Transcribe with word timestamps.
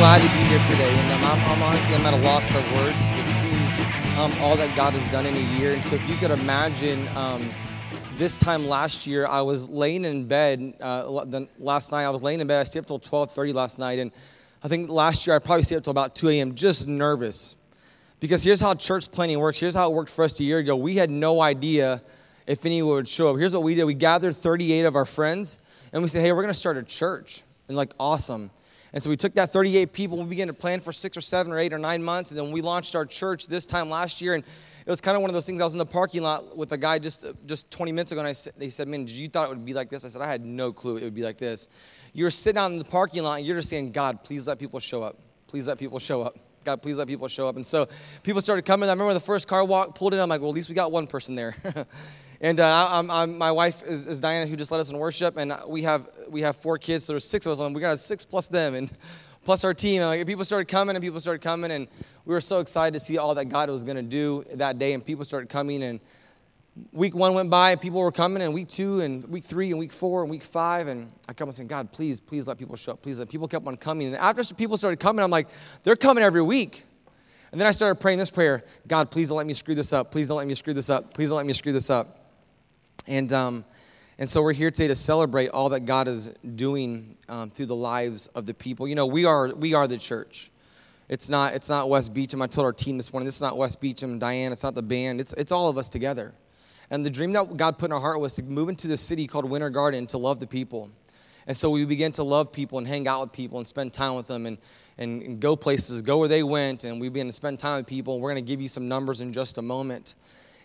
Glad 0.00 0.22
to 0.22 0.28
be 0.28 0.48
here 0.48 0.64
today, 0.64 0.98
and 0.98 1.12
um, 1.12 1.22
I'm, 1.22 1.38
I'm, 1.50 1.62
honestly 1.62 1.94
I'm 1.94 2.06
at 2.06 2.14
a 2.14 2.22
loss 2.22 2.54
of 2.54 2.64
words 2.72 3.06
to 3.10 3.22
see 3.22 3.54
um, 4.16 4.32
all 4.40 4.56
that 4.56 4.74
God 4.74 4.94
has 4.94 5.06
done 5.08 5.26
in 5.26 5.36
a 5.36 5.58
year. 5.58 5.74
And 5.74 5.84
so, 5.84 5.96
if 5.96 6.08
you 6.08 6.16
could 6.16 6.30
imagine, 6.30 7.06
um, 7.08 7.52
this 8.14 8.38
time 8.38 8.66
last 8.66 9.06
year, 9.06 9.26
I 9.26 9.42
was 9.42 9.68
laying 9.68 10.06
in 10.06 10.26
bed. 10.26 10.72
Uh, 10.80 11.26
the, 11.26 11.46
last 11.58 11.92
night, 11.92 12.04
I 12.04 12.08
was 12.08 12.22
laying 12.22 12.40
in 12.40 12.46
bed. 12.46 12.60
I 12.60 12.64
stayed 12.64 12.78
up 12.78 12.86
till 12.86 12.98
12:30 12.98 13.52
last 13.52 13.78
night, 13.78 13.98
and 13.98 14.10
I 14.64 14.68
think 14.68 14.88
last 14.88 15.26
year 15.26 15.36
I 15.36 15.38
probably 15.38 15.64
stayed 15.64 15.76
up 15.76 15.84
till 15.84 15.90
about 15.90 16.14
2 16.14 16.30
a.m. 16.30 16.54
just 16.54 16.88
nervous, 16.88 17.56
because 18.20 18.42
here's 18.42 18.62
how 18.62 18.72
church 18.72 19.12
planning 19.12 19.38
works. 19.38 19.58
Here's 19.58 19.74
how 19.74 19.90
it 19.90 19.92
worked 19.92 20.10
for 20.10 20.24
us 20.24 20.40
a 20.40 20.44
year 20.44 20.60
ago. 20.60 20.76
We 20.76 20.94
had 20.94 21.10
no 21.10 21.42
idea 21.42 22.00
if 22.46 22.64
anyone 22.64 22.94
would 22.94 23.06
show 23.06 23.28
up. 23.28 23.36
Here's 23.36 23.52
what 23.52 23.64
we 23.64 23.74
did: 23.74 23.84
we 23.84 23.92
gathered 23.92 24.34
38 24.34 24.86
of 24.86 24.96
our 24.96 25.04
friends, 25.04 25.58
and 25.92 26.00
we 26.00 26.08
said, 26.08 26.22
"Hey, 26.22 26.32
we're 26.32 26.40
going 26.40 26.54
to 26.54 26.58
start 26.58 26.78
a 26.78 26.82
church." 26.84 27.42
And 27.68 27.76
like, 27.76 27.92
awesome. 28.00 28.50
And 28.92 29.02
so 29.02 29.10
we 29.10 29.16
took 29.16 29.34
that 29.34 29.52
38 29.52 29.92
people, 29.92 30.18
we 30.18 30.24
began 30.24 30.48
to 30.48 30.52
plan 30.52 30.80
for 30.80 30.92
six 30.92 31.16
or 31.16 31.20
seven 31.20 31.52
or 31.52 31.58
eight 31.58 31.72
or 31.72 31.78
nine 31.78 32.02
months, 32.02 32.30
and 32.30 32.38
then 32.38 32.50
we 32.50 32.60
launched 32.60 32.96
our 32.96 33.06
church 33.06 33.46
this 33.46 33.66
time 33.66 33.88
last 33.88 34.20
year. 34.20 34.34
And 34.34 34.44
it 34.44 34.90
was 34.90 35.00
kind 35.00 35.16
of 35.16 35.20
one 35.20 35.30
of 35.30 35.34
those 35.34 35.46
things. 35.46 35.60
I 35.60 35.64
was 35.64 35.74
in 35.74 35.78
the 35.78 35.86
parking 35.86 36.22
lot 36.22 36.56
with 36.56 36.72
a 36.72 36.78
guy 36.78 36.98
just 36.98 37.26
just 37.46 37.70
20 37.70 37.92
minutes 37.92 38.12
ago, 38.12 38.20
and 38.20 38.28
I 38.28 38.34
they 38.58 38.70
said, 38.70 38.88
"Man, 38.88 39.04
did 39.04 39.14
you 39.14 39.28
thought 39.28 39.46
it 39.46 39.50
would 39.50 39.64
be 39.64 39.74
like 39.74 39.90
this?" 39.90 40.04
I 40.04 40.08
said, 40.08 40.22
"I 40.22 40.26
had 40.26 40.44
no 40.44 40.72
clue 40.72 40.96
it 40.96 41.04
would 41.04 41.14
be 41.14 41.22
like 41.22 41.38
this." 41.38 41.68
You're 42.12 42.30
sitting 42.30 42.58
out 42.58 42.72
in 42.72 42.78
the 42.78 42.84
parking 42.84 43.22
lot, 43.22 43.38
and 43.38 43.46
you're 43.46 43.56
just 43.56 43.68
saying, 43.68 43.92
"God, 43.92 44.24
please 44.24 44.48
let 44.48 44.58
people 44.58 44.80
show 44.80 45.02
up. 45.02 45.16
Please 45.46 45.68
let 45.68 45.78
people 45.78 45.98
show 45.98 46.22
up. 46.22 46.36
God, 46.64 46.82
please 46.82 46.98
let 46.98 47.06
people 47.06 47.28
show 47.28 47.46
up." 47.46 47.56
And 47.56 47.66
so 47.66 47.88
people 48.22 48.40
started 48.40 48.64
coming. 48.64 48.88
I 48.88 48.92
remember 48.92 49.14
the 49.14 49.20
first 49.20 49.46
car 49.46 49.64
walk 49.64 49.94
pulled 49.94 50.14
in. 50.14 50.20
I'm 50.20 50.28
like, 50.28 50.40
"Well, 50.40 50.50
at 50.50 50.56
least 50.56 50.68
we 50.68 50.74
got 50.74 50.90
one 50.90 51.06
person 51.06 51.34
there." 51.34 51.54
And 52.42 52.58
uh, 52.58 52.88
I'm, 52.90 53.10
I'm, 53.10 53.36
my 53.36 53.52
wife 53.52 53.82
is, 53.82 54.06
is, 54.06 54.18
Diana, 54.18 54.46
who 54.46 54.56
just 54.56 54.70
led 54.70 54.80
us 54.80 54.90
in 54.90 54.96
worship, 54.96 55.36
and 55.36 55.52
we 55.66 55.82
have 55.82 56.08
we 56.30 56.40
have 56.40 56.56
four 56.56 56.78
kids, 56.78 57.04
so 57.04 57.12
there's 57.12 57.28
six 57.28 57.44
of 57.44 57.52
us, 57.52 57.60
and 57.60 57.74
we 57.74 57.82
got 57.82 57.98
six 57.98 58.24
plus 58.24 58.48
them, 58.48 58.74
and 58.74 58.90
plus 59.44 59.62
our 59.62 59.74
team. 59.74 60.00
And 60.00 60.08
like, 60.08 60.26
people 60.26 60.44
started 60.44 60.66
coming, 60.66 60.96
and 60.96 61.02
people 61.02 61.20
started 61.20 61.42
coming, 61.42 61.70
and 61.70 61.86
we 62.24 62.32
were 62.32 62.40
so 62.40 62.60
excited 62.60 62.94
to 62.94 63.00
see 63.00 63.18
all 63.18 63.34
that 63.34 63.46
God 63.46 63.68
was 63.68 63.84
going 63.84 63.96
to 63.96 64.02
do 64.02 64.44
that 64.54 64.78
day, 64.78 64.94
and 64.94 65.04
people 65.04 65.26
started 65.26 65.50
coming, 65.50 65.82
and 65.82 66.00
week 66.92 67.14
one 67.14 67.34
went 67.34 67.50
by, 67.50 67.72
and 67.72 67.80
people 67.80 68.00
were 68.00 68.10
coming, 68.10 68.42
and 68.42 68.54
week 68.54 68.68
two, 68.68 69.00
and 69.00 69.22
week 69.28 69.44
three, 69.44 69.70
and 69.70 69.78
week 69.78 69.92
four, 69.92 70.22
and 70.22 70.30
week 70.30 70.42
five, 70.42 70.88
and 70.88 71.12
I 71.28 71.34
come 71.34 71.48
and 71.48 71.54
saying, 71.54 71.68
God, 71.68 71.92
please, 71.92 72.20
please 72.20 72.46
let 72.46 72.56
people 72.56 72.76
show 72.76 72.92
up, 72.92 73.02
please 73.02 73.18
let 73.18 73.28
people 73.28 73.48
kept 73.48 73.66
on 73.66 73.76
coming, 73.76 74.06
and 74.06 74.16
after 74.16 74.54
people 74.54 74.78
started 74.78 74.98
coming, 74.98 75.22
I'm 75.22 75.30
like, 75.30 75.48
they're 75.82 75.94
coming 75.94 76.24
every 76.24 76.42
week. 76.42 76.84
And 77.52 77.60
then 77.60 77.66
I 77.66 77.72
started 77.72 78.00
praying 78.00 78.18
this 78.18 78.30
prayer 78.30 78.62
God, 78.86 79.10
please 79.10 79.28
don't 79.28 79.36
let 79.36 79.46
me 79.46 79.52
screw 79.52 79.74
this 79.74 79.92
up. 79.92 80.10
Please 80.12 80.28
don't 80.28 80.38
let 80.38 80.46
me 80.46 80.54
screw 80.54 80.72
this 80.72 80.88
up. 80.88 81.12
Please 81.12 81.28
don't 81.28 81.36
let 81.36 81.46
me 81.46 81.52
screw 81.52 81.72
this 81.72 81.90
up. 81.90 82.19
And, 83.10 83.32
um, 83.32 83.64
and 84.18 84.30
so 84.30 84.40
we're 84.40 84.52
here 84.52 84.70
today 84.70 84.86
to 84.86 84.94
celebrate 84.94 85.48
all 85.48 85.70
that 85.70 85.80
God 85.80 86.06
is 86.06 86.28
doing 86.54 87.16
um, 87.28 87.50
through 87.50 87.66
the 87.66 87.74
lives 87.74 88.28
of 88.28 88.46
the 88.46 88.54
people. 88.54 88.86
You 88.86 88.94
know, 88.94 89.06
we 89.06 89.24
are, 89.24 89.48
we 89.48 89.74
are 89.74 89.88
the 89.88 89.98
church. 89.98 90.52
It's 91.08 91.28
not, 91.28 91.54
it's 91.54 91.68
not 91.68 91.88
Wes 91.88 92.08
Beecham. 92.08 92.40
I 92.40 92.46
told 92.46 92.66
our 92.66 92.72
team 92.72 92.96
this 92.96 93.12
morning, 93.12 93.24
this 93.24 93.34
is 93.34 93.42
not 93.42 93.56
Wes 93.56 93.74
Beecham, 93.74 94.20
Diane, 94.20 94.52
it's 94.52 94.62
not 94.62 94.76
the 94.76 94.82
band, 94.82 95.20
it's, 95.20 95.32
it's 95.32 95.50
all 95.50 95.68
of 95.68 95.76
us 95.76 95.88
together. 95.88 96.32
And 96.88 97.04
the 97.04 97.10
dream 97.10 97.32
that 97.32 97.56
God 97.56 97.78
put 97.78 97.86
in 97.86 97.92
our 97.92 98.00
heart 98.00 98.20
was 98.20 98.34
to 98.34 98.44
move 98.44 98.68
into 98.68 98.86
this 98.86 99.00
city 99.00 99.26
called 99.26 99.44
Winter 99.44 99.70
Garden 99.70 100.06
to 100.06 100.18
love 100.18 100.38
the 100.38 100.46
people. 100.46 100.88
And 101.48 101.56
so 101.56 101.68
we 101.68 101.84
began 101.84 102.12
to 102.12 102.22
love 102.22 102.52
people 102.52 102.78
and 102.78 102.86
hang 102.86 103.08
out 103.08 103.22
with 103.22 103.32
people 103.32 103.58
and 103.58 103.66
spend 103.66 103.92
time 103.92 104.14
with 104.14 104.28
them 104.28 104.46
and, 104.46 104.56
and, 104.98 105.20
and 105.20 105.40
go 105.40 105.56
places, 105.56 106.00
go 106.00 106.18
where 106.18 106.28
they 106.28 106.44
went, 106.44 106.84
and 106.84 107.00
we 107.00 107.08
began 107.08 107.26
to 107.26 107.32
spend 107.32 107.58
time 107.58 107.78
with 107.78 107.88
people. 107.88 108.20
We're 108.20 108.30
going 108.30 108.44
to 108.44 108.48
give 108.48 108.60
you 108.60 108.68
some 108.68 108.86
numbers 108.86 109.20
in 109.20 109.32
just 109.32 109.58
a 109.58 109.62
moment. 109.62 110.14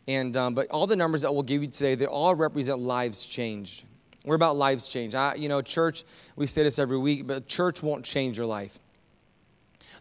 And, 0.08 0.38
um, 0.38 0.54
but 0.54 0.70
all 0.70 0.88
the 0.88 0.96
numbers 0.96 1.24
that 1.24 1.34
we'll 1.34 1.44
give 1.44 1.62
you 1.64 1.68
today, 1.68 1.96
they 1.96 2.06
all 2.06 2.36
represent 2.36 2.80
lives 2.80 3.26
changed. 3.26 3.86
We're 4.24 4.36
about 4.36 4.56
lives 4.56 4.88
changed. 4.88 5.16
I, 5.16 5.36
you 5.36 5.50
know, 5.50 5.62
church, 5.62 6.04
we 6.36 6.48
say 6.48 6.64
this 6.64 6.80
every 6.80 6.98
week, 6.98 7.28
but 7.28 7.48
church 7.48 7.84
won't 7.84 8.06
change 8.06 8.38
your 8.38 8.48
life. 8.48 8.80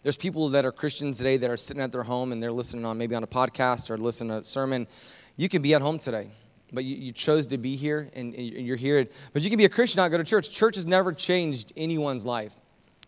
There's 0.03 0.17
people 0.17 0.51
that 0.51 0.67
are 0.67 0.73
Christians 0.73 1.19
today 1.19 1.39
that 1.39 1.51
are 1.51 1.57
sitting 1.57 1.83
at 1.83 1.91
their 1.91 2.03
home 2.03 2.33
and 2.33 2.43
they're 2.43 2.53
listening 2.53 2.85
on 2.85 2.99
maybe 2.99 3.15
on 3.15 3.23
a 3.23 3.27
podcast 3.27 3.91
or 3.91 3.97
listening 3.97 4.31
to 4.31 4.39
a 4.39 4.45
sermon. 4.45 4.87
You 5.37 5.49
can 5.49 5.63
be 5.63 5.75
at 5.75 5.81
home 5.81 5.99
today, 5.99 6.29
but 6.73 6.85
you, 6.85 6.97
you 6.97 7.13
chose 7.13 7.47
to 7.49 7.59
be 7.59 7.75
here 7.75 8.11
and, 8.15 8.35
and 8.35 8.47
you're 8.47 8.77
here. 8.77 9.07
But 9.33 9.41
you 9.41 9.49
can 9.49 9.57
be 9.57 9.65
a 9.65 9.71
Christian, 9.71 9.99
not 10.01 10.11
go 10.11 10.19
to 10.19 10.25
church. 10.25 10.51
Church 10.51 10.75
has 10.75 10.85
never 10.85 11.13
changed 11.13 11.73
anyone's 11.77 12.27
life. 12.27 12.55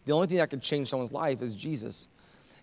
The 0.07 0.13
only 0.13 0.27
thing 0.27 0.39
that 0.39 0.49
could 0.49 0.63
change 0.63 0.89
someone's 0.89 1.13
life 1.13 1.43
is 1.43 1.55
Jesus 1.55 2.09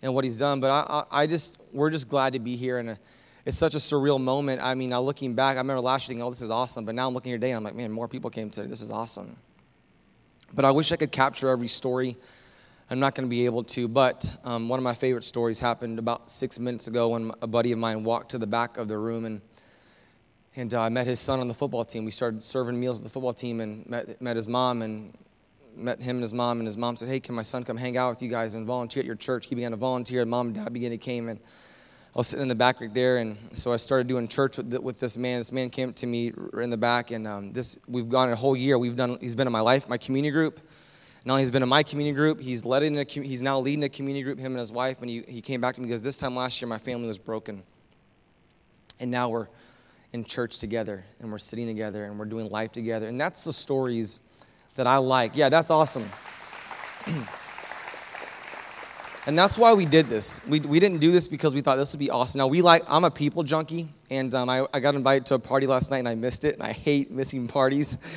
and 0.01 0.15
what 0.15 0.23
he's 0.23 0.39
done. 0.39 0.59
But 0.59 0.71
I, 0.71 1.05
I, 1.11 1.21
I 1.21 1.27
just, 1.27 1.61
we're 1.71 1.91
just 1.91 2.09
glad 2.09 2.33
to 2.33 2.39
be 2.39 2.55
here. 2.55 2.79
And 2.79 2.97
it's 3.45 3.57
such 3.57 3.75
a 3.75 3.79
surreal 3.79 4.21
moment. 4.21 4.61
I 4.63 4.73
mean, 4.73 4.89
now 4.89 5.01
looking 5.01 5.35
back, 5.35 5.57
I 5.57 5.59
remember 5.59 5.81
last 5.81 6.03
year 6.03 6.13
thinking, 6.13 6.23
oh, 6.23 6.29
this 6.29 6.41
is 6.41 6.49
awesome. 6.49 6.85
But 6.85 6.95
now 6.95 7.07
I'm 7.07 7.13
looking 7.13 7.31
here 7.31 7.37
today 7.37 7.51
and 7.51 7.57
I'm 7.57 7.63
like, 7.63 7.75
man, 7.75 7.91
more 7.91 8.07
people 8.07 8.29
came 8.29 8.49
today. 8.49 8.67
This 8.67 8.81
is 8.81 8.91
awesome. 8.91 9.35
But 10.53 10.65
I 10.65 10.71
wish 10.71 10.91
I 10.91 10.95
could 10.95 11.11
capture 11.11 11.49
every 11.49 11.67
story. 11.67 12.15
I'm 12.89 12.99
not 12.99 13.15
going 13.15 13.27
to 13.27 13.29
be 13.29 13.45
able 13.45 13.63
to. 13.63 13.87
But 13.87 14.31
um, 14.43 14.69
one 14.69 14.79
of 14.79 14.83
my 14.83 14.93
favorite 14.93 15.23
stories 15.23 15.59
happened 15.59 15.99
about 15.99 16.29
six 16.31 16.59
minutes 16.59 16.87
ago 16.87 17.09
when 17.09 17.31
a 17.41 17.47
buddy 17.47 17.71
of 17.71 17.79
mine 17.79 18.03
walked 18.03 18.31
to 18.31 18.37
the 18.37 18.47
back 18.47 18.77
of 18.77 18.87
the 18.87 18.97
room 18.97 19.25
and 19.25 19.41
and 20.55 20.73
uh, 20.73 20.81
I 20.81 20.89
met 20.89 21.07
his 21.07 21.19
son 21.19 21.39
on 21.39 21.47
the 21.47 21.53
football 21.53 21.83
team. 21.83 22.05
We 22.05 22.11
started 22.11 22.43
serving 22.43 22.79
meals 22.79 22.99
at 22.99 23.03
the 23.03 23.09
football 23.09 23.33
team 23.33 23.59
and 23.59 23.89
met, 23.89 24.21
met 24.21 24.35
his 24.35 24.47
mom 24.47 24.83
and 24.83 25.17
met 25.75 25.99
him 25.99 26.17
and 26.17 26.21
his 26.21 26.33
mom. 26.33 26.59
And 26.59 26.67
his 26.67 26.77
mom 26.77 26.95
said, 26.95 27.09
Hey, 27.09 27.19
can 27.19 27.33
my 27.33 27.41
son 27.41 27.63
come 27.63 27.75
hang 27.75 27.97
out 27.97 28.11
with 28.11 28.21
you 28.21 28.29
guys 28.29 28.53
and 28.53 28.65
volunteer 28.65 29.01
at 29.01 29.07
your 29.07 29.15
church? 29.15 29.47
He 29.47 29.55
began 29.55 29.71
to 29.71 29.77
volunteer. 29.77 30.21
And 30.21 30.29
Mom 30.29 30.47
and 30.47 30.55
dad 30.55 30.71
began 30.71 30.91
to 30.91 30.97
came 30.97 31.27
and 31.27 31.39
I 32.15 32.19
was 32.19 32.27
sitting 32.27 32.43
in 32.43 32.47
the 32.47 32.53
back 32.53 32.79
right 32.79 32.93
there, 32.93 33.17
and 33.17 33.37
so 33.53 33.73
I 33.73 33.77
started 33.77 34.05
doing 34.05 34.27
church 34.27 34.57
with, 34.57 34.71
with 34.77 34.99
this 34.99 35.17
man. 35.17 35.39
This 35.39 35.51
man 35.51 35.71
came 35.71 35.93
to 35.93 36.05
me 36.05 36.31
in 36.61 36.69
the 36.69 36.77
back, 36.77 37.09
and 37.09 37.25
um, 37.25 37.51
this 37.53 37.79
we've 37.87 38.07
gone 38.07 38.29
a 38.29 38.35
whole 38.35 38.55
year. 38.55 38.77
We've 38.77 38.95
done. 38.95 39.17
He's 39.19 39.33
been 39.33 39.47
in 39.47 39.51
my 39.51 39.61
life, 39.61 39.89
my 39.89 39.97
community 39.97 40.31
group. 40.31 40.59
Now 41.25 41.37
he's 41.37 41.49
been 41.49 41.63
in 41.63 41.69
my 41.69 41.81
community 41.81 42.15
group. 42.15 42.39
He's 42.39 42.65
led 42.65 42.83
in 42.83 42.95
a, 42.99 43.03
He's 43.03 43.41
now 43.41 43.59
leading 43.59 43.83
a 43.83 43.89
community 43.89 44.21
group. 44.21 44.37
Him 44.37 44.51
and 44.51 44.59
his 44.59 44.71
wife. 44.71 45.01
And 45.01 45.09
he, 45.09 45.23
he 45.27 45.41
came 45.41 45.59
back 45.59 45.73
to 45.73 45.81
me 45.81 45.87
because 45.87 46.03
this 46.03 46.19
time 46.19 46.35
last 46.35 46.61
year 46.61 46.69
my 46.69 46.77
family 46.77 47.07
was 47.07 47.17
broken, 47.17 47.63
and 48.99 49.09
now 49.09 49.29
we're 49.29 49.47
in 50.11 50.23
church 50.23 50.59
together, 50.59 51.03
and 51.19 51.31
we're 51.31 51.39
sitting 51.39 51.65
together, 51.65 52.05
and 52.05 52.19
we're 52.19 52.25
doing 52.25 52.47
life 52.51 52.71
together. 52.71 53.07
And 53.07 53.19
that's 53.19 53.43
the 53.43 53.53
stories 53.53 54.19
that 54.75 54.85
I 54.85 54.97
like. 54.97 55.35
Yeah, 55.35 55.49
that's 55.49 55.71
awesome. 55.71 56.07
And 59.25 59.39
that's 59.39 59.57
why 59.57 59.73
we 59.73 59.85
did 59.85 60.07
this. 60.07 60.45
We, 60.47 60.59
we 60.59 60.81
didn't 60.81 60.99
do 60.99 61.11
this 61.11 61.29
because 61.29 61.55
we 61.55 61.61
thought 61.61 61.77
this 61.77 61.93
would 61.93 61.99
be 61.99 62.09
awesome. 62.09 62.39
Now, 62.39 62.47
we 62.47 62.61
like, 62.61 62.83
I'm 62.87 63.05
a 63.05 63.11
people 63.11 63.43
junkie, 63.43 63.87
and 64.09 64.35
um, 64.35 64.49
I, 64.49 64.65
I 64.73 64.81
got 64.81 64.95
invited 64.95 65.25
to 65.27 65.35
a 65.35 65.39
party 65.39 65.65
last 65.65 65.91
night 65.91 65.99
and 65.99 66.09
I 66.09 66.15
missed 66.15 66.43
it, 66.43 66.55
and 66.55 66.63
I 66.63 66.73
hate 66.73 67.09
missing 67.09 67.47
parties. 67.47 67.97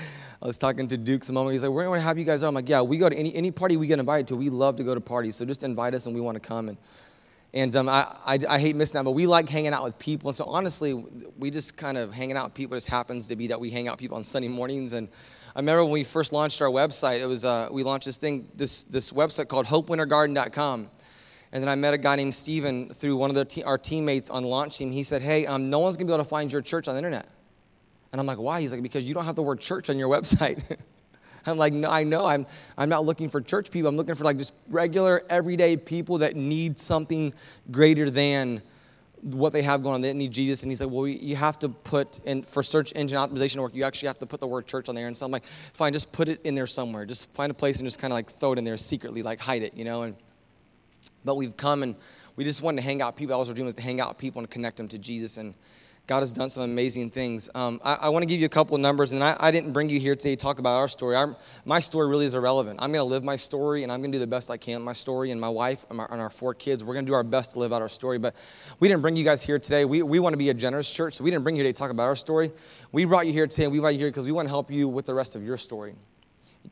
I 0.42 0.46
was 0.46 0.58
talking 0.58 0.88
to 0.88 0.98
Duke 0.98 1.24
some 1.24 1.34
moment. 1.34 1.52
He's 1.52 1.62
like, 1.62 1.72
We're 1.72 1.94
to 1.94 2.00
have 2.00 2.18
you 2.18 2.24
guys. 2.24 2.42
I'm 2.42 2.54
like, 2.54 2.68
Yeah, 2.68 2.82
we 2.82 2.98
go 2.98 3.08
to 3.08 3.16
any, 3.16 3.34
any 3.34 3.50
party 3.50 3.76
we 3.76 3.86
get 3.86 3.98
invited 3.98 4.28
to. 4.28 4.36
We 4.36 4.50
love 4.50 4.76
to 4.76 4.84
go 4.84 4.94
to 4.94 5.00
parties. 5.00 5.36
So 5.36 5.44
just 5.44 5.62
invite 5.64 5.94
us 5.94 6.06
and 6.06 6.14
we 6.14 6.20
want 6.20 6.34
to 6.34 6.46
come. 6.46 6.68
And, 6.68 6.78
and 7.54 7.74
um, 7.74 7.88
I, 7.88 8.14
I, 8.26 8.38
I, 8.48 8.58
hate 8.58 8.76
missing 8.76 8.98
that, 8.98 9.04
but 9.04 9.12
we 9.12 9.26
like 9.26 9.48
hanging 9.48 9.72
out 9.72 9.82
with 9.82 9.98
people. 9.98 10.28
And 10.28 10.36
so 10.36 10.44
honestly, 10.44 10.92
we 11.38 11.50
just 11.50 11.78
kind 11.78 11.96
of 11.96 12.12
hanging 12.12 12.36
out 12.36 12.46
with 12.46 12.54
people. 12.54 12.76
Just 12.76 12.88
happens 12.88 13.28
to 13.28 13.36
be 13.36 13.46
that 13.46 13.58
we 13.58 13.70
hang 13.70 13.88
out 13.88 13.92
with 13.94 14.00
people 14.00 14.18
on 14.18 14.24
Sunday 14.24 14.48
mornings. 14.48 14.92
And 14.92 15.08
I 15.54 15.60
remember 15.60 15.84
when 15.84 15.92
we 15.92 16.04
first 16.04 16.34
launched 16.34 16.60
our 16.60 16.68
website, 16.68 17.20
it 17.20 17.26
was, 17.26 17.46
uh, 17.46 17.68
we 17.70 17.82
launched 17.82 18.04
this 18.04 18.18
thing, 18.18 18.48
this, 18.54 18.82
this 18.82 19.10
website 19.12 19.48
called 19.48 19.66
hopewintergarden.com. 19.66 20.90
And 21.56 21.62
then 21.62 21.70
I 21.70 21.74
met 21.74 21.94
a 21.94 21.98
guy 21.98 22.16
named 22.16 22.34
Steven 22.34 22.92
through 22.92 23.16
one 23.16 23.34
of 23.34 23.48
te- 23.48 23.62
our 23.62 23.78
teammates 23.78 24.28
on 24.28 24.42
the 24.42 24.48
launch 24.50 24.76
team. 24.76 24.92
He 24.92 25.02
said, 25.02 25.22
Hey, 25.22 25.46
um, 25.46 25.70
no 25.70 25.78
one's 25.78 25.96
going 25.96 26.06
to 26.06 26.10
be 26.10 26.14
able 26.14 26.22
to 26.22 26.28
find 26.28 26.52
your 26.52 26.60
church 26.60 26.86
on 26.86 26.94
the 26.94 26.98
internet. 26.98 27.30
And 28.12 28.20
I'm 28.20 28.26
like, 28.26 28.36
Why? 28.36 28.60
He's 28.60 28.74
like, 28.74 28.82
Because 28.82 29.06
you 29.06 29.14
don't 29.14 29.24
have 29.24 29.36
the 29.36 29.42
word 29.42 29.58
church 29.58 29.88
on 29.88 29.96
your 29.96 30.10
website. 30.20 30.62
I'm 31.46 31.56
like, 31.56 31.72
No, 31.72 31.88
I 31.88 32.04
know. 32.04 32.26
I'm, 32.26 32.44
I'm 32.76 32.90
not 32.90 33.06
looking 33.06 33.30
for 33.30 33.40
church 33.40 33.70
people. 33.70 33.88
I'm 33.88 33.96
looking 33.96 34.14
for 34.14 34.24
like 34.24 34.36
just 34.36 34.52
regular, 34.68 35.24
everyday 35.30 35.78
people 35.78 36.18
that 36.18 36.36
need 36.36 36.78
something 36.78 37.32
greater 37.70 38.10
than 38.10 38.60
what 39.22 39.54
they 39.54 39.62
have 39.62 39.82
going 39.82 39.94
on. 39.94 40.00
They 40.02 40.12
need 40.12 40.32
Jesus. 40.32 40.62
And 40.62 40.70
he's 40.70 40.82
like, 40.82 40.90
Well, 40.90 41.06
you 41.06 41.36
have 41.36 41.58
to 41.60 41.70
put 41.70 42.18
in 42.26 42.42
for 42.42 42.62
search 42.62 42.92
engine 42.94 43.16
optimization 43.16 43.62
work, 43.62 43.74
you 43.74 43.84
actually 43.84 44.08
have 44.08 44.18
to 44.18 44.26
put 44.26 44.40
the 44.40 44.46
word 44.46 44.66
church 44.66 44.90
on 44.90 44.94
there. 44.94 45.06
And 45.06 45.16
so 45.16 45.24
I'm 45.24 45.32
like, 45.32 45.44
Fine, 45.72 45.94
just 45.94 46.12
put 46.12 46.28
it 46.28 46.42
in 46.44 46.54
there 46.54 46.66
somewhere. 46.66 47.06
Just 47.06 47.30
find 47.30 47.50
a 47.50 47.54
place 47.54 47.78
and 47.78 47.86
just 47.86 47.98
kind 47.98 48.12
of 48.12 48.16
like 48.16 48.30
throw 48.30 48.52
it 48.52 48.58
in 48.58 48.64
there 48.64 48.76
secretly, 48.76 49.22
like 49.22 49.40
hide 49.40 49.62
it, 49.62 49.72
you 49.72 49.86
know? 49.86 50.02
And 50.02 50.16
but 51.24 51.36
we've 51.36 51.56
come 51.56 51.82
and 51.82 51.96
we 52.36 52.44
just 52.44 52.62
wanted 52.62 52.82
to 52.82 52.86
hang 52.86 53.02
out 53.02 53.16
people. 53.16 53.38
Was 53.38 53.48
our 53.48 53.54
dream 53.54 53.64
was 53.64 53.74
to 53.74 53.82
hang 53.82 54.00
out 54.00 54.18
people 54.18 54.40
and 54.40 54.50
connect 54.50 54.76
them 54.76 54.88
to 54.88 54.98
Jesus. 54.98 55.38
And 55.38 55.54
God 56.06 56.20
has 56.20 56.32
done 56.32 56.48
some 56.48 56.62
amazing 56.62 57.10
things. 57.10 57.50
Um, 57.54 57.80
I, 57.82 57.94
I 57.94 58.08
want 58.10 58.22
to 58.22 58.28
give 58.28 58.38
you 58.38 58.46
a 58.46 58.50
couple 58.50 58.76
of 58.76 58.80
numbers, 58.80 59.12
and 59.12 59.24
I, 59.24 59.36
I, 59.40 59.50
didn't 59.50 59.72
bring 59.72 59.88
you 59.88 59.98
here 59.98 60.14
today 60.14 60.36
to 60.36 60.40
talk 60.40 60.60
about 60.60 60.76
our 60.76 60.86
story. 60.86 61.16
My 61.64 61.80
story 61.80 62.08
really 62.08 62.26
is 62.26 62.34
irrelevant. 62.34 62.78
I'm 62.80 62.92
going 62.92 63.00
to 63.00 63.10
live 63.10 63.24
my 63.24 63.34
story, 63.34 63.82
and 63.82 63.90
I'm 63.90 64.00
going 64.02 64.12
to 64.12 64.16
do 64.16 64.20
the 64.20 64.26
best 64.26 64.48
I 64.48 64.56
can 64.56 64.82
my 64.82 64.92
story. 64.92 65.32
And 65.32 65.40
my 65.40 65.48
wife 65.48 65.84
and, 65.88 65.96
my, 65.96 66.06
and 66.08 66.20
our 66.20 66.30
four 66.30 66.54
kids, 66.54 66.84
we're 66.84 66.94
going 66.94 67.06
to 67.06 67.10
do 67.10 67.14
our 67.14 67.24
best 67.24 67.52
to 67.52 67.58
live 67.58 67.72
out 67.72 67.82
our 67.82 67.88
story. 67.88 68.18
But 68.18 68.36
we 68.78 68.86
didn't 68.86 69.02
bring 69.02 69.16
you 69.16 69.24
guys 69.24 69.42
here 69.42 69.58
today. 69.58 69.84
We, 69.84 70.02
we 70.02 70.20
want 70.20 70.32
to 70.32 70.38
be 70.38 70.50
a 70.50 70.54
generous 70.54 70.88
church, 70.92 71.14
so 71.14 71.24
we 71.24 71.30
didn't 71.30 71.42
bring 71.42 71.56
you 71.56 71.64
here 71.64 71.72
to 71.72 71.76
talk 71.76 71.90
about 71.90 72.06
our 72.06 72.16
story. 72.16 72.52
We 72.92 73.04
brought 73.04 73.26
you 73.26 73.32
here 73.32 73.48
today, 73.48 73.64
and 73.64 73.72
we 73.72 73.80
brought 73.80 73.94
you 73.94 73.98
here 73.98 74.08
because 74.08 74.26
we 74.26 74.32
want 74.32 74.46
to 74.46 74.50
help 74.50 74.70
you 74.70 74.86
with 74.86 75.06
the 75.06 75.14
rest 75.14 75.34
of 75.34 75.42
your 75.42 75.56
story. 75.56 75.96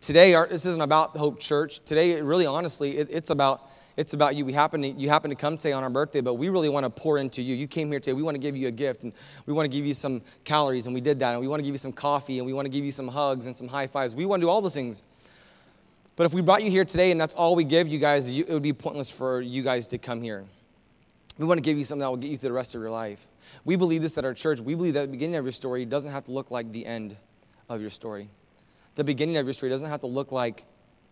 Today, 0.01 0.35
our, 0.35 0.47
this 0.47 0.65
isn't 0.65 0.83
about 0.83 1.17
Hope 1.17 1.41
Church. 1.41 1.81
Today, 1.85 2.21
really, 2.21 2.47
honestly, 2.47 2.99
it, 2.99 3.09
it's 3.11 3.31
about 3.31 3.69
it's 3.97 4.13
about 4.13 4.35
you. 4.35 4.45
We 4.45 4.53
happen 4.53 4.83
to, 4.83 4.89
you 4.89 5.09
happen 5.09 5.31
to 5.31 5.37
come 5.37 5.57
today 5.57 5.73
on 5.73 5.83
our 5.83 5.91
birthday, 5.91 6.21
but 6.21 6.35
we 6.35 6.49
really 6.49 6.69
want 6.69 6.85
to 6.85 6.91
pour 6.91 7.19
into 7.19 7.43
you. 7.43 7.55
You 7.55 7.67
came 7.67 7.91
here 7.91 8.01
today. 8.01 8.15
We 8.15 8.23
want 8.23 8.35
to 8.35 8.41
give 8.41 8.57
you 8.57 8.69
a 8.69 8.73
gift, 8.73 9.03
and 9.03 9.13
we 9.47 9.53
want 9.53 9.71
to 9.71 9.77
give 9.77 9.87
you 9.87 9.95
some 9.95 10.23
calories, 10.45 10.87
and 10.87 10.95
we 10.95 11.01
did 11.01 11.21
that. 11.21 11.33
And 11.33 11.41
we 11.41 11.49
want 11.49 11.61
to 11.61 11.65
give 11.65 11.75
you 11.75 11.79
some 11.79 11.93
coffee, 11.93 12.39
and 12.39 12.47
we 12.47 12.53
want 12.53 12.67
to 12.67 12.73
give 12.73 12.85
you 12.85 12.91
some 12.91 13.09
hugs 13.09 13.47
and 13.47 13.57
some 13.57 13.69
high 13.69 13.87
fives. 13.87 14.15
We 14.15 14.27
want 14.27 14.41
to 14.41 14.47
do 14.47 14.51
all 14.51 14.61
those 14.61 14.75
things. 14.75 15.03
But 16.17 16.25
if 16.25 16.35
we 16.35 16.43
brought 16.43 16.63
you 16.63 16.71
here 16.71 16.85
today 16.85 17.11
and 17.11 17.21
that's 17.21 17.35
all 17.35 17.57
we 17.57 17.65
give 17.65 17.89
you 17.89 17.99
guys, 17.99 18.29
it 18.29 18.49
would 18.49 18.63
be 18.63 18.73
pointless 18.73 19.11
for 19.11 19.41
you 19.41 19.63
guys 19.63 19.89
to 19.89 19.99
come 19.99 20.23
here. 20.23 20.45
We 21.39 21.47
want 21.47 21.59
to 21.59 21.63
give 21.63 21.77
you 21.77 21.83
something 21.83 22.01
that 22.01 22.09
will 22.09 22.17
get 22.17 22.31
you 22.31 22.37
through 22.37 22.51
the 22.51 22.55
rest 22.55 22.77
of 22.77 22.81
your 22.81 22.91
life. 22.91 23.27
We 23.65 23.75
believe 23.75 24.03
this 24.03 24.17
at 24.17 24.25
our 24.25 24.35
church. 24.35 24.61
We 24.61 24.77
believe 24.77 24.95
that 24.95 25.07
the 25.07 25.09
beginning 25.09 25.35
of 25.37 25.45
your 25.45 25.53
story 25.53 25.85
doesn't 25.85 26.13
have 26.13 26.25
to 26.27 26.31
look 26.31 26.53
like 26.53 26.71
the 26.71 26.87
end 26.87 27.17
of 27.69 27.81
your 27.81 27.91
story. 27.91 28.29
The 28.95 29.03
beginning 29.03 29.39
of 29.39 29.47
your 29.47 29.55
story 29.55 29.71
doesn't 29.71 29.89
have 29.91 30.01
to 30.03 30.07
look 30.07 30.31
like 30.31 30.65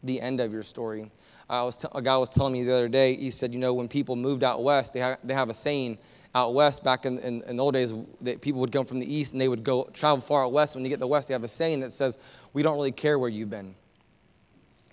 the 0.05 0.21
end 0.21 0.41
of 0.41 0.53
your 0.53 0.63
story. 0.63 1.11
I 1.53 1.63
was 1.63 1.77
t- 1.77 1.89
a 1.95 2.03
guy 2.03 2.17
was 2.17 2.31
telling 2.31 2.53
me 2.53 2.65
the 2.65 2.73
other 2.73 2.89
day, 2.89 3.15
he 3.15 3.31
said, 3.31 3.53
you 3.53 3.59
know, 3.59 3.75
when 3.75 3.87
people 3.87 4.17
moved 4.17 4.43
out 4.43 4.63
west, 4.63 4.95
they, 4.95 5.01
ha- 5.01 5.19
they 5.23 5.35
have 5.35 5.51
a 5.51 5.55
saying 5.55 5.99
out 6.35 6.55
west 6.55 6.83
back 6.83 7.05
in, 7.05 7.19
in, 7.19 7.43
in 7.43 7.57
the 7.57 7.63
old 7.63 7.75
days 7.75 7.93
that 8.23 8.41
people 8.41 8.61
would 8.61 8.73
come 8.73 8.87
from 8.87 8.99
the 8.99 9.15
east 9.15 9.33
and 9.33 9.41
they 9.41 9.49
would 9.49 9.63
go 9.63 9.85
travel 9.93 10.21
far 10.21 10.45
out 10.45 10.53
west. 10.53 10.75
When 10.75 10.83
they 10.83 10.89
get 10.89 10.97
to 10.97 11.01
the 11.01 11.07
west, 11.07 11.29
they 11.29 11.35
have 11.35 11.45
a 11.45 11.49
saying 11.49 11.81
that 11.81 11.93
says, 11.93 12.19
we 12.55 12.63
don't 12.63 12.75
really 12.75 12.91
care 12.91 13.19
where 13.19 13.29
you've 13.29 13.51
been 13.51 13.75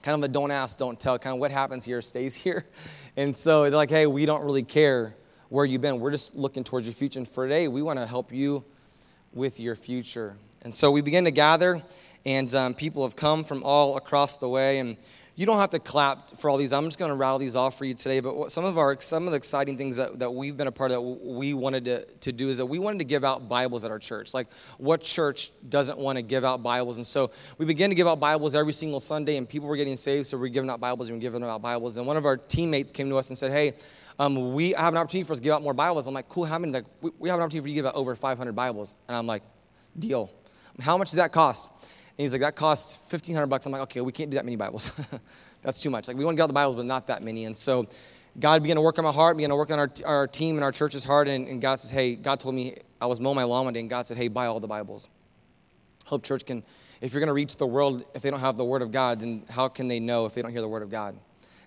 kind 0.02 0.16
of 0.16 0.30
a 0.30 0.32
don't 0.32 0.52
ask, 0.52 0.78
don't 0.78 1.00
tell, 1.00 1.18
kind 1.20 1.36
of 1.36 1.40
what 1.40 1.52
happens 1.52 1.86
here 1.86 2.02
stays 2.02 2.36
here. 2.44 2.66
And 3.18 3.36
so 3.36 3.64
they're 3.64 3.72
like, 3.72 3.90
hey, 3.90 4.08
we 4.08 4.26
don't 4.26 4.44
really 4.44 4.64
care 4.64 5.16
where 5.50 5.66
you've 5.66 5.82
been. 5.82 6.00
We're 6.00 6.12
just 6.12 6.36
looking 6.36 6.64
towards 6.64 6.86
your 6.86 6.94
future. 6.94 7.20
And 7.20 7.28
for 7.28 7.46
today, 7.46 7.68
we 7.68 7.82
want 7.82 8.00
to 8.00 8.06
help 8.06 8.32
you 8.32 8.64
with 9.34 9.60
your 9.60 9.76
future. 9.76 10.38
And 10.62 10.74
so 10.74 10.92
we 10.92 11.02
begin 11.02 11.24
to 11.26 11.32
gather, 11.32 11.82
and 12.26 12.54
um, 12.54 12.74
people 12.74 13.04
have 13.04 13.16
come 13.16 13.44
from 13.44 13.64
all 13.64 13.98
across 13.98 14.38
the 14.38 14.50
way. 14.50 14.80
And 14.80 14.98
you 15.40 15.46
don't 15.46 15.58
have 15.58 15.70
to 15.70 15.80
clap 15.80 16.32
for 16.32 16.50
all 16.50 16.58
these. 16.58 16.74
I'm 16.74 16.84
just 16.84 17.00
going 17.00 17.12
to 17.12 17.16
rattle 17.16 17.40
these 17.40 17.56
off 17.56 17.78
for 17.78 17.86
you 17.86 17.94
today. 17.94 18.20
But 18.20 18.52
some 18.52 18.66
of 18.66 18.78
our 18.78 19.00
some 19.00 19.26
of 19.26 19.32
the 19.32 19.38
exciting 19.38 19.78
things 19.78 19.96
that, 19.96 20.20
that 20.20 20.30
we've 20.30 20.58
been 20.58 20.68
a 20.68 20.72
part 20.72 20.92
of 20.92 20.96
that 20.96 21.02
we 21.02 21.54
wanted 21.54 21.86
to, 21.86 22.06
to 22.06 22.34
do 22.34 22.50
is 22.50 22.58
that 22.58 22.66
we 22.66 22.78
wanted 22.78 22.98
to 22.98 23.06
give 23.06 23.24
out 23.24 23.48
Bibles 23.48 23.86
at 23.86 23.90
our 23.92 24.00
church. 24.00 24.34
Like 24.34 24.48
what 24.80 25.00
church 25.00 25.52
doesn't 25.70 25.98
want 25.98 26.18
to 26.18 26.24
give 26.24 26.44
out 26.44 26.62
Bibles? 26.62 26.98
And 26.98 27.06
so 27.06 27.32
we 27.58 27.66
began 27.66 27.88
to 27.88 27.96
give 27.96 28.06
out 28.06 28.20
Bibles 28.20 28.54
every 28.54 28.74
single 28.74 29.00
Sunday, 29.00 29.38
and 29.38 29.48
people 29.48 29.70
were 29.70 29.78
getting 29.78 29.96
saved. 29.96 30.26
So 30.26 30.38
we're 30.38 30.50
giving 30.50 30.70
out 30.70 30.82
Bibles 30.82 31.08
and 31.08 31.18
we're 31.18 31.22
giving 31.22 31.42
out 31.42 31.62
Bibles. 31.62 31.98
And 31.98 32.06
one 32.06 32.18
of 32.18 32.26
our 32.26 32.36
teammates 32.36 32.92
came 32.92 33.08
to 33.10 33.16
us 33.16 33.30
and 33.30 33.38
said, 33.38 33.52
"Hey." 33.52 33.76
Um, 34.22 34.54
we 34.54 34.72
have 34.72 34.94
an 34.94 34.98
opportunity 34.98 35.26
for 35.26 35.32
us 35.32 35.40
to 35.40 35.44
give 35.46 35.54
out 35.54 35.62
more 35.62 35.74
Bibles. 35.74 36.06
I'm 36.06 36.14
like, 36.14 36.28
cool, 36.28 36.44
how 36.44 36.60
many? 36.60 36.74
Like, 36.74 36.84
we, 37.00 37.10
we 37.18 37.30
have 37.30 37.40
an 37.40 37.44
opportunity 37.44 37.64
for 37.64 37.70
you 37.70 37.76
to 37.76 37.84
give 37.84 37.86
out 37.86 37.96
over 37.96 38.14
500 38.16 38.52
Bibles. 38.52 38.98
And 39.08 39.16
I'm 39.16 39.26
like, 39.26 39.44
deal. 39.98 40.30
How 40.82 40.98
much 40.98 41.12
does 41.12 41.16
that 41.16 41.32
cost? 41.32 41.70
And 42.20 42.24
he's 42.26 42.34
like, 42.34 42.42
that 42.42 42.58
costs 42.58 43.00
1500 43.10 43.48
bucks. 43.48 43.66
I'm 43.66 43.72
like, 43.72 43.84
okay, 43.84 44.02
we 44.02 44.12
can't 44.12 44.30
do 44.30 44.36
that 44.36 44.44
many 44.44 44.58
Bibles. 44.58 44.92
That's 45.62 45.80
too 45.80 45.90
much. 45.90 46.10
Like 46.10 46.18
we 46.18 46.26
want 46.26 46.36
to 46.36 46.38
get 46.38 46.44
out 46.44 46.48
the 46.48 46.54
Bibles, 46.54 46.76
but 46.76 46.84
not 46.84 47.08
that 47.08 47.24
many. 47.24 47.46
And 47.46 47.56
so 47.56 47.88
God 48.38 48.62
began 48.62 48.76
to 48.76 48.82
work 48.82 49.00
on 49.00 49.06
my 49.06 49.12
heart, 49.14 49.38
began 49.38 49.52
to 49.52 49.56
work 49.56 49.72
on 49.72 49.80
our, 49.80 49.90
our 50.06 50.28
team 50.28 50.58
and 50.58 50.64
our 50.66 50.74
church's 50.74 51.06
heart. 51.06 51.30
And, 51.30 51.48
and 51.48 51.62
God 51.62 51.80
says, 51.80 51.92
hey, 51.92 52.16
God 52.16 52.42
told 52.42 52.56
me, 52.56 52.76
I 53.00 53.06
was 53.06 53.22
mowing 53.22 53.38
my 53.38 53.46
lawn 53.46 53.64
one 53.64 53.74
day, 53.74 53.80
and 53.80 53.90
God 53.90 54.06
said, 54.06 54.18
hey, 54.18 54.28
buy 54.28 54.48
all 54.48 54.60
the 54.60 54.68
Bibles. 54.68 55.08
Hope 56.08 56.22
Church 56.26 56.46
can, 56.46 56.62
if 57.00 57.14
you're 57.14 57.22
going 57.22 57.28
to 57.28 57.34
reach 57.34 57.56
the 57.56 57.66
world, 57.66 58.04
if 58.14 58.22
they 58.22 58.30
don't 58.30 58.42
have 58.42 58.58
the 58.58 58.66
Word 58.66 58.82
of 58.82 58.92
God, 58.92 59.22
then 59.22 59.46
how 59.50 59.70
can 59.70 59.88
they 59.88 60.02
know 60.02 60.26
if 60.26 60.34
they 60.34 60.42
don't 60.42 60.52
hear 60.52 60.60
the 60.60 60.68
Word 60.68 60.84
of 60.84 60.90
God? 60.90 61.16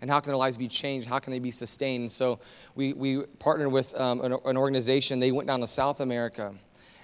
And 0.03 0.11
how 0.11 0.21
can 0.21 0.29
their 0.29 0.37
lives 0.37 0.59
be 0.59 0.69
changed? 0.69 1.09
How 1.09 1.19
can 1.19 1.31
they 1.31 1.39
be 1.39 1.51
sustained? 1.51 2.13
So 2.13 2.41
we, 2.75 2.93
we 2.93 3.23
partnered 3.39 3.73
with 3.73 3.99
um, 3.99 4.21
an, 4.21 4.33
an, 4.45 4.59
organization. 4.59 5.19
They 5.19 5.33
went 5.33 5.47
down 5.47 5.61
to 5.61 5.67
South 5.67 6.01
America, 6.01 6.53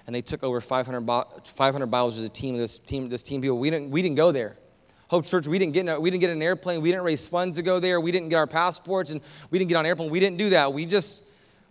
and 0.05 0.15
they 0.15 0.21
took 0.21 0.43
over 0.43 0.61
500, 0.61 1.05
500 1.45 1.85
Bibles 1.87 2.17
as 2.17 2.25
a 2.25 2.29
team. 2.29 2.55
Of 2.55 2.61
this 2.61 2.77
team, 2.77 3.09
this 3.09 3.23
team 3.23 3.41
people. 3.41 3.59
We 3.59 3.69
didn't, 3.69 3.91
we 3.91 4.01
didn't 4.01 4.17
go 4.17 4.31
there. 4.31 4.57
Hope 5.09 5.25
Church, 5.25 5.47
we 5.47 5.57
didn't, 5.57 5.73
get 5.73 5.99
we 5.99 6.11
didn't 6.11 6.21
get 6.21 6.29
an 6.29 6.41
airplane. 6.41 6.81
We 6.81 6.91
didn't 6.91 7.03
raise 7.03 7.27
funds 7.27 7.57
to 7.57 7.63
go 7.63 7.79
there. 7.79 7.99
We 7.99 8.11
didn't 8.11 8.29
get 8.29 8.37
our 8.37 8.47
passports 8.47 9.09
and 9.09 9.21
we 9.49 9.57
didn't 9.57 9.69
get 9.69 9.75
on 9.75 9.85
an 9.85 9.89
airplane. 9.89 10.11
We 10.11 10.19
didn't 10.19 10.37
do 10.37 10.51
that. 10.51 10.71
We 10.71 10.85
just, 10.85 11.27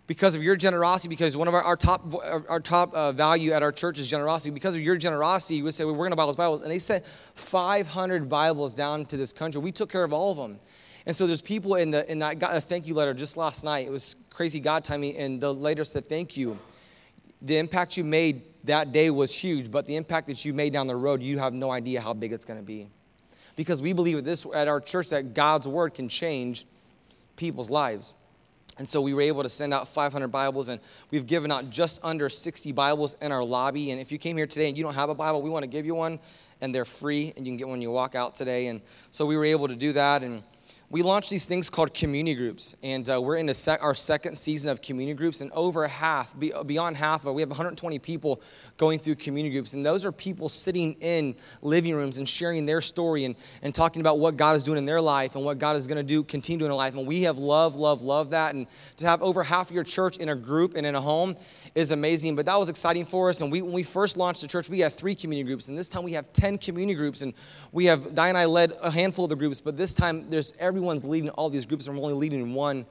because 0.07 0.35
of 0.35 0.43
your 0.43 0.57
generosity, 0.57 1.07
because 1.07 1.37
one 1.37 1.47
of 1.47 1.53
our, 1.53 1.61
our 1.63 1.77
top, 1.77 2.01
our 2.49 2.59
top 2.59 2.93
uh, 2.93 3.13
value 3.13 3.51
at 3.51 3.63
our 3.63 3.71
church 3.71 3.97
is 3.97 4.07
generosity, 4.07 4.51
because 4.51 4.75
of 4.75 4.81
your 4.81 4.97
generosity, 4.97 5.61
we 5.61 5.71
said, 5.71 5.85
well, 5.85 5.93
we're 5.93 5.99
going 5.99 6.11
to 6.11 6.17
buy 6.17 6.25
those 6.25 6.35
Bibles. 6.35 6.63
And 6.63 6.69
they 6.69 6.79
sent 6.79 7.05
500 7.35 8.27
Bibles 8.27 8.73
down 8.73 9.05
to 9.05 9.15
this 9.15 9.31
country. 9.31 9.61
We 9.61 9.71
took 9.71 9.89
care 9.89 10.03
of 10.03 10.11
all 10.11 10.31
of 10.31 10.37
them. 10.37 10.59
And 11.05 11.15
so 11.15 11.25
there's 11.25 11.41
people 11.41 11.75
in 11.75 11.91
the, 11.91 12.09
and 12.09 12.21
I 12.21 12.33
got 12.33 12.57
a 12.57 12.61
thank 12.61 12.87
you 12.87 12.93
letter 12.93 13.13
just 13.13 13.37
last 13.37 13.63
night. 13.63 13.87
It 13.87 13.91
was 13.91 14.15
crazy 14.31 14.59
God 14.59 14.83
timing. 14.83 15.15
And 15.15 15.39
the 15.39 15.53
letter 15.53 15.85
said, 15.85 16.05
thank 16.05 16.35
you. 16.35 16.59
The 17.41 17.57
impact 17.57 17.97
you 17.97 18.03
made 18.03 18.43
that 18.65 18.91
day 18.91 19.09
was 19.09 19.33
huge, 19.33 19.71
but 19.71 19.85
the 19.85 19.95
impact 19.95 20.27
that 20.27 20.43
you 20.43 20.53
made 20.53 20.73
down 20.73 20.87
the 20.87 20.95
road, 20.95 21.21
you 21.21 21.39
have 21.39 21.53
no 21.53 21.71
idea 21.71 22.01
how 22.01 22.13
big 22.13 22.33
it's 22.33 22.45
going 22.45 22.59
to 22.59 22.65
be 22.65 22.89
because 23.55 23.81
we 23.81 23.91
believe 23.91 24.17
at 24.17 24.23
this 24.23 24.45
at 24.55 24.69
our 24.69 24.79
church 24.79 25.09
that 25.09 25.33
God's 25.33 25.67
word 25.67 25.93
can 25.93 26.07
change 26.07 26.65
people's 27.35 27.69
lives. 27.69 28.15
And 28.77 28.87
so 28.87 29.01
we 29.01 29.13
were 29.13 29.21
able 29.21 29.43
to 29.43 29.49
send 29.49 29.73
out 29.73 29.89
500 29.89 30.29
Bibles, 30.29 30.69
and 30.69 30.79
we've 31.11 31.27
given 31.27 31.51
out 31.51 31.69
just 31.69 31.99
under 32.01 32.29
60 32.29 32.71
Bibles 32.71 33.17
in 33.21 33.33
our 33.33 33.43
lobby. 33.43 33.91
And 33.91 33.99
if 33.99 34.13
you 34.13 34.17
came 34.17 34.37
here 34.37 34.47
today 34.47 34.69
and 34.69 34.77
you 34.77 34.83
don't 34.83 34.93
have 34.93 35.09
a 35.09 35.13
Bible, 35.13 35.41
we 35.41 35.49
want 35.49 35.63
to 35.63 35.69
give 35.69 35.85
you 35.85 35.93
one, 35.93 36.19
and 36.61 36.73
they're 36.73 36.85
free, 36.85 37.33
and 37.35 37.45
you 37.45 37.51
can 37.51 37.57
get 37.57 37.67
one 37.67 37.73
when 37.73 37.81
you 37.81 37.91
walk 37.91 38.15
out 38.15 38.33
today. 38.33 38.67
And 38.67 38.79
so 39.11 39.25
we 39.25 39.35
were 39.35 39.43
able 39.43 39.67
to 39.67 39.75
do 39.75 39.91
that. 39.91 40.23
And 40.23 40.41
we 40.91 41.03
launched 41.03 41.29
these 41.29 41.45
things 41.45 41.69
called 41.69 41.93
community 41.93 42.33
groups, 42.33 42.75
and 42.81 43.07
uh, 43.11 43.21
we're 43.21 43.35
in 43.35 43.53
sec- 43.53 43.83
our 43.83 43.93
second 43.93 44.35
season 44.35 44.71
of 44.71 44.81
community 44.81 45.15
groups, 45.15 45.41
and 45.41 45.51
over 45.51 45.87
half, 45.87 46.37
be- 46.39 46.51
beyond 46.65 46.97
half 46.97 47.27
of, 47.27 47.35
we 47.35 47.43
have 47.43 47.49
120 47.49 47.99
people 47.99 48.41
going 48.77 48.97
through 48.97 49.13
community 49.13 49.53
groups, 49.53 49.75
and 49.75 49.85
those 49.85 50.03
are 50.03 50.11
people 50.11 50.49
sitting 50.49 50.93
in 50.99 51.35
living 51.61 51.93
rooms 51.93 52.17
and 52.17 52.27
sharing 52.27 52.65
their 52.65 52.81
story 52.81 53.25
and, 53.25 53.35
and 53.61 53.75
talking 53.75 54.01
about 54.01 54.17
what 54.17 54.35
God 54.35 54.55
is 54.55 54.63
doing 54.63 54.79
in 54.79 54.85
their 54.85 54.99
life 54.99 55.35
and 55.35 55.45
what 55.45 55.59
God 55.59 55.75
is 55.75 55.87
going 55.87 55.97
to 55.97 56.03
do, 56.03 56.23
continue 56.23 56.65
in 56.65 56.69
their 56.71 56.75
life, 56.75 56.95
and 56.95 57.05
we 57.05 57.21
have 57.21 57.37
loved, 57.37 57.75
loved, 57.75 58.01
loved 58.01 58.31
that, 58.31 58.55
and 58.55 58.65
to 58.97 59.05
have 59.05 59.21
over 59.21 59.43
half 59.43 59.69
of 59.69 59.75
your 59.75 59.83
church 59.83 60.17
in 60.17 60.29
a 60.29 60.35
group 60.35 60.75
and 60.75 60.87
in 60.87 60.95
a 60.95 61.01
home 61.01 61.35
is 61.75 61.91
amazing, 61.91 62.35
but 62.35 62.47
that 62.47 62.57
was 62.57 62.67
exciting 62.67 63.05
for 63.05 63.29
us, 63.29 63.41
and 63.41 63.51
we, 63.51 63.61
when 63.61 63.73
we 63.73 63.83
first 63.83 64.17
launched 64.17 64.41
the 64.41 64.47
church, 64.47 64.67
we 64.69 64.79
had 64.79 64.91
three 64.91 65.13
community 65.13 65.45
groups, 65.47 65.67
and 65.67 65.77
this 65.77 65.87
time 65.87 66.03
we 66.03 66.13
have 66.13 66.33
10 66.33 66.57
community 66.57 66.95
groups, 66.95 67.21
and 67.21 67.35
we 67.71 67.85
have, 67.85 68.15
Di 68.15 68.29
and 68.29 68.37
I 68.37 68.45
led 68.45 68.73
a 68.81 68.89
handful 68.89 69.25
of 69.25 69.29
the 69.29 69.35
groups, 69.35 69.61
but 69.61 69.77
this 69.77 69.93
time 69.93 70.29
there's 70.29 70.53
everyone's 70.59 71.03
leading 71.03 71.29
all 71.31 71.49
these 71.49 71.65
groups, 71.65 71.87
and 71.87 71.97
we're 71.97 72.03
only 72.03 72.15
leading 72.15 72.53
one 72.53 72.85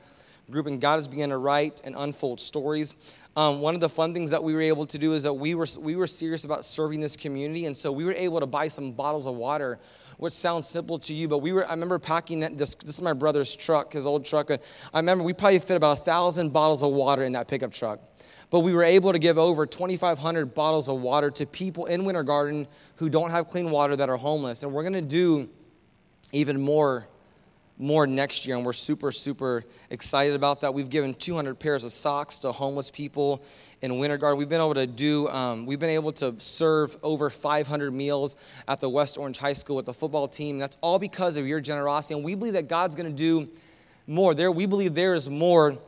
group, 0.50 0.66
and 0.66 0.80
God 0.80 0.96
has 0.96 1.08
beginning 1.08 1.30
to 1.30 1.38
write 1.38 1.82
and 1.84 1.94
unfold 1.96 2.40
stories. 2.40 2.94
Um, 3.36 3.60
one 3.60 3.75
of 3.75 3.80
the 3.80 3.88
fun 3.88 4.14
things 4.14 4.30
that 4.30 4.42
we 4.42 4.54
were 4.54 4.60
able 4.60 4.86
to 4.86 4.98
do 4.98 5.12
is 5.12 5.22
that 5.25 5.34
we 5.34 5.54
were, 5.54 5.66
we 5.78 5.96
were 5.96 6.06
serious 6.06 6.44
about 6.44 6.64
serving 6.64 7.00
this 7.00 7.16
community, 7.16 7.66
and 7.66 7.76
so 7.76 7.92
we 7.92 8.04
were 8.04 8.12
able 8.12 8.40
to 8.40 8.46
buy 8.46 8.69
some 8.69 8.92
bottles 8.92 9.26
of 9.26 9.34
water 9.34 9.78
which 10.19 10.32
sounds 10.32 10.69
simple 10.69 10.98
to 10.98 11.14
you, 11.14 11.28
but 11.28 11.38
we 11.38 11.52
were, 11.52 11.66
I 11.66 11.70
remember 11.70 11.98
packing 11.98 12.40
that, 12.40 12.58
this, 12.58 12.74
this 12.74 12.96
is 12.96 13.02
my 13.02 13.12
brother's 13.12 13.54
truck, 13.54 13.92
his 13.92 14.04
old 14.04 14.24
truck. 14.24 14.50
I 14.50 14.98
remember 14.98 15.22
we 15.22 15.32
probably 15.32 15.60
fit 15.60 15.76
about 15.76 15.98
a 15.98 16.00
thousand 16.00 16.53
bottles 16.53 16.82
of 16.82 16.93
water 16.93 17.22
in 17.22 17.32
that 17.32 17.46
pickup 17.46 17.72
truck. 17.72 18.00
But 18.50 18.60
we 18.60 18.72
were 18.72 18.84
able 18.84 19.12
to 19.12 19.19
give 19.19 19.36
over 19.36 19.67
2,500 19.67 20.55
bottles 20.55 20.88
of 20.88 21.02
water 21.02 21.31
to 21.32 21.46
people 21.46 21.86
in 21.86 22.05
Winter 22.05 22.22
Garden 22.22 22.67
who 22.96 23.10
don't 23.10 23.31
have 23.31 23.46
clean 23.46 23.70
water 23.70 23.94
that 23.96 24.08
are 24.08 24.17
homeless. 24.17 24.62
And 24.62 24.72
we're 24.72 24.82
going 24.82 24.94
to 24.94 25.02
do 25.02 25.48
even 26.32 26.60
more 26.60 27.06
more 27.78 28.06
next 28.06 28.44
year, 28.44 28.56
and 28.56 28.67
we're 28.67 28.72
super, 28.72 29.12
super 29.12 29.64
excited 29.90 30.34
about 30.34 30.60
that. 30.62 30.74
We've 30.74 30.90
given 30.90 31.14
200 31.14 31.58
pairs 31.58 31.84
of 31.84 31.93
socks 31.93 32.40
to 32.40 32.50
homeless 32.50 32.90
people 32.90 33.44
in 33.82 33.98
Winter 33.98 34.19
Garden. 34.19 34.36
We've 34.36 34.48
been 34.48 34.60
able 34.60 34.74
to 34.74 34.86
do, 34.86 35.28
um, 35.28 35.64
we've 35.64 35.78
been 35.78 35.90
able 35.90 36.12
to 36.14 36.38
serve 36.40 36.96
over 37.05 37.31
500 37.31 37.93
meals 37.93 38.36
at 38.67 38.81
the 38.81 38.88
West 38.88 39.17
Orange 39.17 39.38
High 39.38 39.52
School 39.52 39.76
with 39.76 39.86
the 39.86 39.94
football 39.94 40.26
team. 40.26 40.58
That's 40.58 40.76
all 40.81 40.98
because 40.98 41.36
of 41.36 41.46
your 41.46 41.60
generosity, 41.60 42.14
and 42.14 42.24
we 42.24 42.34
believe 42.34 42.55
that 42.55 42.69
God's 42.69 42.96
going 42.96 43.08
to 43.08 43.14
do 43.14 43.48
more. 44.08 44.34
There, 44.34 44.50
we 44.50 44.67
believe 44.67 44.94
there 44.94 45.14
is 45.14 45.31
more 45.31 45.78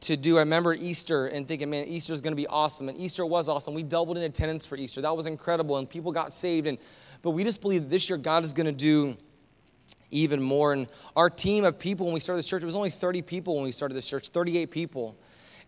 to 0.00 0.16
do. 0.16 0.38
I 0.38 0.40
remember 0.40 0.74
Easter 0.74 1.26
and 1.26 1.46
thinking, 1.46 1.70
man, 1.70 1.86
Easter 1.86 2.12
is 2.12 2.20
going 2.20 2.32
to 2.32 2.36
be 2.36 2.46
awesome, 2.46 2.88
and 2.88 2.96
Easter 2.98 3.24
was 3.26 3.48
awesome. 3.48 3.74
We 3.74 3.82
doubled 3.82 4.16
in 4.16 4.24
attendance 4.24 4.66
for 4.66 4.76
Easter. 4.76 5.00
That 5.00 5.16
was 5.16 5.26
incredible, 5.26 5.76
and 5.76 5.88
people 5.88 6.12
got 6.12 6.32
saved. 6.32 6.66
And 6.66 6.78
but 7.22 7.30
we 7.30 7.44
just 7.44 7.60
believe 7.60 7.88
this 7.88 8.08
year 8.08 8.18
God 8.18 8.44
is 8.44 8.52
going 8.52 8.66
to 8.66 8.72
do 8.72 9.16
even 10.10 10.42
more. 10.42 10.72
And 10.72 10.86
our 11.14 11.28
team 11.28 11.64
of 11.64 11.78
people 11.78 12.06
when 12.06 12.14
we 12.14 12.20
started 12.20 12.38
this 12.38 12.48
church, 12.48 12.62
it 12.62 12.66
was 12.66 12.76
only 12.76 12.90
30 12.90 13.22
people 13.22 13.54
when 13.56 13.64
we 13.64 13.72
started 13.72 13.94
this 13.94 14.08
church, 14.08 14.28
38 14.28 14.70
people. 14.70 15.16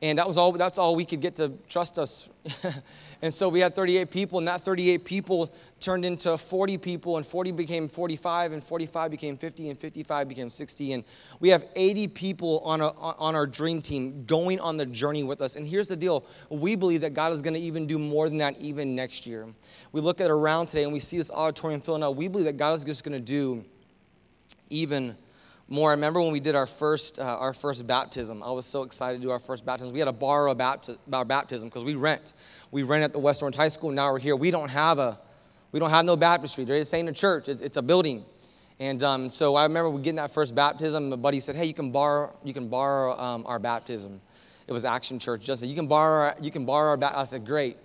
And 0.02 0.18
that 0.18 0.26
was 0.26 0.36
all 0.36 0.50
that's 0.50 0.78
all 0.78 0.96
we 0.96 1.04
could 1.04 1.20
get 1.20 1.36
to 1.36 1.52
trust 1.68 1.96
us. 1.96 2.28
and 3.22 3.32
so 3.32 3.48
we 3.48 3.60
had 3.60 3.72
38 3.72 4.10
people, 4.10 4.40
and 4.40 4.48
that 4.48 4.62
38 4.62 5.04
people 5.04 5.54
turned 5.78 6.04
into 6.04 6.36
40 6.36 6.76
people, 6.78 7.18
and 7.18 7.24
40 7.24 7.52
became 7.52 7.88
45, 7.88 8.50
and 8.50 8.64
45 8.64 9.10
became 9.12 9.36
50, 9.36 9.70
and 9.70 9.78
55 9.78 10.28
became 10.28 10.50
60. 10.50 10.92
And 10.94 11.04
we 11.38 11.50
have 11.50 11.64
80 11.76 12.08
people 12.08 12.62
on, 12.64 12.80
a, 12.80 12.88
on 12.88 13.36
our 13.36 13.46
dream 13.46 13.80
team 13.80 14.24
going 14.24 14.58
on 14.58 14.76
the 14.76 14.86
journey 14.86 15.22
with 15.22 15.40
us. 15.40 15.54
And 15.54 15.64
here's 15.64 15.88
the 15.88 15.96
deal 15.96 16.26
we 16.50 16.74
believe 16.74 17.02
that 17.02 17.14
God 17.14 17.32
is 17.32 17.40
going 17.40 17.54
to 17.54 17.60
even 17.60 17.86
do 17.86 17.96
more 17.96 18.28
than 18.28 18.38
that 18.38 18.60
even 18.60 18.96
next 18.96 19.24
year. 19.24 19.46
We 19.92 20.00
look 20.00 20.20
at 20.20 20.32
around 20.32 20.66
today 20.66 20.82
and 20.82 20.92
we 20.92 21.00
see 21.00 21.16
this 21.16 21.30
auditorium 21.30 21.80
filling 21.80 22.02
out. 22.02 22.16
We 22.16 22.26
believe 22.26 22.46
that 22.46 22.56
God 22.56 22.72
is 22.72 22.82
just 22.82 23.04
going 23.04 23.16
to 23.16 23.24
do 23.24 23.64
even 24.68 25.16
more. 25.72 25.90
I 25.90 25.94
remember 25.94 26.20
when 26.20 26.32
we 26.32 26.40
did 26.40 26.54
our 26.54 26.66
first, 26.66 27.18
uh, 27.18 27.22
our 27.22 27.52
first 27.52 27.86
baptism. 27.86 28.42
I 28.42 28.50
was 28.50 28.66
so 28.66 28.82
excited 28.82 29.18
to 29.18 29.22
do 29.22 29.30
our 29.30 29.38
first 29.38 29.64
baptism. 29.64 29.92
We 29.92 29.98
had 29.98 30.04
to 30.04 30.12
borrow 30.12 30.52
a 30.52 30.54
bapti- 30.54 30.98
our 31.12 31.24
baptism 31.24 31.68
because 31.68 31.82
we 31.82 31.94
rent. 31.94 32.34
We 32.70 32.82
rent 32.82 33.04
at 33.04 33.12
the 33.12 33.18
West 33.18 33.42
Orange 33.42 33.56
High 33.56 33.68
School. 33.68 33.90
Now 33.90 34.12
we're 34.12 34.18
here. 34.18 34.36
We 34.36 34.50
don't 34.50 34.68
have 34.68 34.98
a, 34.98 35.18
we 35.72 35.80
don't 35.80 35.90
have 35.90 36.04
no 36.04 36.16
baptistry. 36.16 36.64
There 36.64 36.76
ain't 36.76 37.08
a 37.08 37.12
church. 37.12 37.48
It's, 37.48 37.62
it's 37.62 37.78
a 37.78 37.82
building. 37.82 38.24
And 38.78 39.02
um, 39.02 39.30
so 39.30 39.54
I 39.54 39.64
remember 39.64 39.90
we 39.90 40.02
getting 40.02 40.16
that 40.16 40.30
first 40.30 40.54
baptism. 40.54 41.08
My 41.10 41.16
buddy 41.16 41.40
said, 41.40 41.56
"Hey, 41.56 41.66
you 41.66 41.74
can 41.74 41.90
borrow, 41.90 42.36
you 42.44 42.52
can 42.52 42.68
borrow 42.68 43.18
um, 43.18 43.44
our 43.46 43.58
baptism." 43.58 44.20
It 44.66 44.72
was 44.72 44.84
Action 44.84 45.18
Church. 45.18 45.42
Just 45.44 45.60
said, 45.60 45.68
"You 45.68 45.76
can 45.76 45.86
borrow, 45.86 46.34
you 46.40 46.50
can 46.50 46.66
borrow 46.66 46.90
our." 46.90 46.96
Ba-. 46.96 47.18
I 47.18 47.24
said, 47.24 47.46
"Great." 47.46 47.76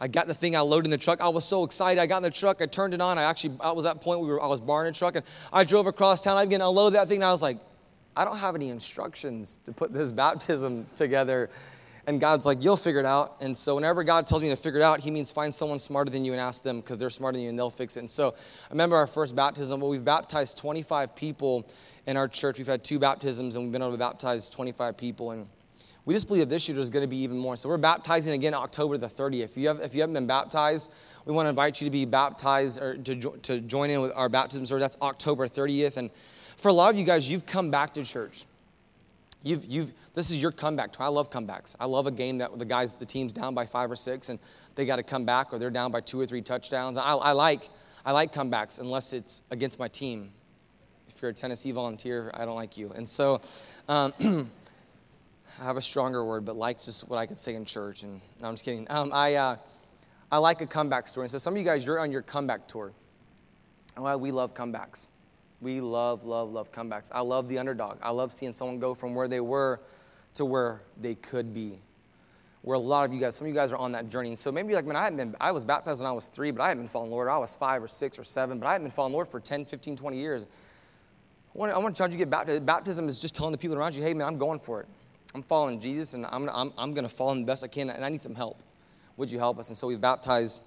I 0.00 0.08
got 0.08 0.28
the 0.28 0.34
thing, 0.34 0.54
I 0.54 0.60
loaded 0.60 0.86
in 0.86 0.90
the 0.90 0.98
truck. 0.98 1.20
I 1.20 1.28
was 1.28 1.44
so 1.44 1.64
excited. 1.64 2.00
I 2.00 2.06
got 2.06 2.18
in 2.18 2.22
the 2.22 2.30
truck, 2.30 2.62
I 2.62 2.66
turned 2.66 2.94
it 2.94 3.00
on. 3.00 3.18
I 3.18 3.24
actually, 3.24 3.56
I 3.60 3.72
was 3.72 3.84
at 3.84 3.94
that 3.94 4.00
point 4.00 4.20
we 4.20 4.28
were, 4.28 4.42
I 4.42 4.46
was 4.46 4.60
barring 4.60 4.90
a 4.90 4.92
truck, 4.92 5.16
and 5.16 5.24
I 5.52 5.64
drove 5.64 5.86
across 5.86 6.22
town. 6.22 6.36
I 6.36 6.44
began 6.44 6.60
to 6.60 6.68
unload 6.68 6.94
that 6.94 7.08
thing, 7.08 7.18
and 7.18 7.24
I 7.24 7.32
was 7.32 7.42
like, 7.42 7.56
I 8.16 8.24
don't 8.24 8.38
have 8.38 8.54
any 8.54 8.70
instructions 8.70 9.58
to 9.64 9.72
put 9.72 9.92
this 9.92 10.12
baptism 10.24 10.86
together. 10.96 11.50
And 12.08 12.18
God's 12.18 12.46
like, 12.46 12.64
you'll 12.64 12.78
figure 12.78 13.00
it 13.00 13.06
out. 13.06 13.36
And 13.42 13.56
so 13.56 13.74
whenever 13.74 14.02
God 14.02 14.26
tells 14.26 14.40
me 14.40 14.48
to 14.48 14.56
figure 14.56 14.80
it 14.80 14.82
out, 14.82 15.00
he 15.00 15.10
means 15.10 15.30
find 15.30 15.54
someone 15.54 15.78
smarter 15.78 16.10
than 16.10 16.24
you 16.24 16.32
and 16.32 16.40
ask 16.40 16.62
them 16.62 16.80
because 16.80 16.96
they're 16.96 17.10
smarter 17.10 17.36
than 17.36 17.42
you 17.42 17.50
and 17.50 17.58
they'll 17.58 17.68
fix 17.68 17.98
it. 17.98 18.00
And 18.00 18.10
so 18.10 18.30
I 18.30 18.72
remember 18.72 18.96
our 18.96 19.06
first 19.06 19.36
baptism. 19.36 19.80
Well, 19.80 19.90
we've 19.90 20.06
baptized 20.06 20.56
25 20.56 21.14
people 21.14 21.68
in 22.06 22.16
our 22.16 22.26
church. 22.26 22.56
We've 22.56 22.66
had 22.66 22.82
two 22.82 22.98
baptisms 22.98 23.56
and 23.56 23.66
we've 23.66 23.72
been 23.72 23.82
able 23.82 23.92
to 23.92 23.98
baptize 23.98 24.48
25 24.48 24.96
people. 24.96 25.32
And 25.32 25.48
we 26.08 26.14
just 26.14 26.26
believe 26.26 26.40
that 26.40 26.48
this 26.48 26.66
year 26.66 26.74
there's 26.74 26.88
going 26.88 27.02
to 27.02 27.06
be 27.06 27.18
even 27.18 27.36
more. 27.36 27.54
So 27.54 27.68
we're 27.68 27.76
baptizing 27.76 28.32
again 28.32 28.54
October 28.54 28.96
the 28.96 29.08
30th. 29.08 29.44
If 29.44 29.56
you, 29.58 29.68
have, 29.68 29.80
if 29.80 29.94
you 29.94 30.00
haven't 30.00 30.14
been 30.14 30.26
baptized, 30.26 30.90
we 31.26 31.34
want 31.34 31.44
to 31.44 31.50
invite 31.50 31.82
you 31.82 31.84
to 31.84 31.90
be 31.90 32.06
baptized 32.06 32.80
or 32.80 32.96
to, 32.96 33.14
to 33.42 33.60
join 33.60 33.90
in 33.90 34.00
with 34.00 34.12
our 34.16 34.30
baptism 34.30 34.64
service. 34.64 34.84
That's 34.84 35.02
October 35.02 35.46
30th. 35.46 35.98
And 35.98 36.08
for 36.56 36.70
a 36.70 36.72
lot 36.72 36.88
of 36.88 36.98
you 36.98 37.04
guys, 37.04 37.30
you've 37.30 37.44
come 37.44 37.70
back 37.70 37.92
to 37.92 38.04
church. 38.04 38.46
You've, 39.42 39.66
you've, 39.66 39.92
this 40.14 40.30
is 40.30 40.40
your 40.40 40.50
comeback. 40.50 40.98
I 40.98 41.08
love 41.08 41.28
comebacks. 41.28 41.76
I 41.78 41.84
love 41.84 42.06
a 42.06 42.10
game 42.10 42.38
that 42.38 42.58
the 42.58 42.64
guys, 42.64 42.94
the 42.94 43.04
team's 43.04 43.34
down 43.34 43.54
by 43.54 43.66
five 43.66 43.90
or 43.90 43.96
six, 43.96 44.30
and 44.30 44.38
they 44.76 44.86
got 44.86 44.96
to 44.96 45.02
come 45.02 45.26
back, 45.26 45.52
or 45.52 45.58
they're 45.58 45.68
down 45.68 45.90
by 45.90 46.00
two 46.00 46.18
or 46.18 46.24
three 46.24 46.40
touchdowns. 46.40 46.96
I, 46.96 47.02
I 47.12 47.32
like, 47.32 47.68
I 48.06 48.12
like 48.12 48.32
comebacks 48.32 48.80
unless 48.80 49.12
it's 49.12 49.42
against 49.50 49.78
my 49.78 49.88
team. 49.88 50.32
If 51.10 51.20
you're 51.20 51.32
a 51.32 51.34
Tennessee 51.34 51.72
volunteer, 51.72 52.30
I 52.32 52.46
don't 52.46 52.56
like 52.56 52.78
you. 52.78 52.92
And 52.96 53.06
so, 53.06 53.42
um, 53.90 54.14
I 55.60 55.64
have 55.64 55.76
a 55.76 55.82
stronger 55.82 56.24
word, 56.24 56.44
but 56.44 56.56
like's 56.56 56.84
just 56.84 57.08
what 57.08 57.16
I 57.16 57.26
could 57.26 57.38
say 57.38 57.54
in 57.54 57.64
church. 57.64 58.04
And 58.04 58.20
no, 58.40 58.48
I'm 58.48 58.54
just 58.54 58.64
kidding. 58.64 58.86
Um, 58.90 59.10
I, 59.12 59.34
uh, 59.34 59.56
I 60.30 60.38
like 60.38 60.60
a 60.60 60.66
comeback 60.66 61.08
story. 61.08 61.24
And 61.24 61.30
so 61.30 61.38
some 61.38 61.54
of 61.54 61.58
you 61.58 61.64
guys, 61.64 61.84
you're 61.84 61.98
on 61.98 62.12
your 62.12 62.22
comeback 62.22 62.68
tour. 62.68 62.92
Well, 63.96 64.20
we 64.20 64.30
love 64.30 64.54
comebacks. 64.54 65.08
We 65.60 65.80
love, 65.80 66.24
love, 66.24 66.52
love 66.52 66.70
comebacks. 66.70 67.10
I 67.12 67.22
love 67.22 67.48
the 67.48 67.58
underdog. 67.58 67.98
I 68.02 68.10
love 68.10 68.32
seeing 68.32 68.52
someone 68.52 68.78
go 68.78 68.94
from 68.94 69.14
where 69.14 69.26
they 69.26 69.40
were 69.40 69.80
to 70.34 70.44
where 70.44 70.82
they 71.00 71.16
could 71.16 71.52
be. 71.52 71.80
Where 72.62 72.76
a 72.76 72.78
lot 72.78 73.04
of 73.04 73.12
you 73.12 73.18
guys, 73.20 73.34
some 73.34 73.46
of 73.46 73.48
you 73.48 73.54
guys 73.54 73.72
are 73.72 73.78
on 73.78 73.90
that 73.92 74.08
journey. 74.08 74.28
And 74.28 74.38
so 74.38 74.52
maybe 74.52 74.74
like, 74.74 74.84
man, 74.84 74.94
I 74.94 75.04
haven't 75.04 75.16
been, 75.16 75.34
I 75.40 75.50
was 75.50 75.64
baptized 75.64 76.02
when 76.02 76.08
I 76.08 76.12
was 76.12 76.28
three, 76.28 76.52
but 76.52 76.62
I 76.62 76.68
haven't 76.68 76.84
been 76.84 76.88
following 76.88 77.10
Lord. 77.10 77.28
I 77.28 77.38
was 77.38 77.56
five 77.56 77.82
or 77.82 77.88
six 77.88 78.18
or 78.18 78.24
seven, 78.24 78.60
but 78.60 78.66
I 78.66 78.72
haven't 78.72 78.86
been 78.86 78.92
following 78.92 79.14
Lord 79.14 79.26
for 79.26 79.40
10, 79.40 79.64
15, 79.64 79.96
20 79.96 80.16
years. 80.16 80.46
I 81.54 81.58
want, 81.58 81.72
to, 81.72 81.76
I 81.76 81.78
want 81.80 81.94
to 81.94 81.98
challenge 81.98 82.14
you 82.14 82.18
to 82.18 82.24
get 82.24 82.30
baptized. 82.30 82.64
Baptism 82.64 83.08
is 83.08 83.20
just 83.20 83.34
telling 83.34 83.50
the 83.50 83.58
people 83.58 83.76
around 83.76 83.96
you, 83.96 84.02
hey, 84.02 84.14
man, 84.14 84.28
I'm 84.28 84.38
going 84.38 84.60
for 84.60 84.80
it. 84.82 84.88
I'm 85.34 85.42
following 85.42 85.80
Jesus 85.80 86.14
and 86.14 86.24
I'm, 86.26 86.48
I'm, 86.48 86.72
I'm 86.78 86.94
going 86.94 87.06
to 87.06 87.14
follow 87.14 87.32
him 87.32 87.40
the 87.40 87.46
best 87.46 87.62
I 87.62 87.68
can, 87.68 87.90
and 87.90 88.04
I 88.04 88.08
need 88.08 88.22
some 88.22 88.34
help. 88.34 88.62
Would 89.16 89.30
you 89.30 89.38
help 89.38 89.58
us? 89.58 89.68
And 89.68 89.76
so 89.76 89.86
we've 89.86 90.00
baptized 90.00 90.62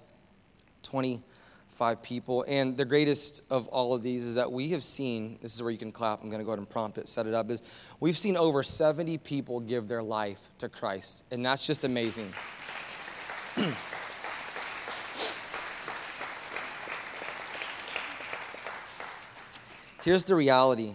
25 0.82 2.02
people. 2.02 2.44
And 2.46 2.76
the 2.76 2.84
greatest 2.84 3.42
of 3.50 3.66
all 3.68 3.94
of 3.94 4.02
these 4.02 4.24
is 4.24 4.34
that 4.36 4.52
we 4.52 4.68
have 4.70 4.84
seen 4.84 5.38
this 5.42 5.54
is 5.54 5.62
where 5.62 5.70
you 5.72 5.78
can 5.78 5.90
clap. 5.90 6.22
I'm 6.22 6.28
going 6.28 6.38
to 6.38 6.44
go 6.44 6.50
ahead 6.50 6.58
and 6.58 6.68
prompt 6.68 6.98
it, 6.98 7.08
set 7.08 7.26
it 7.26 7.34
up. 7.34 7.50
Is 7.50 7.62
we've 7.98 8.16
seen 8.16 8.36
over 8.36 8.62
70 8.62 9.18
people 9.18 9.58
give 9.60 9.88
their 9.88 10.02
life 10.02 10.48
to 10.58 10.68
Christ, 10.68 11.24
and 11.32 11.44
that's 11.44 11.66
just 11.66 11.84
amazing. 11.84 12.32
Here's 20.02 20.24
the 20.24 20.34
reality. 20.34 20.94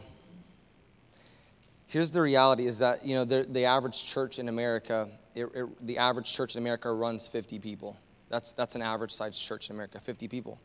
Here's 1.88 2.12
the 2.12 2.22
reality 2.22 2.67
is 2.67 2.79
that, 2.79 3.06
you 3.06 3.15
know, 3.15 3.24
the, 3.24 3.48
the 3.50 3.65
average 3.65 4.06
church 4.06 4.39
in 4.39 4.50
America, 4.50 5.08
it, 5.34 5.46
it, 5.53 5.88
the 5.88 5.98
average 5.98 6.32
church 6.32 6.56
in 6.56 6.62
America 6.62 6.91
runs 6.91 7.27
50 7.29 7.60
people. 7.60 7.98
That's, 8.29 8.51
that's 8.51 8.75
an 8.75 8.82
average 8.82 9.12
sized 9.12 9.41
church 9.41 9.70
in 9.70 9.75
America, 9.75 10.00
50 10.00 10.27
people. 10.27 10.60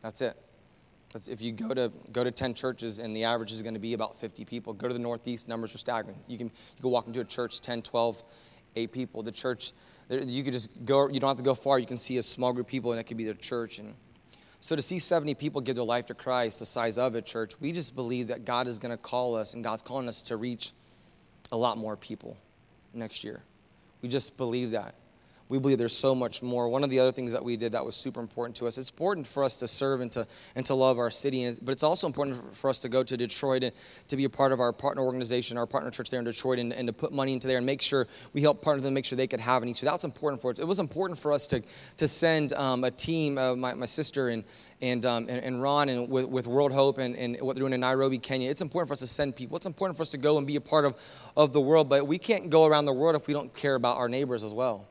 That's 0.00 0.22
it. 0.22 0.34
That's 1.12 1.28
if 1.28 1.42
you 1.42 1.52
go 1.52 1.74
to 1.74 1.92
go 2.10 2.24
to 2.24 2.30
10 2.30 2.54
churches 2.54 2.98
and 2.98 3.14
the 3.14 3.24
average 3.24 3.52
is 3.52 3.60
going 3.60 3.74
to 3.74 3.80
be 3.80 3.92
about 3.92 4.16
50 4.16 4.46
people. 4.46 4.72
Go 4.72 4.88
to 4.88 4.94
the 4.94 5.00
Northeast, 5.00 5.46
numbers 5.46 5.74
are 5.74 5.78
staggering. 5.78 6.16
You 6.26 6.38
can 6.38 6.46
you 6.46 6.80
can 6.80 6.90
walk 6.90 7.06
into 7.06 7.20
a 7.20 7.24
church 7.24 7.60
10, 7.60 7.82
12, 7.82 8.22
8 8.76 8.92
people. 8.92 9.22
The 9.22 9.30
church 9.30 9.72
you 10.08 10.42
could 10.42 10.54
just 10.54 10.70
go 10.86 11.08
you 11.08 11.20
don't 11.20 11.28
have 11.28 11.36
to 11.36 11.42
go 11.42 11.54
far. 11.54 11.78
You 11.78 11.86
can 11.86 11.98
see 11.98 12.16
a 12.16 12.22
small 12.22 12.54
group 12.54 12.66
of 12.66 12.70
people 12.70 12.92
and 12.92 13.00
it 13.00 13.04
could 13.04 13.18
be 13.18 13.24
their 13.24 13.34
church 13.34 13.78
and 13.78 13.94
so 14.62 14.76
to 14.76 14.80
see 14.80 15.00
70 15.00 15.34
people 15.34 15.60
give 15.60 15.74
their 15.74 15.84
life 15.84 16.06
to 16.06 16.14
Christ, 16.14 16.60
the 16.60 16.64
size 16.64 16.96
of 16.96 17.16
a 17.16 17.20
church, 17.20 17.54
we 17.60 17.72
just 17.72 17.96
believe 17.96 18.28
that 18.28 18.44
God 18.44 18.68
is 18.68 18.78
going 18.78 18.92
to 18.92 18.96
call 18.96 19.34
us 19.34 19.54
and 19.54 19.64
God's 19.64 19.82
calling 19.82 20.06
us 20.06 20.22
to 20.22 20.36
reach 20.36 20.70
a 21.50 21.56
lot 21.56 21.76
more 21.76 21.96
people 21.96 22.36
next 22.94 23.24
year. 23.24 23.42
We 24.02 24.08
just 24.08 24.36
believe 24.36 24.70
that 24.70 24.94
we 25.52 25.58
believe 25.58 25.76
there's 25.76 25.94
so 25.94 26.14
much 26.14 26.42
more. 26.42 26.66
One 26.66 26.82
of 26.82 26.88
the 26.88 26.98
other 26.98 27.12
things 27.12 27.30
that 27.32 27.44
we 27.44 27.58
did 27.58 27.72
that 27.72 27.84
was 27.84 27.94
super 27.94 28.20
important 28.20 28.56
to 28.56 28.66
us, 28.66 28.78
it's 28.78 28.88
important 28.88 29.26
for 29.26 29.44
us 29.44 29.56
to 29.58 29.68
serve 29.68 30.00
and 30.00 30.10
to, 30.12 30.26
and 30.56 30.64
to 30.64 30.74
love 30.74 30.98
our 30.98 31.10
city, 31.10 31.54
but 31.60 31.72
it's 31.72 31.82
also 31.82 32.06
important 32.06 32.56
for 32.56 32.70
us 32.70 32.78
to 32.78 32.88
go 32.88 33.02
to 33.02 33.16
Detroit 33.18 33.62
and 33.62 33.72
to 34.08 34.16
be 34.16 34.24
a 34.24 34.30
part 34.30 34.52
of 34.52 34.60
our 34.60 34.72
partner 34.72 35.02
organization, 35.02 35.58
our 35.58 35.66
partner 35.66 35.90
church 35.90 36.08
there 36.08 36.20
in 36.20 36.24
Detroit, 36.24 36.58
and, 36.58 36.72
and 36.72 36.86
to 36.86 36.92
put 36.94 37.12
money 37.12 37.34
into 37.34 37.48
there 37.48 37.58
and 37.58 37.66
make 37.66 37.82
sure 37.82 38.06
we 38.32 38.40
help 38.40 38.62
partner 38.62 38.82
them, 38.82 38.94
make 38.94 39.04
sure 39.04 39.14
they 39.14 39.26
could 39.26 39.40
have 39.40 39.62
any. 39.62 39.74
So 39.74 39.84
that's 39.84 40.04
important 40.04 40.40
for 40.40 40.52
us. 40.52 40.58
It 40.58 40.66
was 40.66 40.80
important 40.80 41.18
for 41.18 41.34
us 41.34 41.46
to, 41.48 41.62
to 41.98 42.08
send 42.08 42.54
um, 42.54 42.84
a 42.84 42.90
team, 42.90 43.36
uh, 43.36 43.54
my, 43.54 43.74
my 43.74 43.84
sister 43.84 44.30
and, 44.30 44.44
and, 44.80 45.04
um, 45.04 45.26
and, 45.28 45.44
and, 45.44 45.60
Ron 45.60 45.90
and 45.90 46.08
with, 46.08 46.28
with 46.28 46.46
World 46.46 46.72
Hope 46.72 46.96
and, 46.96 47.14
and 47.14 47.38
what 47.42 47.56
they're 47.56 47.60
doing 47.60 47.74
in 47.74 47.80
Nairobi, 47.80 48.16
Kenya. 48.16 48.48
It's 48.48 48.62
important 48.62 48.88
for 48.88 48.94
us 48.94 49.00
to 49.00 49.06
send 49.06 49.36
people. 49.36 49.58
It's 49.58 49.66
important 49.66 49.98
for 49.98 50.02
us 50.02 50.10
to 50.12 50.18
go 50.18 50.38
and 50.38 50.46
be 50.46 50.56
a 50.56 50.62
part 50.62 50.86
of, 50.86 50.98
of 51.36 51.52
the 51.52 51.60
world, 51.60 51.90
but 51.90 52.06
we 52.06 52.16
can't 52.16 52.48
go 52.48 52.64
around 52.64 52.86
the 52.86 52.94
world 52.94 53.16
if 53.16 53.26
we 53.26 53.34
don't 53.34 53.54
care 53.54 53.74
about 53.74 53.98
our 53.98 54.08
neighbors 54.08 54.42
as 54.42 54.54
well 54.54 54.88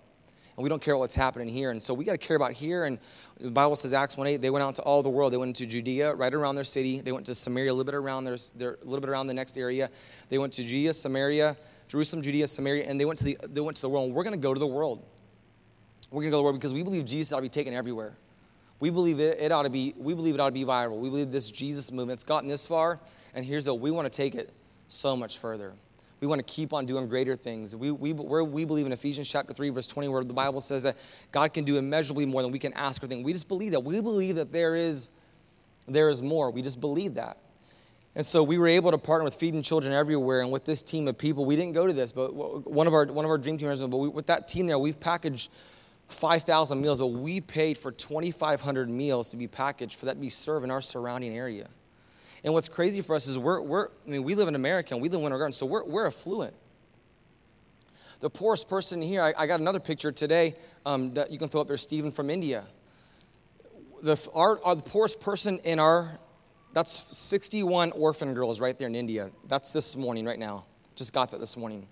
we 0.61 0.69
don't 0.69 0.81
care 0.81 0.97
what's 0.97 1.15
happening 1.15 1.47
here. 1.47 1.71
And 1.71 1.81
so 1.81 1.93
we 1.93 2.05
got 2.05 2.13
to 2.13 2.17
care 2.17 2.35
about 2.35 2.53
here. 2.53 2.85
And 2.85 2.99
the 3.39 3.51
Bible 3.51 3.75
says, 3.75 3.93
Acts 3.93 4.17
1 4.17 4.27
8, 4.27 4.37
they 4.37 4.49
went 4.49 4.63
out 4.63 4.75
to 4.75 4.81
all 4.83 5.01
the 5.03 5.09
world. 5.09 5.33
They 5.33 5.37
went 5.37 5.55
to 5.57 5.65
Judea, 5.65 6.13
right 6.15 6.33
around 6.33 6.55
their 6.55 6.63
city. 6.63 7.01
They 7.01 7.11
went 7.11 7.25
to 7.27 7.35
Samaria, 7.35 7.71
a 7.71 7.73
little 7.73 7.85
bit 7.85 7.95
around 7.95 8.25
their, 8.25 8.37
their 8.55 8.73
a 8.81 8.85
little 8.85 9.01
bit 9.01 9.09
around 9.09 9.27
the 9.27 9.33
next 9.33 9.57
area. 9.57 9.89
They 10.29 10.37
went 10.37 10.53
to 10.53 10.63
Judea, 10.63 10.93
Samaria, 10.93 11.55
Jerusalem, 11.87 12.21
Judea, 12.21 12.47
Samaria, 12.47 12.85
and 12.85 12.99
they 12.99 13.05
went 13.05 13.19
to 13.19 13.25
the 13.25 13.37
they 13.49 13.61
went 13.61 13.77
to 13.77 13.81
the 13.81 13.89
world. 13.89 14.07
And 14.07 14.15
we're 14.15 14.23
going 14.23 14.35
to 14.35 14.41
go 14.41 14.53
to 14.53 14.59
the 14.59 14.67
world. 14.67 15.03
We're 16.09 16.21
going 16.21 16.27
to 16.27 16.31
go 16.31 16.37
to 16.37 16.39
the 16.39 16.43
world 16.43 16.55
because 16.55 16.73
we 16.73 16.83
believe 16.83 17.05
Jesus 17.05 17.31
ought 17.31 17.37
to 17.37 17.41
be 17.43 17.49
taken 17.49 17.73
everywhere. 17.73 18.13
We 18.81 18.89
believe 18.89 19.19
it, 19.19 19.39
it 19.39 19.51
ought 19.51 19.63
to 19.63 19.69
be, 19.69 19.93
we 19.95 20.13
believe 20.15 20.33
it 20.33 20.41
ought 20.41 20.49
to 20.49 20.53
be 20.53 20.65
viral. 20.65 20.97
We 20.97 21.09
believe 21.09 21.31
this 21.31 21.51
Jesus 21.51 21.91
movement's 21.91 22.23
gotten 22.23 22.49
this 22.49 22.65
far, 22.65 22.99
and 23.33 23.45
here's 23.45 23.67
a 23.67 23.73
we 23.73 23.91
want 23.91 24.11
to 24.11 24.15
take 24.15 24.35
it 24.35 24.51
so 24.87 25.15
much 25.15 25.37
further. 25.37 25.73
We 26.21 26.27
want 26.27 26.37
to 26.37 26.45
keep 26.45 26.71
on 26.71 26.85
doing 26.85 27.07
greater 27.07 27.35
things. 27.35 27.75
We, 27.75 27.89
we, 27.89 28.13
we 28.13 28.63
believe 28.63 28.85
in 28.85 28.91
Ephesians 28.91 29.27
chapter 29.27 29.53
3, 29.53 29.69
verse 29.69 29.87
20, 29.87 30.07
where 30.07 30.23
the 30.23 30.35
Bible 30.35 30.61
says 30.61 30.83
that 30.83 30.95
God 31.31 31.51
can 31.51 31.65
do 31.65 31.79
immeasurably 31.79 32.27
more 32.27 32.43
than 32.43 32.51
we 32.51 32.59
can 32.59 32.73
ask 32.73 33.03
or 33.03 33.07
think. 33.07 33.25
We 33.25 33.33
just 33.33 33.47
believe 33.47 33.71
that. 33.71 33.79
We 33.79 33.99
believe 34.01 34.35
that 34.35 34.51
there 34.51 34.75
is, 34.75 35.09
there 35.87 36.09
is 36.09 36.21
more. 36.21 36.51
We 36.51 36.61
just 36.61 36.79
believe 36.79 37.15
that. 37.15 37.37
And 38.13 38.23
so 38.23 38.43
we 38.43 38.59
were 38.59 38.67
able 38.67 38.91
to 38.91 38.99
partner 38.99 39.23
with 39.23 39.33
Feeding 39.33 39.63
Children 39.63 39.93
Everywhere 39.93 40.41
and 40.41 40.51
with 40.51 40.63
this 40.63 40.83
team 40.83 41.07
of 41.07 41.17
people. 41.17 41.43
We 41.43 41.55
didn't 41.55 41.73
go 41.73 41.87
to 41.87 41.93
this, 41.93 42.11
but 42.11 42.35
one 42.35 42.85
of 42.85 42.93
our, 42.93 43.07
one 43.07 43.25
of 43.25 43.31
our 43.31 43.39
dream 43.39 43.57
teamers, 43.57 43.89
but 43.89 43.97
we, 43.97 44.07
with 44.07 44.27
that 44.27 44.47
team 44.47 44.67
there, 44.67 44.77
we've 44.77 44.99
packaged 44.99 45.49
5,000 46.09 46.79
meals, 46.79 46.99
but 46.99 47.07
we 47.07 47.41
paid 47.41 47.79
for 47.79 47.91
2,500 47.91 48.89
meals 48.91 49.31
to 49.31 49.37
be 49.37 49.47
packaged 49.47 49.97
for 49.97 50.05
that 50.05 50.15
to 50.15 50.19
be 50.19 50.29
served 50.29 50.65
in 50.65 50.69
our 50.69 50.81
surrounding 50.81 51.35
area. 51.35 51.67
And 52.43 52.53
what's 52.53 52.69
crazy 52.69 53.01
for 53.01 53.15
us 53.15 53.27
is 53.27 53.37
we're, 53.37 53.61
we're 53.61 53.87
I 53.87 54.09
mean, 54.09 54.23
we 54.23 54.35
live 54.35 54.47
in 54.47 54.55
America 54.55 54.93
and 54.93 55.01
we 55.01 55.09
live 55.09 55.19
in 55.19 55.23
Winter 55.23 55.37
Garden, 55.37 55.53
so 55.53 55.65
we're, 55.65 55.83
we're 55.85 56.07
affluent. 56.07 56.53
The 58.19 58.29
poorest 58.29 58.69
person 58.69 59.01
here, 59.01 59.21
I, 59.21 59.33
I 59.37 59.47
got 59.47 59.59
another 59.59 59.79
picture 59.79 60.11
today 60.11 60.55
um, 60.85 61.13
that 61.13 61.31
you 61.31 61.37
can 61.37 61.49
throw 61.49 61.61
up 61.61 61.67
there, 61.67 61.77
Stephen 61.77 62.11
from 62.11 62.29
India. 62.29 62.63
The, 64.01 64.17
our, 64.33 64.59
our, 64.63 64.75
the 64.75 64.83
poorest 64.83 65.19
person 65.19 65.59
in 65.63 65.79
our, 65.79 66.19
that's 66.73 66.91
61 67.17 67.91
orphan 67.91 68.33
girls 68.33 68.59
right 68.59 68.77
there 68.77 68.87
in 68.87 68.95
India. 68.95 69.29
That's 69.47 69.71
this 69.71 69.95
morning, 69.95 70.25
right 70.25 70.39
now. 70.39 70.65
Just 70.95 71.13
got 71.13 71.31
that 71.31 71.39
this 71.39 71.57
morning. 71.57 71.87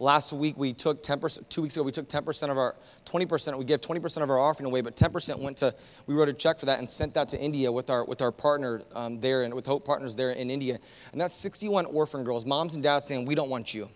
Last 0.00 0.32
week 0.32 0.56
we 0.58 0.72
took 0.72 1.02
10%, 1.04 1.48
two 1.48 1.62
weeks 1.62 1.76
ago 1.76 1.84
we 1.84 1.92
took 1.92 2.08
10% 2.08 2.50
of 2.50 2.58
our, 2.58 2.74
20%, 3.06 3.56
we 3.56 3.64
gave 3.64 3.80
20% 3.80 4.22
of 4.22 4.30
our 4.30 4.38
offering 4.38 4.66
away, 4.66 4.80
but 4.80 4.96
10% 4.96 5.38
went 5.38 5.58
to, 5.58 5.72
we 6.06 6.14
wrote 6.14 6.28
a 6.28 6.32
check 6.32 6.58
for 6.58 6.66
that 6.66 6.80
and 6.80 6.90
sent 6.90 7.14
that 7.14 7.28
to 7.28 7.40
India 7.40 7.70
with 7.70 7.90
our, 7.90 8.04
with 8.04 8.20
our 8.20 8.32
partner 8.32 8.82
um, 8.94 9.20
there 9.20 9.42
and 9.42 9.54
with 9.54 9.66
Hope 9.66 9.84
Partners 9.84 10.16
there 10.16 10.32
in 10.32 10.50
India. 10.50 10.78
And 11.12 11.20
that's 11.20 11.36
61 11.36 11.86
orphan 11.86 12.24
girls, 12.24 12.44
moms 12.44 12.74
and 12.74 12.82
dads 12.82 13.06
saying, 13.06 13.24
we 13.24 13.36
don't 13.36 13.50
want 13.50 13.72
you. 13.72 13.88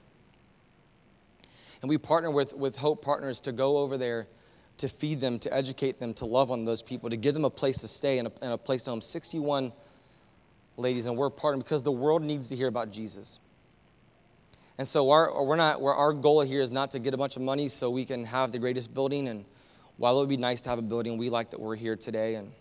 And 1.83 1.89
we 1.89 1.99
partner 1.99 2.31
with, 2.31 2.55
with 2.55 2.77
Hope 2.77 3.05
Partners 3.05 3.41
to 3.41 3.53
go 3.53 3.79
over 3.79 3.97
there 3.97 4.29
to 4.79 4.89
feed 4.89 5.21
them, 5.21 5.41
to 5.41 5.53
educate 5.53 5.99
them, 5.99 6.15
to 6.15 6.25
love 6.25 6.53
on 6.53 6.65
those 6.65 6.83
people, 6.83 7.11
to 7.11 7.17
give 7.17 7.35
them 7.35 7.45
a 7.45 7.51
place 7.51 7.81
to 7.81 7.89
stay 7.89 8.19
and 8.19 8.29
a, 8.29 8.33
and 8.43 8.53
a 8.53 8.59
place 8.59 8.85
to 8.85 8.91
home. 8.91 9.01
61 9.01 9.73
ladies, 10.77 11.07
and 11.07 11.17
we're 11.17 11.31
partnering 11.31 11.59
because 11.59 11.83
the 11.83 11.93
world 11.93 12.23
needs 12.23 12.49
to 12.49 12.57
hear 12.57 12.69
about 12.69 12.91
Jesus. 12.93 13.41
And 14.79 14.87
so 14.87 15.11
our, 15.11 15.45
we're 15.45 15.57
not, 15.57 15.83
our 15.83 16.13
goal 16.13 16.41
here 16.43 16.61
is 16.61 16.71
not 16.71 16.93
to 16.93 17.01
get 17.01 17.13
a 17.13 17.17
bunch 17.17 17.35
of 17.35 17.43
money 17.43 17.69
so 17.69 17.91
we 17.91 18.05
can 18.05 18.25
have 18.25 18.53
the 18.53 18.61
greatest 18.61 18.95
building. 18.95 19.27
And 19.27 19.45
while 19.97 20.17
it 20.17 20.21
would 20.21 20.29
be 20.29 20.37
nice 20.37 20.63
to 20.63 20.71
have 20.71 20.79
a 20.79 20.83
building, 20.83 21.19
we 21.19 21.31
like 21.31 21.51
that 21.51 21.61
we're 21.61 21.75
here 21.75 21.97
today. 21.97 22.37
And 22.37 22.53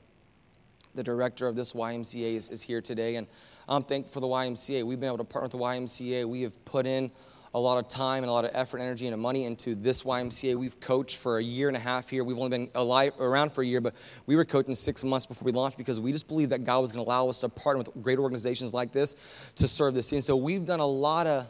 the 0.96 1.04
director 1.04 1.48
of 1.48 1.56
this 1.56 1.74
YMCA 1.74 2.36
is, 2.36 2.50
is 2.50 2.64
here 2.64 2.82
today. 2.82 3.18
And 3.18 3.28
I'm 3.70 3.84
thankful 3.84 4.14
for 4.14 4.20
the 4.20 4.28
YMCA. 4.28 4.84
We've 4.84 5.00
been 5.00 5.08
able 5.08 5.20
to 5.20 5.24
partner 5.24 5.46
with 5.46 5.52
the 5.52 5.60
YMCA. 5.60 6.26
We 6.26 6.42
have 6.42 6.66
put 6.66 6.88
in 6.88 7.12
a 7.54 7.60
lot 7.60 7.78
of 7.78 7.88
time 7.88 8.24
and 8.24 8.30
a 8.30 8.34
lot 8.34 8.46
of 8.46 8.52
effort, 8.56 8.80
energy, 8.80 9.08
and 9.08 9.22
money 9.22 9.46
into 9.46 9.76
this 9.76 10.02
YMCA. 10.02 10.56
We've 10.56 10.80
coached 10.80 11.18
for 11.18 11.38
a 11.38 11.44
year 11.44 11.68
and 11.68 11.78
a 11.78 11.80
half 11.80 12.10
here. 12.10 12.24
We've 12.24 12.38
only 12.38 12.50
been 12.50 12.70
alive, 12.74 13.14
around 13.20 13.54
for 13.54 13.62
a 13.62 13.66
year, 13.66 13.80
but 13.80 13.94
we 14.26 14.36
were 14.36 14.46
coaching 14.46 14.74
six 14.74 15.04
months 15.04 15.28
before 15.28 15.46
we 15.46 15.52
launched 15.52 15.78
because 15.78 16.00
we 16.00 16.12
just 16.12 16.28
believed 16.28 16.52
that 16.52 16.64
God 16.64 16.82
was 16.82 16.92
going 16.92 17.06
to 17.06 17.08
allow 17.08 17.30
us 17.30 17.40
to 17.40 17.50
partner 17.50 17.78
with 17.78 18.04
great 18.04 18.18
organizations 18.18 18.74
like 18.74 18.92
this 18.92 19.16
to 19.56 19.68
serve 19.68 19.94
this. 19.94 20.12
And 20.12 20.24
so 20.24 20.36
we've 20.36 20.66
done 20.66 20.80
a 20.80 20.86
lot 20.86 21.28
of 21.28 21.48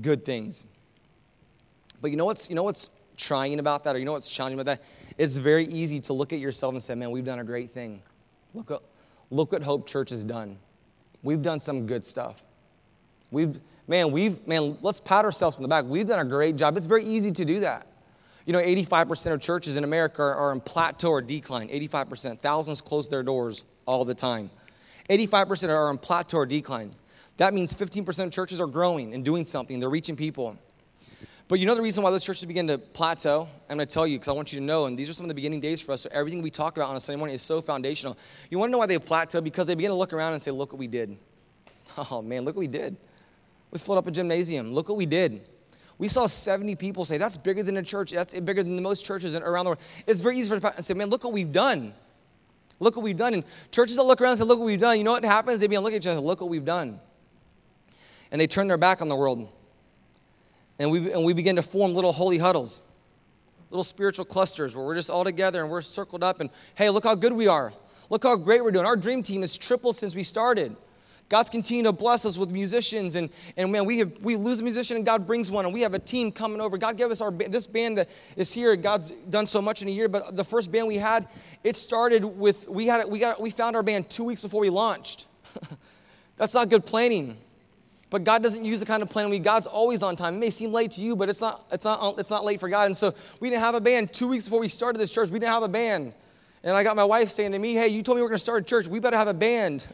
good 0.00 0.24
things. 0.24 0.66
But 2.00 2.10
you 2.10 2.16
know 2.16 2.24
what's 2.24 2.48
you 2.48 2.54
know 2.54 2.62
what's 2.62 2.90
trying 3.16 3.58
about 3.58 3.84
that, 3.84 3.96
or 3.96 3.98
you 3.98 4.04
know 4.04 4.12
what's 4.12 4.30
challenging 4.30 4.60
about 4.60 4.78
that? 4.78 4.86
It's 5.18 5.36
very 5.36 5.66
easy 5.66 6.00
to 6.00 6.12
look 6.12 6.32
at 6.32 6.38
yourself 6.38 6.72
and 6.72 6.82
say, 6.82 6.94
"Man, 6.94 7.10
we've 7.10 7.24
done 7.24 7.38
a 7.38 7.44
great 7.44 7.70
thing. 7.70 8.02
Look, 8.54 8.82
look 9.30 9.52
what 9.52 9.62
Hope 9.62 9.88
Church 9.88 10.10
has 10.10 10.24
done. 10.24 10.58
We've 11.22 11.42
done 11.42 11.58
some 11.58 11.86
good 11.86 12.04
stuff. 12.04 12.42
We've 13.30 13.58
man, 13.86 14.10
we've, 14.12 14.46
man, 14.46 14.76
let's 14.82 15.00
pat 15.00 15.24
ourselves 15.24 15.58
on 15.58 15.62
the 15.62 15.68
back. 15.68 15.84
We've 15.84 16.06
done 16.06 16.24
a 16.24 16.28
great 16.28 16.56
job. 16.56 16.76
It's 16.76 16.86
very 16.86 17.04
easy 17.04 17.30
to 17.32 17.44
do 17.44 17.60
that. 17.60 17.86
You 18.44 18.52
know, 18.52 18.60
85% 18.60 19.32
of 19.32 19.40
churches 19.40 19.76
in 19.76 19.84
America 19.84 20.22
are, 20.22 20.34
are 20.34 20.52
in 20.52 20.60
plateau 20.60 21.10
or 21.10 21.20
decline. 21.20 21.68
85%. 21.68 22.38
Thousands 22.38 22.80
close 22.80 23.08
their 23.08 23.22
doors 23.22 23.64
all 23.86 24.04
the 24.04 24.14
time. 24.14 24.50
85% 25.10 25.68
are 25.68 25.90
in 25.90 25.98
plateau 25.98 26.38
or 26.38 26.46
decline. 26.46 26.92
That 27.36 27.54
means 27.54 27.74
15% 27.74 28.24
of 28.24 28.30
churches 28.30 28.60
are 28.60 28.66
growing 28.66 29.14
and 29.14 29.24
doing 29.24 29.44
something. 29.44 29.78
They're 29.78 29.90
reaching 29.90 30.16
people. 30.16 30.56
But 31.48 31.60
you 31.60 31.66
know 31.66 31.74
the 31.74 31.82
reason 31.82 32.02
why 32.02 32.10
those 32.10 32.24
churches 32.24 32.44
begin 32.44 32.66
to 32.66 32.78
plateau? 32.78 33.48
I'm 33.68 33.76
going 33.76 33.86
to 33.86 33.92
tell 33.92 34.06
you 34.06 34.18
because 34.18 34.28
I 34.28 34.32
want 34.32 34.52
you 34.52 34.58
to 34.58 34.64
know, 34.64 34.86
and 34.86 34.98
these 34.98 35.08
are 35.08 35.12
some 35.12 35.24
of 35.24 35.28
the 35.28 35.34
beginning 35.34 35.60
days 35.60 35.80
for 35.80 35.92
us. 35.92 36.02
So 36.02 36.08
everything 36.12 36.42
we 36.42 36.50
talk 36.50 36.76
about 36.76 36.90
on 36.90 36.96
a 36.96 37.00
Sunday 37.00 37.18
morning 37.18 37.34
is 37.34 37.42
so 37.42 37.60
foundational. 37.60 38.16
You 38.50 38.58
want 38.58 38.70
to 38.70 38.72
know 38.72 38.78
why 38.78 38.86
they 38.86 38.98
plateau? 38.98 39.40
Because 39.40 39.66
they 39.66 39.76
begin 39.76 39.90
to 39.92 39.96
look 39.96 40.12
around 40.12 40.32
and 40.32 40.42
say, 40.42 40.50
look 40.50 40.72
what 40.72 40.78
we 40.78 40.88
did. 40.88 41.16
Oh 42.10 42.20
man, 42.20 42.44
look 42.44 42.56
what 42.56 42.60
we 42.60 42.68
did. 42.68 42.96
We 43.70 43.78
filled 43.78 43.98
up 43.98 44.06
a 44.06 44.10
gymnasium. 44.10 44.72
Look 44.72 44.88
what 44.88 44.98
we 44.98 45.06
did. 45.06 45.40
We 45.98 46.08
saw 46.08 46.26
70 46.26 46.74
people 46.76 47.04
say, 47.04 47.16
That's 47.16 47.36
bigger 47.36 47.62
than 47.62 47.76
a 47.78 47.82
church. 47.82 48.10
That's 48.10 48.38
bigger 48.38 48.62
than 48.62 48.76
the 48.76 48.82
most 48.82 49.06
churches 49.06 49.34
around 49.34 49.64
the 49.64 49.70
world. 49.70 49.80
It's 50.06 50.20
very 50.20 50.38
easy 50.38 50.50
for 50.50 50.58
them 50.58 50.72
to 50.74 50.82
say, 50.82 50.94
Man, 50.94 51.08
look 51.08 51.24
what 51.24 51.32
we've 51.32 51.52
done. 51.52 51.94
Look 52.80 52.96
what 52.96 53.02
we've 53.02 53.16
done. 53.16 53.32
And 53.32 53.44
churches 53.70 53.96
that 53.96 54.02
look 54.02 54.20
around 54.20 54.32
and 54.32 54.38
say, 54.40 54.44
Look 54.44 54.58
what 54.58 54.66
we've 54.66 54.78
done. 54.78 54.98
You 54.98 55.04
know 55.04 55.12
what 55.12 55.24
happens? 55.24 55.60
They 55.60 55.66
begin 55.66 55.80
to 55.80 55.84
look 55.84 55.94
at 55.94 55.98
each 55.98 56.06
other 56.06 56.18
and 56.18 56.20
say, 56.20 56.26
Look 56.26 56.40
what 56.40 56.50
we've 56.50 56.64
done. 56.64 57.00
And 58.30 58.40
they 58.40 58.46
turn 58.46 58.68
their 58.68 58.76
back 58.76 59.00
on 59.00 59.08
the 59.08 59.16
world. 59.16 59.48
And 60.78 60.90
we, 60.90 61.12
and 61.12 61.24
we 61.24 61.32
begin 61.32 61.56
to 61.56 61.62
form 61.62 61.94
little 61.94 62.12
holy 62.12 62.38
huddles, 62.38 62.82
little 63.70 63.84
spiritual 63.84 64.24
clusters 64.24 64.76
where 64.76 64.84
we're 64.84 64.94
just 64.94 65.10
all 65.10 65.24
together 65.24 65.62
and 65.62 65.70
we're 65.70 65.80
circled 65.80 66.22
up. 66.22 66.40
And 66.40 66.50
hey, 66.74 66.90
look 66.90 67.04
how 67.04 67.14
good 67.14 67.32
we 67.32 67.48
are. 67.48 67.72
Look 68.10 68.24
how 68.24 68.36
great 68.36 68.62
we're 68.62 68.70
doing. 68.70 68.86
Our 68.86 68.96
dream 68.96 69.22
team 69.22 69.40
has 69.40 69.56
tripled 69.56 69.96
since 69.96 70.14
we 70.14 70.22
started. 70.22 70.76
God's 71.28 71.50
continuing 71.50 71.86
to 71.86 71.92
bless 71.92 72.24
us 72.24 72.38
with 72.38 72.52
musicians, 72.52 73.16
and, 73.16 73.30
and 73.56 73.72
man, 73.72 73.84
we, 73.84 73.98
have, 73.98 74.12
we 74.20 74.36
lose 74.36 74.60
a 74.60 74.62
musician 74.62 74.96
and 74.96 75.04
God 75.04 75.26
brings 75.26 75.50
one, 75.50 75.64
and 75.64 75.74
we 75.74 75.80
have 75.80 75.92
a 75.92 75.98
team 75.98 76.30
coming 76.30 76.60
over. 76.60 76.78
God 76.78 76.96
gave 76.96 77.10
us 77.10 77.20
our 77.20 77.32
this 77.32 77.66
band 77.66 77.98
that 77.98 78.08
is 78.36 78.52
here. 78.52 78.76
God's 78.76 79.10
done 79.10 79.46
so 79.46 79.60
much 79.60 79.82
in 79.82 79.88
a 79.88 79.90
year, 79.90 80.08
but 80.08 80.36
the 80.36 80.44
first 80.44 80.70
band 80.70 80.86
we 80.86 80.98
had, 80.98 81.26
it 81.64 81.76
started 81.76 82.24
with 82.24 82.68
we 82.68 82.86
had 82.86 83.08
we 83.08 83.18
got 83.18 83.40
we 83.40 83.50
found 83.50 83.74
our 83.74 83.82
band 83.82 84.08
two 84.08 84.22
weeks 84.22 84.40
before 84.40 84.60
we 84.60 84.70
launched. 84.70 85.26
That's 86.36 86.54
not 86.54 86.68
good 86.68 86.86
planning. 86.86 87.38
But 88.08 88.24
God 88.24 88.42
doesn't 88.42 88.64
use 88.64 88.78
the 88.80 88.86
kind 88.86 89.02
of 89.02 89.10
plan 89.10 89.30
we 89.30 89.38
God's 89.38 89.66
always 89.66 90.02
on 90.02 90.14
time. 90.14 90.34
It 90.34 90.38
may 90.38 90.50
seem 90.50 90.72
late 90.72 90.92
to 90.92 91.02
you, 91.02 91.16
but 91.16 91.28
it's 91.28 91.40
not 91.40 91.64
it's 91.72 91.84
not 91.84 92.18
it's 92.18 92.30
not 92.30 92.44
late 92.44 92.60
for 92.60 92.68
God. 92.68 92.86
And 92.86 92.96
so 92.96 93.14
we 93.40 93.50
didn't 93.50 93.62
have 93.62 93.74
a 93.74 93.80
band 93.80 94.12
two 94.12 94.28
weeks 94.28 94.44
before 94.44 94.60
we 94.60 94.68
started 94.68 94.98
this 94.98 95.10
church. 95.10 95.28
We 95.28 95.38
didn't 95.38 95.52
have 95.52 95.64
a 95.64 95.68
band. 95.68 96.14
And 96.62 96.76
I 96.76 96.82
got 96.84 96.96
my 96.96 97.04
wife 97.04 97.28
saying 97.28 97.52
to 97.52 97.58
me, 97.58 97.74
Hey, 97.74 97.88
you 97.88 98.02
told 98.02 98.16
me 98.16 98.22
we 98.22 98.26
are 98.26 98.28
gonna 98.30 98.38
start 98.38 98.62
a 98.62 98.64
church. 98.64 98.86
We 98.86 99.00
better 99.00 99.16
have 99.16 99.28
a 99.28 99.34
band. 99.34 99.88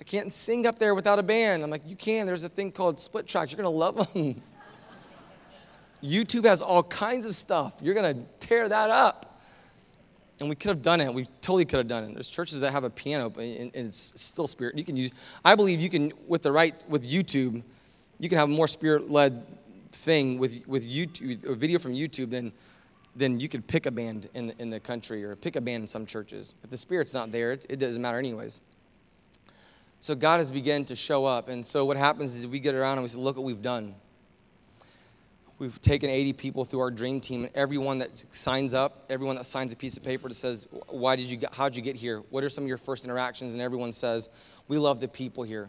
I 0.00 0.02
can't 0.02 0.32
sing 0.32 0.66
up 0.66 0.78
there 0.78 0.94
without 0.94 1.18
a 1.18 1.22
band. 1.22 1.62
I'm 1.62 1.68
like, 1.68 1.82
you 1.86 1.94
can. 1.94 2.24
There's 2.26 2.42
a 2.42 2.48
thing 2.48 2.72
called 2.72 2.98
split 2.98 3.26
tracks. 3.26 3.52
You're 3.52 3.62
going 3.62 3.70
to 3.70 3.78
love 3.78 4.14
them. 4.14 4.40
YouTube 6.02 6.46
has 6.46 6.62
all 6.62 6.82
kinds 6.82 7.26
of 7.26 7.34
stuff. 7.34 7.74
You're 7.82 7.92
going 7.92 8.14
to 8.14 8.32
tear 8.40 8.66
that 8.66 8.88
up. 8.88 9.29
And 10.40 10.48
we 10.48 10.56
could 10.56 10.68
have 10.68 10.82
done 10.82 11.00
it. 11.00 11.12
We 11.12 11.26
totally 11.42 11.64
could 11.64 11.78
have 11.78 11.88
done 11.88 12.04
it. 12.04 12.14
There's 12.14 12.30
churches 12.30 12.60
that 12.60 12.72
have 12.72 12.84
a 12.84 12.90
piano, 12.90 13.28
but 13.28 13.44
it's 13.44 14.20
still 14.20 14.46
spirit. 14.46 14.76
You 14.76 14.84
can 14.84 14.96
use. 14.96 15.12
I 15.44 15.54
believe 15.54 15.80
you 15.80 15.90
can 15.90 16.12
with 16.26 16.42
the 16.42 16.52
right 16.52 16.74
with 16.88 17.08
YouTube, 17.08 17.62
you 18.18 18.28
can 18.28 18.38
have 18.38 18.48
a 18.48 18.52
more 18.52 18.68
spirit-led 18.68 19.44
thing 19.90 20.38
with 20.38 20.66
with 20.66 20.88
YouTube, 20.88 21.44
a 21.44 21.54
video 21.54 21.78
from 21.78 21.92
YouTube 21.92 22.30
than 22.30 22.52
than 23.16 23.40
you 23.40 23.48
could 23.48 23.66
pick 23.66 23.86
a 23.86 23.90
band 23.90 24.28
in 24.34 24.52
in 24.58 24.70
the 24.70 24.80
country 24.80 25.24
or 25.24 25.36
pick 25.36 25.56
a 25.56 25.60
band 25.60 25.82
in 25.82 25.86
some 25.86 26.06
churches. 26.06 26.54
If 26.64 26.70
the 26.70 26.76
spirit's 26.76 27.12
not 27.12 27.30
there, 27.30 27.52
it, 27.52 27.66
it 27.68 27.76
doesn't 27.76 28.00
matter 28.00 28.18
anyways. 28.18 28.60
So 30.00 30.14
God 30.14 30.38
has 30.38 30.50
begun 30.50 30.86
to 30.86 30.96
show 30.96 31.26
up. 31.26 31.50
And 31.50 31.64
so 31.64 31.84
what 31.84 31.98
happens 31.98 32.38
is 32.38 32.46
we 32.46 32.58
get 32.58 32.74
around 32.74 32.94
and 32.94 33.02
we 33.02 33.08
say, 33.08 33.18
look 33.18 33.36
what 33.36 33.44
we've 33.44 33.60
done. 33.60 33.94
We've 35.60 35.80
taken 35.82 36.08
80 36.08 36.32
people 36.32 36.64
through 36.64 36.80
our 36.80 36.90
dream 36.90 37.20
team, 37.20 37.44
and 37.44 37.54
everyone 37.54 37.98
that 37.98 38.24
signs 38.34 38.72
up, 38.72 39.04
everyone 39.10 39.36
that 39.36 39.46
signs 39.46 39.74
a 39.74 39.76
piece 39.76 39.98
of 39.98 40.02
paper 40.02 40.26
that 40.26 40.34
says, 40.34 40.66
"Why 40.88 41.16
did 41.16 41.26
you? 41.26 41.36
Get, 41.36 41.52
how'd 41.52 41.76
you 41.76 41.82
get 41.82 41.96
here? 41.96 42.20
What 42.30 42.42
are 42.42 42.48
some 42.48 42.64
of 42.64 42.68
your 42.68 42.78
first 42.78 43.04
interactions?" 43.04 43.52
And 43.52 43.60
everyone 43.60 43.92
says, 43.92 44.30
"We 44.68 44.78
love 44.78 45.00
the 45.00 45.08
people 45.08 45.44
here." 45.44 45.68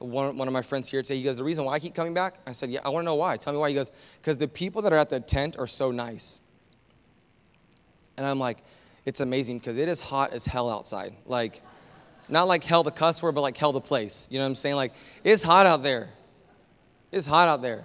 One, 0.00 0.36
one 0.36 0.48
of 0.48 0.52
my 0.52 0.60
friends 0.60 0.90
here 0.90 1.00
today, 1.00 1.16
he 1.16 1.22
goes, 1.22 1.38
"The 1.38 1.44
reason 1.44 1.64
why 1.64 1.72
I 1.72 1.78
keep 1.78 1.94
coming 1.94 2.12
back?" 2.12 2.40
I 2.46 2.52
said, 2.52 2.68
"Yeah, 2.68 2.80
I 2.84 2.90
want 2.90 3.04
to 3.04 3.06
know 3.06 3.14
why. 3.14 3.38
Tell 3.38 3.54
me 3.54 3.58
why." 3.58 3.70
He 3.70 3.74
goes, 3.74 3.90
"Because 4.20 4.36
the 4.36 4.48
people 4.48 4.82
that 4.82 4.92
are 4.92 4.98
at 4.98 5.08
the 5.08 5.18
tent 5.18 5.56
are 5.58 5.66
so 5.66 5.90
nice." 5.90 6.38
And 8.18 8.26
I'm 8.26 8.38
like, 8.38 8.62
"It's 9.06 9.22
amazing 9.22 9.60
because 9.60 9.78
it 9.78 9.88
is 9.88 10.02
hot 10.02 10.34
as 10.34 10.44
hell 10.44 10.70
outside. 10.70 11.14
Like." 11.24 11.62
Not 12.28 12.48
like 12.48 12.64
hell 12.64 12.82
the 12.82 12.92
cuss 12.92 13.22
word, 13.22 13.32
but 13.32 13.40
like 13.40 13.56
hell 13.56 13.72
the 13.72 13.80
place. 13.80 14.28
You 14.30 14.38
know 14.38 14.44
what 14.44 14.50
I'm 14.50 14.54
saying? 14.54 14.76
Like, 14.76 14.92
it's 15.24 15.42
hot 15.42 15.66
out 15.66 15.82
there. 15.82 16.10
It's 17.10 17.26
hot 17.26 17.48
out 17.48 17.62
there. 17.62 17.84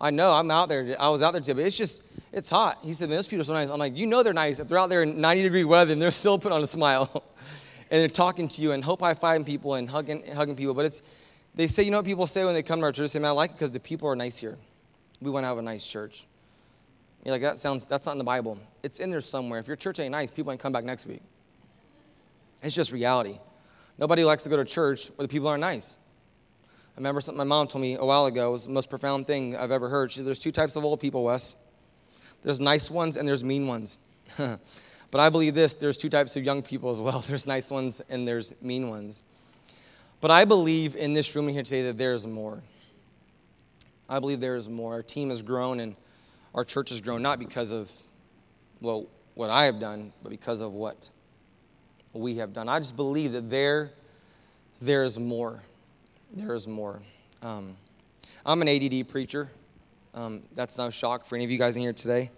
I 0.00 0.10
know, 0.10 0.32
I'm 0.32 0.50
out 0.50 0.68
there. 0.68 0.96
I 0.98 1.08
was 1.08 1.22
out 1.22 1.32
there 1.32 1.40
today, 1.40 1.54
but 1.54 1.66
it's 1.66 1.76
just, 1.76 2.04
it's 2.32 2.50
hot. 2.50 2.78
He 2.82 2.92
said, 2.92 3.08
those 3.08 3.26
people 3.26 3.40
are 3.40 3.44
so 3.44 3.54
nice. 3.54 3.70
I'm 3.70 3.78
like, 3.78 3.96
you 3.96 4.06
know 4.06 4.22
they're 4.22 4.32
nice. 4.32 4.60
If 4.60 4.68
they're 4.68 4.78
out 4.78 4.90
there 4.90 5.02
in 5.02 5.20
90 5.20 5.42
degree 5.42 5.64
weather 5.64 5.92
and 5.92 6.00
they're 6.00 6.10
still 6.10 6.38
putting 6.38 6.54
on 6.54 6.62
a 6.62 6.66
smile 6.68 7.24
and 7.90 8.00
they're 8.00 8.08
talking 8.08 8.48
to 8.48 8.62
you 8.62 8.72
and 8.72 8.84
hope 8.84 9.00
high 9.00 9.14
fiving 9.14 9.44
people 9.44 9.74
and 9.74 9.90
hugging, 9.90 10.22
hugging 10.34 10.54
people. 10.54 10.74
But 10.74 10.86
it's, 10.86 11.02
they 11.54 11.66
say, 11.66 11.82
you 11.82 11.90
know 11.90 11.98
what 11.98 12.06
people 12.06 12.26
say 12.26 12.44
when 12.44 12.54
they 12.54 12.62
come 12.62 12.78
to 12.80 12.86
our 12.86 12.92
church? 12.92 13.04
They 13.04 13.18
say, 13.18 13.18
man, 13.18 13.30
I 13.30 13.32
like 13.32 13.50
it 13.50 13.54
because 13.54 13.72
the 13.72 13.80
people 13.80 14.08
are 14.08 14.14
nice 14.14 14.38
here. 14.38 14.56
We 15.20 15.30
want 15.30 15.42
to 15.42 15.48
have 15.48 15.58
a 15.58 15.62
nice 15.62 15.86
church. 15.86 16.26
You're 17.24 17.32
like, 17.32 17.42
that 17.42 17.58
sounds, 17.58 17.84
that's 17.86 18.06
not 18.06 18.12
in 18.12 18.18
the 18.18 18.24
Bible. 18.24 18.58
It's 18.84 19.00
in 19.00 19.10
there 19.10 19.20
somewhere. 19.20 19.58
If 19.58 19.66
your 19.66 19.76
church 19.76 19.98
ain't 19.98 20.12
nice, 20.12 20.30
people 20.30 20.52
ain't 20.52 20.60
come 20.60 20.72
back 20.72 20.84
next 20.84 21.06
week. 21.06 21.22
It's 22.62 22.74
just 22.74 22.92
reality. 22.92 23.38
Nobody 23.98 24.22
likes 24.22 24.44
to 24.44 24.48
go 24.48 24.56
to 24.56 24.64
church 24.64 25.08
where 25.16 25.26
the 25.26 25.30
people 25.30 25.48
aren't 25.48 25.60
nice. 25.60 25.98
I 26.98 27.00
remember 27.00 27.20
something 27.20 27.38
my 27.38 27.44
mom 27.44 27.68
told 27.68 27.82
me 27.82 27.94
a 27.94 28.04
while 28.04 28.26
ago. 28.26 28.48
It 28.48 28.50
was 28.50 28.66
the 28.66 28.72
most 28.72 28.90
profound 28.90 29.24
thing 29.24 29.54
I've 29.54 29.70
ever 29.70 29.88
heard. 29.88 30.10
She 30.10 30.16
said, 30.16 30.26
There's 30.26 30.40
two 30.40 30.50
types 30.50 30.74
of 30.74 30.84
old 30.84 30.98
people, 30.98 31.22
Wes. 31.22 31.64
There's 32.42 32.60
nice 32.60 32.90
ones 32.90 33.16
and 33.16 33.28
there's 33.28 33.44
mean 33.44 33.68
ones. 33.68 33.98
but 34.36 34.58
I 35.20 35.30
believe 35.30 35.54
this 35.54 35.74
there's 35.74 35.96
two 35.96 36.08
types 36.08 36.34
of 36.34 36.42
young 36.42 36.60
people 36.60 36.90
as 36.90 37.00
well. 37.00 37.20
There's 37.28 37.46
nice 37.46 37.70
ones 37.70 38.02
and 38.10 38.26
there's 38.26 38.52
mean 38.60 38.88
ones. 38.88 39.22
But 40.20 40.32
I 40.32 40.44
believe 40.44 40.96
in 40.96 41.14
this 41.14 41.36
room 41.36 41.46
here 41.46 41.62
today 41.62 41.82
that 41.82 41.98
there's 41.98 42.26
more. 42.26 42.64
I 44.08 44.18
believe 44.18 44.40
there 44.40 44.56
is 44.56 44.68
more. 44.68 44.94
Our 44.94 45.02
team 45.04 45.28
has 45.28 45.40
grown 45.40 45.78
and 45.78 45.94
our 46.52 46.64
church 46.64 46.90
has 46.90 47.00
grown 47.00 47.22
not 47.22 47.38
because 47.38 47.70
of 47.70 47.92
well 48.80 49.06
what 49.34 49.50
I 49.50 49.66
have 49.66 49.78
done, 49.78 50.12
but 50.24 50.30
because 50.30 50.62
of 50.62 50.72
what 50.72 51.10
we 52.12 52.38
have 52.38 52.52
done. 52.52 52.68
I 52.68 52.80
just 52.80 52.96
believe 52.96 53.34
that 53.34 53.48
there, 53.48 53.92
there 54.80 55.04
is 55.04 55.16
more. 55.16 55.60
There 56.32 56.54
is 56.54 56.68
more. 56.68 57.00
Um, 57.42 57.76
I'm 58.44 58.60
an 58.60 58.68
ADD 58.68 59.08
preacher. 59.08 59.50
Um, 60.12 60.42
that's 60.54 60.76
no 60.76 60.90
shock 60.90 61.24
for 61.24 61.36
any 61.36 61.44
of 61.44 61.50
you 61.50 61.56
guys 61.58 61.76
in 61.76 61.82
here 61.82 61.94
today. 61.94 62.30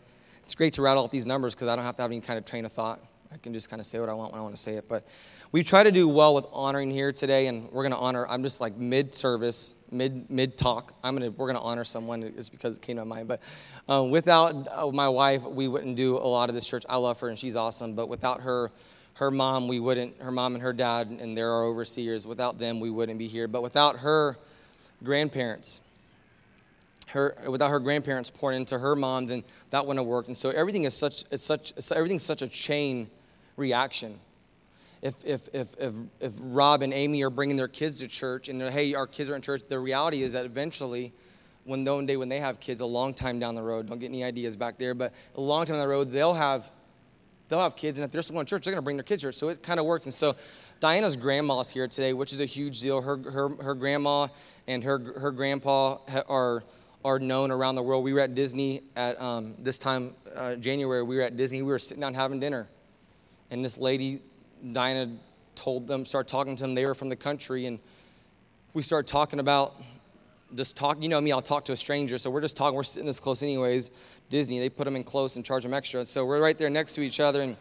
It's 0.45 0.55
great 0.55 0.75
to 0.75 0.83
rattle 0.83 1.03
off 1.03 1.11
these 1.11 1.27
numbers 1.27 1.55
because 1.55 1.67
I 1.67 1.75
don't 1.75 1.85
have 1.85 1.97
to 1.97 2.03
have 2.03 2.11
any 2.11 2.21
kind 2.21 2.39
of 2.39 2.45
train 2.45 2.65
of 2.65 2.73
thought. 2.73 3.01
I 3.33 3.37
can 3.39 3.53
just 3.53 3.69
kind 3.69 3.81
of 3.81 3.87
say 3.87 3.99
what 3.99 4.09
I 4.09 4.15
want 4.15 4.33
when 4.33 4.41
I 4.41 4.43
want 4.43 4.55
to 4.55 4.61
say 4.61 4.75
it. 4.75 4.85
But 4.89 5.07
we 5.51 5.65
try 5.65 5.83
to 5.83 5.91
do 5.91 6.09
well 6.09 6.37
with 6.37 6.47
honoring 6.53 6.91
here 6.91 7.13
today, 7.13 7.49
and 7.49 7.65
we're 7.73 7.83
going 7.83 7.93
to 7.93 7.99
honor. 7.99 8.27
I'm 8.29 8.45
just 8.45 8.61
like 8.61 8.77
mid 8.77 9.13
service, 9.13 9.75
mid 9.91 10.31
mid 10.31 10.57
talk. 10.57 10.95
I'm 11.03 11.17
gonna 11.17 11.33
we're 11.33 11.47
going 11.47 11.59
to 11.59 11.63
honor 11.63 11.85
someone. 11.85 12.23
It's 12.23 12.49
because 12.49 12.77
it 12.77 12.83
came 12.83 12.97
to 12.97 13.05
mind. 13.05 13.27
But 13.27 13.41
uh, 13.89 14.05
without 14.05 14.69
uh, 14.71 14.89
my 14.93 15.09
wife, 15.09 15.43
we 15.43 15.67
wouldn't 15.67 15.97
do 15.97 16.17
a 16.17 16.29
lot 16.29 16.49
of 16.49 16.55
this 16.55 16.67
church. 16.67 16.85
I 16.89 16.97
love 16.97 17.19
her 17.21 17.29
and 17.29 17.37
she's 17.37 17.57
awesome. 17.57 17.95
But 17.95 18.09
without 18.09 18.41
her, 18.43 18.71
her 19.15 19.31
mom, 19.31 19.69
we 19.69 19.81
wouldn't, 19.81 20.21
her 20.21 20.31
mom 20.31 20.55
and 20.55 20.63
her 20.63 20.73
dad, 20.73 21.09
and 21.09 21.37
they're 21.37 21.51
our 21.51 21.65
overseers. 21.65 22.27
Without 22.27 22.59
them, 22.59 22.81
we 22.81 22.91
wouldn't 22.91 23.19
be 23.19 23.27
here. 23.27 23.47
But 23.47 23.63
without 23.63 23.99
her 23.99 24.39
grandparents, 25.05 25.83
her, 27.09 27.37
without 27.49 27.71
her 27.71 27.81
grandparents 27.81 28.31
pouring 28.31 28.61
into 28.61 28.79
her 28.79 28.97
mom, 28.97 29.27
then 29.27 29.45
that 29.71 29.87
wouldn't 29.87 29.99
have 29.99 30.07
worked. 30.07 30.29
And 30.29 30.37
so 30.37 30.51
everything 30.51 30.85
is 30.85 30.97
such, 30.97 31.25
it's 31.31 31.43
such, 31.43 31.73
it's, 31.77 31.93
everything's 31.93 32.23
such 32.23 32.43
a 32.43 32.49
chain 32.49 33.11
reaction. 33.57 34.19
If, 35.03 35.25
if, 35.25 35.49
if, 35.55 35.75
if, 35.79 35.95
if 36.21 36.33
Rob 36.41 36.83
and 36.83 36.93
Amy 36.93 37.23
are 37.23 37.31
bringing 37.31 37.57
their 37.57 37.69
kids 37.69 38.01
to 38.01 38.09
church 38.09 38.49
and 38.49 38.61
they're, 38.61 38.71
hey, 38.71 38.95
our 38.95 39.07
kids 39.07 39.31
are 39.31 39.37
in 39.37 39.43
church, 39.43 39.63
the 39.69 39.79
reality 39.79 40.23
is 40.23 40.35
that 40.35 40.45
eventually, 40.45 41.13
when 41.65 41.85
one 41.85 42.07
day 42.07 42.17
when 42.17 42.29
they 42.29 42.41
have 42.41 42.61
kids, 42.61 42.81
a 42.81 42.87
long 42.87 43.15
time 43.15 43.39
down 43.39 43.55
the 43.55 43.63
road, 43.63 43.89
don't 43.89 43.99
get 43.99 44.09
any 44.09 44.25
ideas 44.25 44.57
back 44.57 44.79
there, 44.79 44.95
but 44.95 45.13
a 45.37 45.41
long 45.41 45.65
time 45.65 45.77
down 45.77 45.83
the 45.83 45.89
road, 45.89 46.11
they'll 46.11 46.35
have 46.35 46.71
they'll 47.51 47.61
have 47.61 47.77
kids, 47.77 47.99
and 47.99 48.07
if 48.07 48.13
they're 48.13 48.23
still 48.23 48.35
going 48.35 48.47
to 48.47 48.51
church, 48.51 48.65
they're 48.65 48.73
going 48.73 48.81
to 48.81 48.85
bring 48.85 48.97
their 48.97 49.05
kids 49.05 49.21
here. 49.21 49.33
So 49.33 49.51
it 49.51 49.63
kind 49.63 49.79
of 49.79 49.85
works. 49.85 50.07
And 50.07 50.15
so 50.15 50.37
Diana's 50.81 51.17
grandma's 51.17 51.69
here 51.69 51.87
today, 51.87 52.15
which 52.15 52.33
is 52.33 52.41
a 52.41 52.47
huge 52.47 52.81
deal. 52.81 53.03
Her, 53.03 53.19
her, 53.19 53.49
her 53.63 53.75
grandma 53.75 54.29
and 54.67 54.83
her, 54.83 54.99
her 55.19 55.31
grandpa 55.31 55.99
are 56.27 56.63
are 57.05 57.19
known 57.19 57.51
around 57.51 57.77
the 57.77 57.83
world. 57.83 58.05
We 58.05 58.13
were 58.13 58.21
at 58.21 58.35
Disney 58.35 58.83
at 58.95 59.21
um, 59.21 59.55
this 59.59 59.79
time, 59.79 60.15
uh, 60.37 60.57
January, 60.57 61.03
we 61.03 61.17
were 61.17 61.23
at 61.23 61.37
Disney. 61.37 61.63
We 61.63 61.73
were 61.73 61.79
sitting 61.79 62.01
down 62.01 62.15
having 62.15 62.41
dinner. 62.41 62.69
And 63.51 63.65
this 63.65 63.79
lady, 63.79 64.21
Diana, 64.73 65.11
told 65.55 65.87
them, 65.87 66.05
started 66.05 66.31
talking 66.31 66.57
to 66.57 66.63
them. 66.63 66.75
They 66.75 66.87
were 66.87 66.95
from 66.95 67.09
the 67.09 67.17
country. 67.17 67.67
And 67.67 67.79
we 68.75 68.83
started 68.83 69.11
talking 69.11 69.41
about 69.41 69.75
just 70.55 70.77
talk. 70.77 71.03
You 71.03 71.09
know 71.09 71.21
me, 71.21 71.33
I'll 71.33 71.43
talk 71.43 71.65
to 71.67 71.73
a 71.73 71.77
stranger. 71.77 72.19
So 72.19 72.31
we're 72.31 72.41
just 72.43 72.57
talking. 72.57 72.77
We're 72.77 72.83
sitting 72.83 73.07
this 73.07 73.21
close, 73.21 73.43
anyways. 73.43 73.91
Disney, 74.31 74.61
they 74.61 74.71
put 74.71 74.85
them 74.85 74.97
in 74.97 75.05
close 75.05 75.37
and 75.37 75.45
charge 75.45 75.65
them 75.65 75.75
extra. 75.75 76.07
So 76.07 76.25
we're 76.25 76.41
right 76.41 76.57
there 76.57 76.71
next 76.71 76.95
to 76.95 77.03
each 77.03 77.21
other. 77.21 77.43
And 77.43 77.57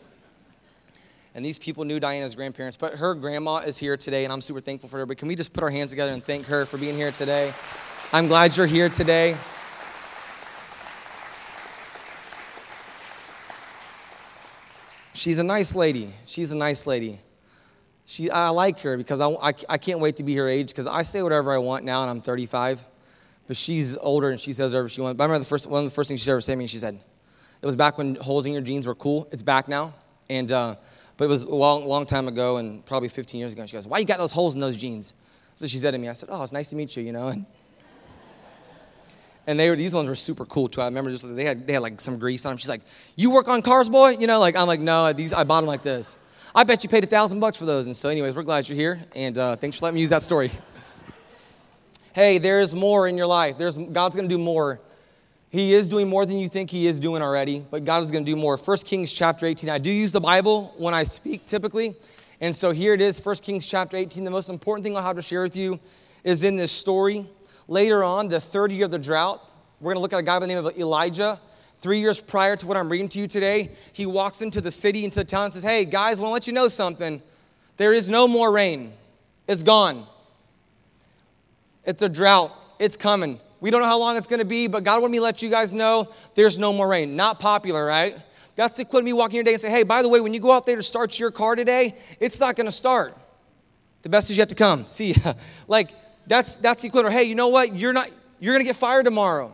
and 1.35 1.45
these 1.45 1.59
people 1.59 1.85
knew 1.85 1.99
Diana's 1.99 2.35
grandparents, 2.35 2.75
but 2.75 2.95
her 2.95 3.13
grandma 3.13 3.57
is 3.57 3.77
here 3.77 3.95
today, 3.95 4.23
and 4.23 4.33
I'm 4.33 4.41
super 4.41 4.59
thankful 4.59 4.89
for 4.89 4.97
her. 4.97 5.05
But 5.05 5.17
can 5.17 5.27
we 5.27 5.35
just 5.35 5.53
put 5.53 5.63
our 5.63 5.69
hands 5.69 5.91
together 5.91 6.11
and 6.11 6.23
thank 6.23 6.47
her 6.47 6.65
for 6.65 6.77
being 6.77 6.95
here 6.95 7.11
today? 7.11 7.53
I'm 8.11 8.27
glad 8.27 8.57
you're 8.57 8.65
here 8.65 8.89
today. 8.89 9.37
She's 15.13 15.37
a 15.37 15.43
nice 15.43 15.75
lady. 15.75 16.13
She's 16.25 16.51
a 16.51 16.57
nice 16.57 16.87
lady. 16.87 17.19
She, 18.05 18.31
I 18.31 18.49
like 18.49 18.79
her 18.81 18.97
because 18.97 19.19
I, 19.19 19.29
I, 19.29 19.53
I 19.69 19.77
can't 19.77 19.99
wait 19.99 20.15
to 20.15 20.23
be 20.23 20.35
her 20.35 20.47
age 20.47 20.69
because 20.69 20.87
I 20.87 21.03
say 21.03 21.21
whatever 21.21 21.53
I 21.53 21.59
want 21.59 21.85
now 21.85 22.01
and 22.01 22.09
I'm 22.09 22.21
35. 22.21 22.83
But 23.49 23.57
she's 23.57 23.97
older 23.97 24.29
and 24.29 24.39
she 24.39 24.53
says 24.53 24.73
whatever 24.73 24.87
she 24.87 25.01
wants. 25.01 25.17
But 25.17 25.23
I 25.23 25.25
remember 25.25 25.43
the 25.43 25.49
first, 25.49 25.67
one 25.67 25.79
of 25.83 25.89
the 25.89 25.95
first 25.95 26.07
things 26.07 26.21
she 26.21 26.29
ever 26.29 26.39
said 26.39 26.53
to 26.53 26.57
me, 26.59 26.67
she 26.67 26.77
said, 26.77 26.93
it 26.93 27.65
was 27.65 27.75
back 27.75 27.97
when 27.97 28.13
holes 28.13 28.45
in 28.45 28.53
your 28.53 28.61
jeans 28.61 28.85
were 28.85 28.93
cool. 28.93 29.27
It's 29.31 29.41
back 29.41 29.67
now. 29.67 29.95
And, 30.29 30.51
uh, 30.51 30.75
but 31.17 31.25
it 31.25 31.29
was 31.29 31.45
a 31.45 31.55
long, 31.55 31.83
long 31.87 32.05
time 32.05 32.27
ago 32.27 32.57
and 32.57 32.85
probably 32.85 33.09
15 33.09 33.39
years 33.39 33.53
ago. 33.53 33.61
And 33.61 33.69
she 33.69 33.75
goes, 33.75 33.87
why 33.87 33.97
you 33.97 34.05
got 34.05 34.19
those 34.19 34.31
holes 34.31 34.53
in 34.53 34.61
those 34.61 34.77
jeans? 34.77 35.15
So 35.55 35.65
she 35.65 35.79
said 35.79 35.91
to 35.91 35.97
me, 35.97 36.07
I 36.07 36.13
said, 36.13 36.29
oh, 36.31 36.43
it's 36.43 36.51
nice 36.51 36.69
to 36.69 36.75
meet 36.75 36.95
you, 36.95 37.01
you 37.01 37.11
know. 37.11 37.29
And, 37.29 37.47
and 39.47 39.59
they 39.59 39.71
were 39.71 39.75
these 39.75 39.95
ones 39.95 40.07
were 40.07 40.13
super 40.13 40.45
cool 40.45 40.69
too. 40.69 40.81
I 40.81 40.85
remember 40.85 41.09
just 41.09 41.35
they 41.35 41.43
had 41.43 41.65
they 41.65 41.73
had 41.73 41.81
like 41.81 41.99
some 41.99 42.19
grease 42.19 42.45
on 42.45 42.51
them. 42.51 42.59
She's 42.59 42.69
like, 42.69 42.81
"You 43.15 43.31
work 43.31 43.47
on 43.47 43.63
cars, 43.63 43.89
boy?" 43.89 44.09
You 44.09 44.27
know, 44.27 44.39
like 44.39 44.55
I'm 44.55 44.67
like, 44.67 44.79
"No, 44.79 45.11
these 45.11 45.33
I 45.33 45.43
bought 45.43 45.61
them 45.61 45.67
like 45.67 45.81
this." 45.81 46.17
I 46.53 46.63
bet 46.65 46.83
you 46.83 46.89
paid 46.89 47.03
a 47.03 47.07
thousand 47.07 47.39
bucks 47.39 47.57
for 47.57 47.65
those. 47.65 47.87
And 47.87 47.95
so, 47.95 48.09
anyways, 48.09 48.35
we're 48.35 48.43
glad 48.43 48.69
you're 48.69 48.75
here, 48.75 49.01
and 49.15 49.35
uh, 49.39 49.55
thanks 49.55 49.79
for 49.79 49.85
letting 49.85 49.95
me 49.95 50.01
use 50.01 50.11
that 50.11 50.21
story. 50.21 50.51
Hey, 52.13 52.37
there's 52.37 52.73
more 52.73 53.07
in 53.07 53.17
your 53.17 53.27
life. 53.27 53.57
There's 53.57 53.77
God's 53.77 54.15
going 54.15 54.27
to 54.27 54.33
do 54.35 54.41
more. 54.41 54.79
He 55.49 55.73
is 55.73 55.87
doing 55.87 56.07
more 56.07 56.25
than 56.25 56.37
you 56.37 56.47
think 56.47 56.69
He 56.69 56.85
is 56.85 56.99
doing 56.99 57.21
already, 57.21 57.65
but 57.71 57.83
God 57.83 58.03
is 58.03 58.11
going 58.11 58.23
to 58.23 58.31
do 58.31 58.35
more. 58.35 58.55
1 58.55 58.77
Kings 58.85 59.11
chapter 59.11 59.45
18. 59.45 59.69
I 59.69 59.79
do 59.79 59.91
use 59.91 60.11
the 60.11 60.21
Bible 60.21 60.73
when 60.77 60.93
I 60.93 61.03
speak 61.03 61.45
typically, 61.45 61.95
and 62.39 62.55
so 62.55 62.71
here 62.71 62.93
it 62.93 63.01
is, 63.01 63.23
1 63.23 63.35
Kings 63.37 63.67
chapter 63.67 63.97
18. 63.97 64.23
The 64.23 64.31
most 64.31 64.49
important 64.49 64.83
thing 64.83 64.95
I'll 64.95 65.03
have 65.03 65.15
to 65.15 65.21
share 65.21 65.41
with 65.41 65.57
you 65.57 65.79
is 66.23 66.43
in 66.43 66.55
this 66.55 66.71
story. 66.71 67.25
Later 67.67 68.03
on, 68.03 68.27
the 68.27 68.39
third 68.39 68.71
year 68.71 68.85
of 68.85 68.91
the 68.91 68.99
drought, 68.99 69.51
we're 69.79 69.93
going 69.93 69.97
to 69.97 70.01
look 70.01 70.13
at 70.13 70.19
a 70.19 70.23
guy 70.23 70.35
by 70.35 70.45
the 70.45 70.53
name 70.53 70.63
of 70.63 70.77
Elijah. 70.77 71.39
Three 71.75 71.99
years 71.99 72.19
prior 72.19 72.55
to 72.57 72.67
what 72.67 72.75
I'm 72.75 72.89
reading 72.89 73.07
to 73.09 73.19
you 73.19 73.27
today, 73.27 73.69
he 73.93 74.05
walks 74.05 74.41
into 74.41 74.59
the 74.59 74.71
city, 74.71 75.05
into 75.05 75.17
the 75.19 75.25
town, 75.25 75.45
and 75.45 75.53
says, 75.53 75.63
Hey, 75.63 75.85
guys, 75.85 76.19
I 76.19 76.23
want 76.23 76.31
to 76.31 76.33
let 76.33 76.47
you 76.47 76.53
know 76.53 76.67
something. 76.67 77.21
There 77.77 77.93
is 77.93 78.09
no 78.09 78.27
more 78.27 78.51
rain, 78.51 78.91
it's 79.47 79.63
gone. 79.63 80.05
It's 81.89 82.03
a 82.03 82.09
drought, 82.09 82.51
it's 82.77 82.95
coming. 82.95 83.39
We 83.61 83.71
don't 83.71 83.81
know 83.81 83.87
how 83.87 83.97
long 83.97 84.15
it's 84.15 84.27
going 84.27 84.41
to 84.41 84.45
be, 84.45 84.67
but 84.67 84.83
God 84.83 85.01
wanted 85.01 85.13
me 85.13 85.17
to 85.17 85.23
let 85.23 85.41
you 85.41 85.49
guys 85.49 85.73
know 85.73 86.07
there's 86.35 86.59
no 86.59 86.71
more 86.71 86.87
rain. 86.87 87.15
Not 87.15 87.39
popular, 87.39 87.83
right? 87.83 88.15
That's 88.55 88.77
the 88.77 88.83
equivalent 88.83 89.05
of 89.05 89.05
me 89.05 89.13
walking 89.13 89.35
your 89.37 89.43
day 89.43 89.53
and 89.53 89.61
say, 89.61 89.71
hey, 89.71 89.81
by 89.81 90.03
the 90.03 90.07
way, 90.07 90.21
when 90.21 90.31
you 90.31 90.39
go 90.39 90.51
out 90.51 90.67
there 90.67 90.75
to 90.75 90.83
start 90.83 91.17
your 91.17 91.31
car 91.31 91.55
today, 91.55 91.95
it's 92.19 92.39
not 92.39 92.55
going 92.55 92.67
to 92.67 92.71
start. 92.71 93.17
The 94.03 94.09
best 94.09 94.29
is 94.29 94.37
yet 94.37 94.49
to 94.49 94.55
come. 94.55 94.85
See, 94.87 95.15
like 95.67 95.89
that's 96.27 96.57
that's 96.57 96.83
the 96.83 96.89
equivalent. 96.89 97.15
Hey, 97.15 97.23
you 97.23 97.33
know 97.33 97.47
what? 97.47 97.75
You're 97.75 97.93
not. 97.93 98.11
You're 98.39 98.53
going 98.53 98.63
to 98.63 98.69
get 98.69 98.75
fired 98.75 99.05
tomorrow. 99.05 99.51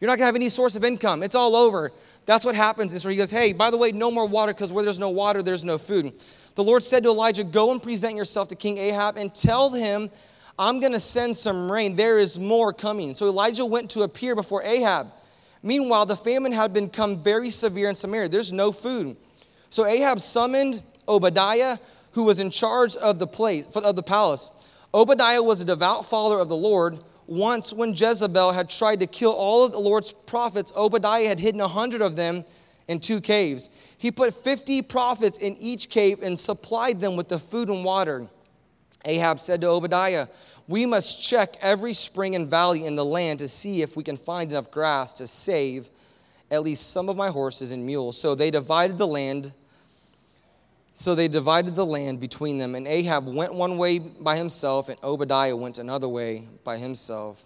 You're 0.00 0.06
not 0.06 0.18
going 0.18 0.22
to 0.22 0.26
have 0.26 0.36
any 0.36 0.48
source 0.48 0.76
of 0.76 0.84
income. 0.84 1.24
It's 1.24 1.34
all 1.34 1.56
over. 1.56 1.90
That's 2.26 2.44
what 2.44 2.54
happens. 2.54 2.92
And 2.92 3.02
so 3.02 3.08
he 3.08 3.16
goes, 3.16 3.32
Hey, 3.32 3.52
by 3.52 3.72
the 3.72 3.76
way, 3.76 3.90
no 3.90 4.12
more 4.12 4.28
water 4.28 4.52
because 4.52 4.72
where 4.72 4.84
there's 4.84 5.00
no 5.00 5.10
water, 5.10 5.42
there's 5.42 5.64
no 5.64 5.78
food. 5.78 6.12
The 6.54 6.62
Lord 6.62 6.84
said 6.84 7.02
to 7.02 7.08
Elijah, 7.08 7.42
Go 7.42 7.72
and 7.72 7.82
present 7.82 8.14
yourself 8.14 8.48
to 8.48 8.54
King 8.54 8.78
Ahab 8.78 9.16
and 9.16 9.34
tell 9.34 9.70
him, 9.70 10.10
I'm 10.58 10.80
going 10.80 10.92
to 10.92 11.00
send 11.00 11.36
some 11.36 11.70
rain. 11.70 11.96
There 11.96 12.18
is 12.18 12.38
more 12.38 12.72
coming. 12.72 13.14
So 13.14 13.26
Elijah 13.26 13.64
went 13.64 13.90
to 13.90 14.02
appear 14.02 14.34
before 14.34 14.62
Ahab. 14.62 15.08
Meanwhile, 15.62 16.06
the 16.06 16.16
famine 16.16 16.52
had 16.52 16.72
become 16.72 17.18
very 17.18 17.50
severe 17.50 17.88
in 17.88 17.94
Samaria. 17.94 18.28
There's 18.28 18.52
no 18.52 18.72
food. 18.72 19.16
So 19.68 19.84
Ahab 19.84 20.20
summoned 20.20 20.82
Obadiah, 21.08 21.78
who 22.12 22.22
was 22.22 22.40
in 22.40 22.50
charge 22.50 22.96
of 22.96 23.18
the 23.18 23.26
place 23.26 23.66
of 23.76 23.96
the 23.96 24.02
palace. 24.02 24.50
Obadiah 24.94 25.42
was 25.42 25.60
a 25.60 25.64
devout 25.64 26.06
follower 26.06 26.40
of 26.40 26.48
the 26.48 26.56
Lord 26.56 26.98
once, 27.26 27.72
when 27.72 27.92
Jezebel 27.92 28.52
had 28.52 28.70
tried 28.70 29.00
to 29.00 29.06
kill 29.06 29.32
all 29.32 29.64
of 29.64 29.72
the 29.72 29.78
Lord's 29.78 30.12
prophets, 30.12 30.72
Obadiah 30.76 31.28
had 31.28 31.40
hidden 31.40 31.60
a 31.60 31.68
hundred 31.68 32.02
of 32.02 32.14
them 32.14 32.44
in 32.86 33.00
two 33.00 33.20
caves. 33.20 33.68
He 33.98 34.12
put 34.12 34.32
50 34.32 34.82
prophets 34.82 35.38
in 35.38 35.56
each 35.56 35.90
cave 35.90 36.22
and 36.22 36.38
supplied 36.38 37.00
them 37.00 37.16
with 37.16 37.28
the 37.28 37.38
food 37.38 37.68
and 37.68 37.84
water. 37.84 38.28
Ahab 39.06 39.40
said 39.40 39.60
to 39.62 39.68
Obadiah, 39.68 40.26
We 40.68 40.84
must 40.84 41.22
check 41.22 41.56
every 41.60 41.94
spring 41.94 42.34
and 42.34 42.48
valley 42.50 42.84
in 42.84 42.96
the 42.96 43.04
land 43.04 43.38
to 43.38 43.48
see 43.48 43.82
if 43.82 43.96
we 43.96 44.02
can 44.02 44.16
find 44.16 44.50
enough 44.50 44.70
grass 44.70 45.12
to 45.14 45.26
save 45.26 45.88
at 46.50 46.62
least 46.62 46.90
some 46.90 47.08
of 47.08 47.16
my 47.16 47.28
horses 47.28 47.72
and 47.72 47.86
mules. 47.86 48.20
So 48.20 48.34
they 48.34 48.50
divided 48.50 48.98
the 48.98 49.06
land 49.06 49.52
so 50.98 51.14
they 51.14 51.28
divided 51.28 51.74
the 51.74 51.84
land 51.84 52.20
between 52.20 52.56
them, 52.56 52.74
and 52.74 52.88
Ahab 52.88 53.26
went 53.26 53.52
one 53.52 53.76
way 53.76 53.98
by 53.98 54.38
himself, 54.38 54.88
and 54.88 54.98
Obadiah 55.04 55.54
went 55.54 55.78
another 55.78 56.08
way 56.08 56.44
by 56.64 56.78
himself. 56.78 57.44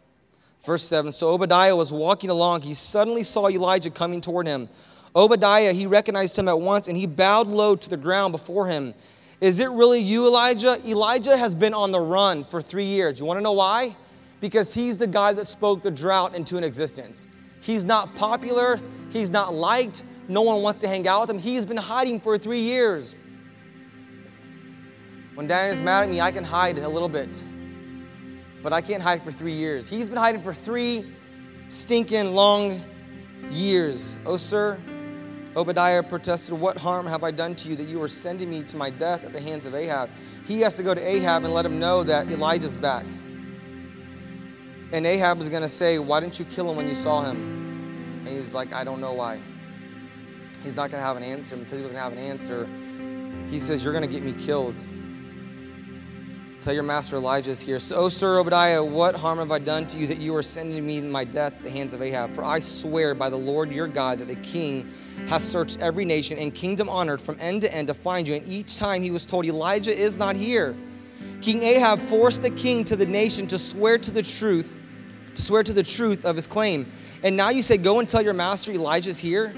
Verse 0.64 0.84
7 0.84 1.10
So 1.10 1.30
Obadiah 1.30 1.74
was 1.74 1.92
walking 1.92 2.30
along. 2.30 2.62
He 2.62 2.74
suddenly 2.74 3.24
saw 3.24 3.48
Elijah 3.48 3.90
coming 3.90 4.20
toward 4.20 4.46
him. 4.46 4.68
Obadiah, 5.16 5.72
he 5.72 5.86
recognized 5.86 6.38
him 6.38 6.46
at 6.46 6.60
once, 6.60 6.86
and 6.86 6.96
he 6.96 7.08
bowed 7.08 7.48
low 7.48 7.74
to 7.74 7.90
the 7.90 7.96
ground 7.96 8.30
before 8.30 8.68
him. 8.68 8.94
Is 9.40 9.58
it 9.60 9.70
really 9.70 10.00
you, 10.00 10.26
Elijah? 10.26 10.76
Elijah 10.86 11.36
has 11.36 11.54
been 11.54 11.72
on 11.72 11.90
the 11.90 12.00
run 12.00 12.44
for 12.44 12.60
three 12.60 12.84
years. 12.84 13.18
You 13.18 13.24
want 13.24 13.38
to 13.38 13.42
know 13.42 13.52
why? 13.52 13.96
Because 14.40 14.74
he's 14.74 14.98
the 14.98 15.06
guy 15.06 15.32
that 15.32 15.46
spoke 15.46 15.82
the 15.82 15.90
drought 15.90 16.34
into 16.34 16.58
an 16.58 16.64
existence. 16.64 17.26
He's 17.60 17.84
not 17.84 18.14
popular, 18.14 18.80
he's 19.10 19.30
not 19.30 19.54
liked, 19.54 20.02
no 20.28 20.42
one 20.42 20.62
wants 20.62 20.80
to 20.80 20.88
hang 20.88 21.08
out 21.08 21.22
with 21.22 21.30
him. 21.30 21.38
He's 21.38 21.66
been 21.66 21.76
hiding 21.76 22.20
for 22.20 22.38
three 22.38 22.60
years. 22.60 23.16
When 25.34 25.46
Diane 25.46 25.72
is 25.72 25.82
mad 25.82 26.04
at 26.04 26.10
me, 26.10 26.20
I 26.20 26.30
can 26.30 26.44
hide 26.44 26.78
a 26.78 26.88
little 26.88 27.08
bit. 27.08 27.42
But 28.62 28.72
I 28.72 28.80
can't 28.80 29.02
hide 29.02 29.22
for 29.22 29.32
three 29.32 29.52
years. 29.52 29.88
He's 29.88 30.08
been 30.08 30.18
hiding 30.18 30.40
for 30.40 30.52
three 30.52 31.14
stinking 31.68 32.34
long 32.34 32.80
years. 33.50 34.16
Oh, 34.26 34.36
sir, 34.36 34.78
Obadiah 35.56 36.02
protested, 36.02 36.54
What 36.54 36.76
harm 36.76 37.06
have 37.06 37.24
I 37.24 37.30
done 37.30 37.54
to 37.56 37.68
you 37.68 37.76
that 37.76 37.88
you 37.88 38.00
are 38.02 38.08
sending 38.08 38.50
me 38.50 38.62
to 38.64 38.76
my 38.76 38.90
death 38.90 39.24
at 39.24 39.32
the 39.32 39.40
hands 39.40 39.66
of 39.66 39.74
Ahab? 39.74 40.08
He 40.46 40.60
has 40.60 40.76
to 40.76 40.82
go 40.82 40.94
to 40.94 41.00
Ahab 41.00 41.44
and 41.44 41.52
let 41.52 41.66
him 41.66 41.80
know 41.80 42.04
that 42.04 42.30
Elijah's 42.30 42.76
back. 42.76 43.04
And 44.92 45.06
Ahab 45.06 45.40
is 45.40 45.48
going 45.48 45.62
to 45.62 45.68
say, 45.68 45.98
Why 45.98 46.20
didn't 46.20 46.38
you 46.38 46.44
kill 46.44 46.70
him 46.70 46.76
when 46.76 46.88
you 46.88 46.94
saw 46.94 47.22
him? 47.22 48.22
And 48.24 48.28
he's 48.28 48.54
like, 48.54 48.72
I 48.72 48.84
don't 48.84 49.00
know 49.00 49.12
why. 49.12 49.40
He's 50.62 50.76
not 50.76 50.90
going 50.90 51.00
to 51.00 51.06
have 51.06 51.16
an 51.16 51.22
answer. 51.22 51.56
Because 51.56 51.80
he 51.80 51.86
to 51.86 51.98
have 51.98 52.12
an 52.12 52.18
answer, 52.18 52.68
he 53.48 53.58
says, 53.58 53.84
You're 53.84 53.94
going 53.94 54.08
to 54.08 54.12
get 54.12 54.22
me 54.22 54.32
killed. 54.32 54.76
Tell 56.60 56.74
your 56.74 56.82
master 56.82 57.16
Elijah 57.16 57.52
is 57.52 57.62
here. 57.62 57.78
So, 57.78 57.96
oh, 57.96 58.08
Sir 58.10 58.38
Obadiah, 58.38 58.84
what 58.84 59.14
harm 59.14 59.38
have 59.38 59.50
I 59.50 59.58
done 59.58 59.86
to 59.86 59.98
you 59.98 60.06
that 60.08 60.20
you 60.20 60.36
are 60.36 60.42
sending 60.42 60.86
me 60.86 61.00
my 61.00 61.24
death 61.24 61.54
at 61.54 61.62
the 61.62 61.70
hands 61.70 61.94
of 61.94 62.02
Ahab? 62.02 62.32
For 62.32 62.44
I 62.44 62.58
swear 62.58 63.14
by 63.14 63.30
the 63.30 63.36
Lord 63.36 63.72
your 63.72 63.88
God 63.88 64.18
that 64.18 64.28
the 64.28 64.36
king 64.36 64.86
has 65.26 65.42
searched 65.42 65.80
every 65.80 66.04
nation 66.04 66.36
and 66.36 66.54
kingdom 66.54 66.86
honored 66.90 67.22
from 67.22 67.38
end 67.40 67.62
to 67.62 67.74
end 67.74 67.88
to 67.88 67.94
find 67.94 68.28
you. 68.28 68.34
And 68.34 68.46
each 68.46 68.76
time 68.76 69.02
he 69.02 69.10
was 69.10 69.24
told, 69.24 69.46
Elijah 69.46 69.98
is 69.98 70.18
not 70.18 70.36
here. 70.36 70.76
King 71.40 71.62
Ahab 71.62 71.98
forced 71.98 72.42
the 72.42 72.50
king 72.50 72.84
to 72.84 72.94
the 72.94 73.06
nation 73.06 73.46
to 73.46 73.58
swear 73.58 73.96
to 73.96 74.10
the 74.10 74.22
truth, 74.22 74.76
to 75.36 75.40
swear 75.40 75.62
to 75.62 75.72
the 75.72 75.82
truth 75.82 76.26
of 76.26 76.36
his 76.36 76.46
claim. 76.46 76.92
And 77.22 77.38
now 77.38 77.48
you 77.48 77.62
say, 77.62 77.78
Go 77.78 78.00
and 78.00 78.08
tell 78.08 78.22
your 78.22 78.34
master 78.34 78.70
Elijah 78.72 79.08
is 79.08 79.18
here. 79.18 79.54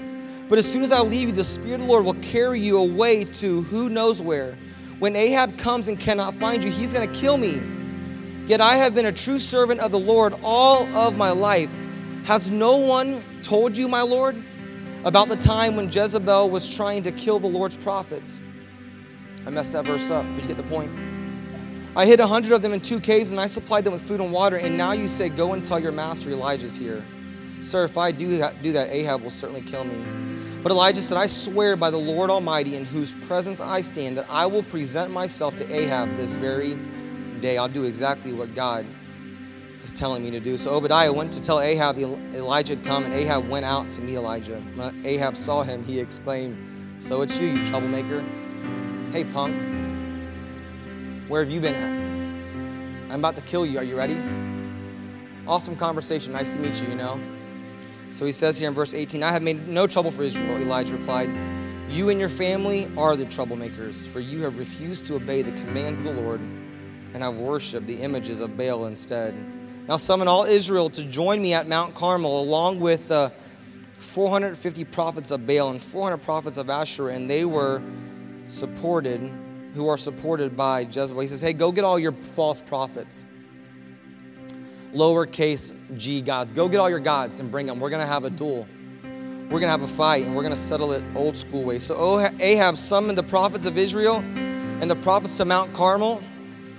But 0.47 0.57
as 0.57 0.71
soon 0.71 0.83
as 0.83 0.93
I 0.93 1.01
leave 1.01 1.27
you, 1.27 1.33
the 1.33 1.43
Spirit 1.43 1.75
of 1.75 1.81
the 1.81 1.87
Lord 1.87 2.05
will 2.05 2.13
carry 2.15 2.61
you 2.61 2.77
away 2.77 3.25
to 3.25 3.63
who 3.63 3.89
knows 3.89 4.21
where 4.21 4.57
when 4.99 5.15
Ahab 5.15 5.57
comes 5.57 5.87
and 5.87 5.99
cannot 5.99 6.33
find 6.35 6.63
you, 6.63 6.71
he's 6.71 6.93
going 6.93 7.07
to 7.07 7.19
kill 7.19 7.37
me. 7.37 7.61
Yet 8.45 8.61
I 8.61 8.75
have 8.75 8.93
been 8.93 9.05
a 9.05 9.11
true 9.11 9.39
servant 9.39 9.79
of 9.79 9.91
the 9.91 9.99
Lord 9.99 10.35
all 10.43 10.85
of 10.95 11.15
my 11.15 11.31
life. 11.31 11.75
Has 12.25 12.49
no 12.51 12.77
one 12.77 13.23
told 13.41 13.77
you, 13.77 13.87
my 13.87 14.01
Lord, 14.01 14.41
about 15.05 15.29
the 15.29 15.35
time 15.35 15.75
when 15.75 15.89
Jezebel 15.89 16.49
was 16.49 16.73
trying 16.73 17.03
to 17.03 17.11
kill 17.11 17.39
the 17.39 17.47
Lord's 17.47 17.75
prophets? 17.75 18.39
I 19.45 19.49
messed 19.49 19.73
that 19.73 19.85
verse 19.85 20.09
up, 20.09 20.25
but 20.25 20.41
you 20.41 20.47
get 20.47 20.57
the 20.57 20.63
point. 20.63 20.91
I 21.95 22.05
hid 22.05 22.19
a 22.19 22.27
hundred 22.27 22.53
of 22.53 22.61
them 22.61 22.73
in 22.73 22.81
two 22.81 22.99
caves, 22.99 23.31
and 23.31 23.39
I 23.39 23.45
supplied 23.45 23.83
them 23.83 23.93
with 23.93 24.01
food 24.01 24.19
and 24.19 24.31
water. 24.31 24.57
And 24.57 24.77
now 24.77 24.93
you 24.93 25.07
say, 25.07 25.29
Go 25.29 25.53
and 25.53 25.63
tell 25.63 25.79
your 25.79 25.91
master 25.91 26.29
Elijah's 26.29 26.75
here. 26.75 27.03
Sir, 27.59 27.85
if 27.85 27.97
I 27.97 28.11
do 28.11 28.37
that, 28.37 28.61
do 28.61 28.71
that 28.71 28.89
Ahab 28.89 29.21
will 29.21 29.29
certainly 29.29 29.61
kill 29.61 29.83
me. 29.83 30.32
But 30.63 30.71
Elijah 30.71 31.01
said, 31.01 31.17
I 31.17 31.27
swear 31.27 31.75
by 31.75 31.91
the 31.91 31.97
Lord 31.97 32.29
Almighty, 32.29 32.77
in 32.77 32.85
whose 32.85 33.13
presence 33.13 33.59
I 33.59 33.81
stand, 33.81 34.17
that 34.17 34.25
I 34.29 34.45
will 34.45 34.63
present 34.63 35.11
myself 35.11 35.57
to 35.57 35.75
Ahab 35.75 36.15
this 36.15 36.35
very 36.35 36.79
day. 37.41 37.57
I'll 37.57 37.67
do 37.67 37.83
exactly 37.83 38.31
what 38.31 38.55
God 38.55 38.85
is 39.83 39.91
telling 39.91 40.23
me 40.23 40.31
to 40.31 40.39
do. 40.39 40.55
So 40.55 40.71
Obadiah 40.71 41.11
went 41.11 41.33
to 41.33 41.41
tell 41.41 41.59
Ahab 41.59 41.97
Elijah 41.99 42.77
had 42.77 42.85
come, 42.85 43.03
and 43.03 43.13
Ahab 43.13 43.49
went 43.49 43.65
out 43.65 43.91
to 43.91 44.01
meet 44.01 44.15
Elijah. 44.15 44.61
When 44.75 45.05
Ahab 45.05 45.35
saw 45.35 45.63
him, 45.63 45.83
he 45.83 45.99
exclaimed, 45.99 46.57
So 46.97 47.23
it's 47.23 47.37
you, 47.37 47.47
you 47.47 47.65
troublemaker. 47.65 48.23
Hey, 49.11 49.25
punk. 49.25 49.61
Where 51.27 51.43
have 51.43 51.51
you 51.51 51.59
been 51.59 51.75
at? 51.75 53.11
I'm 53.11 53.19
about 53.19 53.35
to 53.35 53.41
kill 53.41 53.65
you. 53.65 53.79
Are 53.79 53.83
you 53.83 53.97
ready? 53.97 54.17
Awesome 55.45 55.75
conversation. 55.75 56.31
Nice 56.31 56.53
to 56.53 56.59
meet 56.59 56.81
you, 56.81 56.87
you 56.87 56.95
know. 56.95 57.19
So 58.13 58.27
he 58.27 58.31
says 58.31 58.59
here 58.59 58.67
in 58.67 58.75
verse 58.75 58.93
18, 58.93 59.23
I 59.23 59.31
have 59.31 59.41
made 59.41 59.67
no 59.67 59.87
trouble 59.87 60.11
for 60.11 60.21
Israel, 60.21 60.57
Elijah 60.57 60.95
replied. 60.97 61.31
You 61.89 62.09
and 62.09 62.19
your 62.19 62.29
family 62.29 62.87
are 62.95 63.15
the 63.15 63.25
troublemakers, 63.25 64.07
for 64.07 64.19
you 64.19 64.39
have 64.41 64.59
refused 64.59 65.05
to 65.05 65.15
obey 65.15 65.41
the 65.41 65.51
commands 65.53 65.99
of 65.99 66.05
the 66.05 66.21
Lord 66.21 66.39
and 66.39 67.23
have 67.23 67.37
worshiped 67.37 67.87
the 67.87 67.99
images 67.99 68.39
of 68.39 68.55
Baal 68.55 68.85
instead. 68.85 69.33
Now 69.87 69.95
summon 69.95 70.27
all 70.27 70.43
Israel 70.43 70.91
to 70.91 71.03
join 71.05 71.41
me 71.41 71.55
at 71.55 71.67
Mount 71.67 71.95
Carmel, 71.95 72.39
along 72.39 72.79
with 72.79 73.09
uh, 73.09 73.31
450 73.97 74.85
prophets 74.85 75.31
of 75.31 75.47
Baal 75.47 75.71
and 75.71 75.81
400 75.81 76.17
prophets 76.17 76.59
of 76.59 76.69
Asherah, 76.69 77.15
and 77.15 77.27
they 77.27 77.45
were 77.45 77.81
supported, 78.45 79.21
who 79.73 79.87
are 79.87 79.97
supported 79.97 80.55
by 80.55 80.81
Jezebel. 80.81 81.19
He 81.19 81.27
says, 81.27 81.41
Hey, 81.41 81.53
go 81.53 81.71
get 81.71 81.83
all 81.83 81.97
your 81.97 82.11
false 82.11 82.61
prophets. 82.61 83.25
Lowercase 84.93 85.73
g 85.97 86.21
gods. 86.21 86.53
Go 86.53 86.69
get 86.69 86.79
all 86.79 86.89
your 86.89 86.99
gods 86.99 87.39
and 87.39 87.51
bring 87.51 87.65
them. 87.65 87.79
We're 87.79 87.89
going 87.89 88.01
to 88.01 88.07
have 88.07 88.23
a 88.23 88.29
duel. 88.29 88.67
We're 89.03 89.59
going 89.59 89.63
to 89.63 89.69
have 89.69 89.81
a 89.81 89.87
fight, 89.87 90.25
and 90.25 90.35
we're 90.35 90.41
going 90.41 90.53
to 90.53 90.59
settle 90.59 90.93
it 90.93 91.03
old 91.15 91.37
school 91.37 91.63
way. 91.63 91.79
So 91.79 92.19
Ahab 92.39 92.77
summoned 92.77 93.17
the 93.17 93.23
prophets 93.23 93.65
of 93.65 93.77
Israel 93.77 94.17
and 94.17 94.89
the 94.89 94.95
prophets 94.95 95.37
to 95.37 95.45
Mount 95.45 95.73
Carmel. 95.73 96.21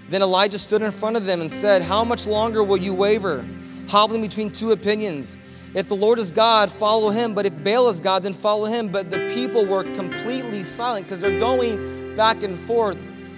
Then 0.08 0.22
Elijah 0.22 0.58
stood 0.58 0.82
in 0.82 0.90
front 0.90 1.16
of 1.16 1.24
them 1.24 1.40
and 1.40 1.52
said, 1.52 1.82
How 1.82 2.04
much 2.04 2.26
longer 2.26 2.62
will 2.64 2.76
you 2.76 2.92
waver, 2.94 3.44
hobbling 3.88 4.22
between 4.22 4.50
two 4.50 4.72
opinions? 4.72 5.38
If 5.74 5.88
the 5.88 5.96
Lord 5.96 6.18
is 6.18 6.30
God, 6.30 6.70
follow 6.70 7.10
him. 7.10 7.34
But 7.34 7.46
if 7.46 7.64
Baal 7.64 7.88
is 7.88 8.00
God, 8.00 8.22
then 8.22 8.32
follow 8.32 8.66
him. 8.66 8.88
But 8.88 9.10
the 9.10 9.30
people 9.34 9.66
were 9.66 9.82
completely 9.94 10.62
silent 10.62 11.06
because 11.06 11.20
they're 11.20 11.40
going 11.40 12.14
back 12.16 12.42
and 12.42 12.58
forth. 12.58 12.96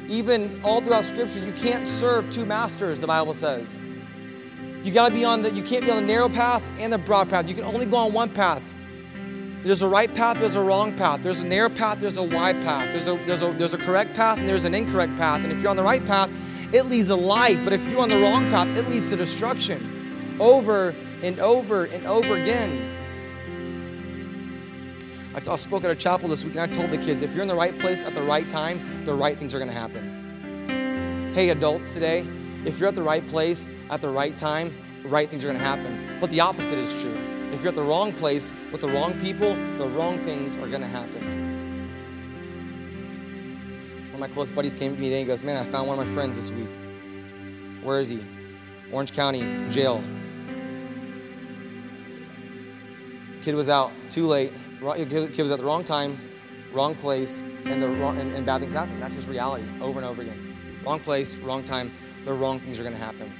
Even 0.08 0.60
all 0.62 0.80
throughout 0.80 1.04
Scripture, 1.04 1.44
you 1.44 1.52
can't 1.52 1.86
serve 1.86 2.28
two 2.30 2.44
masters, 2.44 3.00
the 3.00 3.06
Bible 3.06 3.32
says. 3.32 3.78
You 4.86 4.92
gotta 4.92 5.12
be 5.12 5.24
on 5.24 5.42
the, 5.42 5.52
you 5.52 5.64
can't 5.64 5.84
be 5.84 5.90
on 5.90 5.96
the 5.96 6.06
narrow 6.06 6.28
path 6.28 6.62
and 6.78 6.92
the 6.92 6.98
broad 6.98 7.28
path. 7.28 7.48
You 7.48 7.56
can 7.56 7.64
only 7.64 7.86
go 7.86 7.96
on 7.96 8.12
one 8.12 8.30
path. 8.30 8.62
There's 9.64 9.82
a 9.82 9.88
right 9.88 10.14
path, 10.14 10.38
there's 10.38 10.54
a 10.54 10.62
wrong 10.62 10.96
path. 10.96 11.24
There's 11.24 11.42
a 11.42 11.46
narrow 11.48 11.70
path, 11.70 11.98
there's 11.98 12.18
a 12.18 12.22
wide 12.22 12.62
path. 12.62 12.92
There's 12.92 13.08
a, 13.08 13.16
there's 13.26 13.42
a, 13.42 13.50
there's 13.50 13.74
a 13.74 13.78
correct 13.78 14.14
path 14.14 14.38
and 14.38 14.48
there's 14.48 14.64
an 14.64 14.76
incorrect 14.76 15.16
path. 15.16 15.42
And 15.42 15.52
if 15.52 15.60
you're 15.60 15.70
on 15.70 15.76
the 15.76 15.82
right 15.82 16.06
path, 16.06 16.30
it 16.72 16.84
leads 16.84 17.08
to 17.08 17.16
life. 17.16 17.58
But 17.64 17.72
if 17.72 17.84
you're 17.88 18.00
on 18.00 18.08
the 18.08 18.20
wrong 18.20 18.48
path, 18.48 18.68
it 18.76 18.88
leads 18.88 19.10
to 19.10 19.16
destruction 19.16 20.36
over 20.38 20.94
and 21.20 21.40
over 21.40 21.86
and 21.86 22.06
over 22.06 22.36
again. 22.36 22.92
I 25.34 25.56
spoke 25.56 25.82
at 25.82 25.90
a 25.90 25.96
chapel 25.96 26.28
this 26.28 26.44
week 26.44 26.54
and 26.54 26.62
I 26.62 26.72
told 26.72 26.92
the 26.92 26.98
kids 26.98 27.22
if 27.22 27.32
you're 27.32 27.42
in 27.42 27.48
the 27.48 27.56
right 27.56 27.76
place 27.76 28.04
at 28.04 28.14
the 28.14 28.22
right 28.22 28.48
time, 28.48 29.04
the 29.04 29.14
right 29.14 29.36
things 29.36 29.52
are 29.52 29.58
going 29.58 29.70
to 29.70 29.76
happen. 29.76 31.32
Hey, 31.34 31.48
adults 31.48 31.92
today, 31.92 32.24
if 32.66 32.78
you're 32.78 32.88
at 32.88 32.94
the 32.94 33.02
right 33.02 33.26
place 33.28 33.68
at 33.90 34.00
the 34.00 34.08
right 34.08 34.36
time, 34.36 34.76
the 35.02 35.08
right 35.08 35.30
things 35.30 35.44
are 35.44 35.48
going 35.48 35.58
to 35.58 35.64
happen. 35.64 36.18
But 36.20 36.30
the 36.30 36.40
opposite 36.40 36.78
is 36.78 37.00
true. 37.00 37.16
If 37.52 37.62
you're 37.62 37.68
at 37.68 37.76
the 37.76 37.82
wrong 37.82 38.12
place 38.12 38.52
with 38.72 38.80
the 38.80 38.88
wrong 38.88 39.18
people, 39.20 39.54
the 39.78 39.88
wrong 39.88 40.18
things 40.24 40.56
are 40.56 40.66
going 40.66 40.82
to 40.82 40.88
happen 40.88 41.36
One 44.16 44.22
of 44.22 44.30
my 44.30 44.34
close 44.34 44.50
buddies 44.50 44.74
came 44.74 44.94
to 44.94 45.00
me 45.00 45.08
today 45.08 45.20
and 45.20 45.28
goes, 45.28 45.42
Man, 45.42 45.56
I 45.56 45.70
found 45.70 45.86
one 45.86 45.98
of 45.98 46.06
my 46.06 46.12
friends 46.12 46.38
this 46.38 46.50
week. 46.50 46.68
Where 47.82 48.00
is 48.00 48.08
he? 48.08 48.24
Orange 48.90 49.12
County 49.12 49.68
jail. 49.68 50.02
Kid 53.42 53.54
was 53.54 53.68
out 53.68 53.92
too 54.10 54.26
late. 54.26 54.52
Kid 54.80 55.38
was 55.38 55.52
at 55.52 55.58
the 55.58 55.64
wrong 55.64 55.84
time, 55.84 56.18
wrong 56.72 56.94
place, 56.94 57.42
and 57.66 57.82
the 57.82 57.88
wrong, 57.88 58.18
and, 58.18 58.32
and 58.32 58.44
bad 58.44 58.62
things 58.62 58.72
happen. 58.72 58.98
That's 58.98 59.14
just 59.14 59.28
reality 59.28 59.64
over 59.80 60.00
and 60.00 60.08
over 60.08 60.22
again. 60.22 60.56
Wrong 60.84 60.98
place, 60.98 61.36
wrong 61.36 61.62
time, 61.62 61.92
the 62.26 62.34
wrong 62.34 62.60
things 62.60 62.78
are 62.78 62.82
going 62.82 62.94
to 62.94 63.00
happen. 63.00 63.32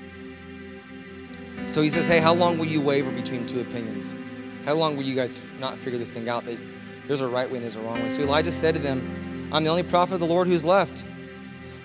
So 1.67 1.83
he 1.83 1.91
says, 1.91 2.07
Hey, 2.07 2.21
how 2.21 2.33
long 2.33 2.57
will 2.57 2.67
you 2.67 2.81
waver 2.81 3.11
between 3.11 3.45
two 3.45 3.61
opinions? 3.61 4.15
How 4.65 4.75
long 4.75 4.97
will 4.97 5.03
you 5.03 5.15
guys 5.15 5.47
not 5.59 5.77
figure 5.77 5.99
this 5.99 6.15
thing 6.15 6.29
out 6.29 6.45
that 6.47 6.59
there's 7.07 7.21
a 7.21 7.29
right 7.29 7.51
way 7.51 7.57
and 7.57 7.65
there's 7.65 7.77
a 7.77 7.81
wrong 7.81 8.03
way? 8.03 8.09
So 8.09 8.23
Elijah 8.23 8.53
said 8.53 8.75
to 8.77 8.81
them, 8.81 9.51
I'm 9.53 9.65
the 9.65 9.71
only 9.71 9.83
prophet 9.83 10.15
of 10.15 10.21
the 10.21 10.27
Lord 10.27 10.47
who's 10.47 10.65
left. 10.65 11.05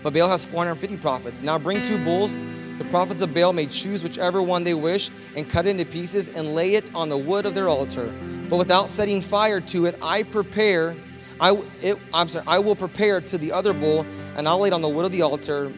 But 0.03 0.13
Baal 0.13 0.29
has 0.29 0.45
450 0.45 0.97
prophets. 0.97 1.41
Now 1.41 1.57
bring 1.59 1.81
two 1.81 2.03
bulls. 2.03 2.39
The 2.77 2.85
prophets 2.85 3.21
of 3.21 3.33
Baal 3.33 3.53
may 3.53 3.65
choose 3.65 4.03
whichever 4.03 4.41
one 4.41 4.63
they 4.63 4.73
wish 4.73 5.09
and 5.35 5.49
cut 5.49 5.65
it 5.65 5.69
into 5.69 5.85
pieces 5.85 6.27
and 6.35 6.55
lay 6.55 6.73
it 6.73 6.93
on 6.95 7.09
the 7.09 7.17
wood 7.17 7.45
of 7.45 7.53
their 7.53 7.67
altar. 7.67 8.13
But 8.49 8.57
without 8.57 8.89
setting 8.89 9.21
fire 9.21 9.61
to 9.61 9.85
it, 9.85 9.97
I 10.01 10.23
prepare. 10.23 10.95
I, 11.39 11.59
it, 11.81 11.97
I'm 12.13 12.27
sorry, 12.27 12.45
I 12.47 12.59
will 12.59 12.75
prepare 12.75 13.21
to 13.21 13.37
the 13.37 13.51
other 13.51 13.73
bull 13.73 14.05
and 14.35 14.47
I'll 14.47 14.59
lay 14.59 14.67
it 14.67 14.73
on 14.73 14.81
the 14.81 14.89
wood 14.89 15.05
of 15.05 15.11
the 15.11 15.21
altar, 15.21 15.71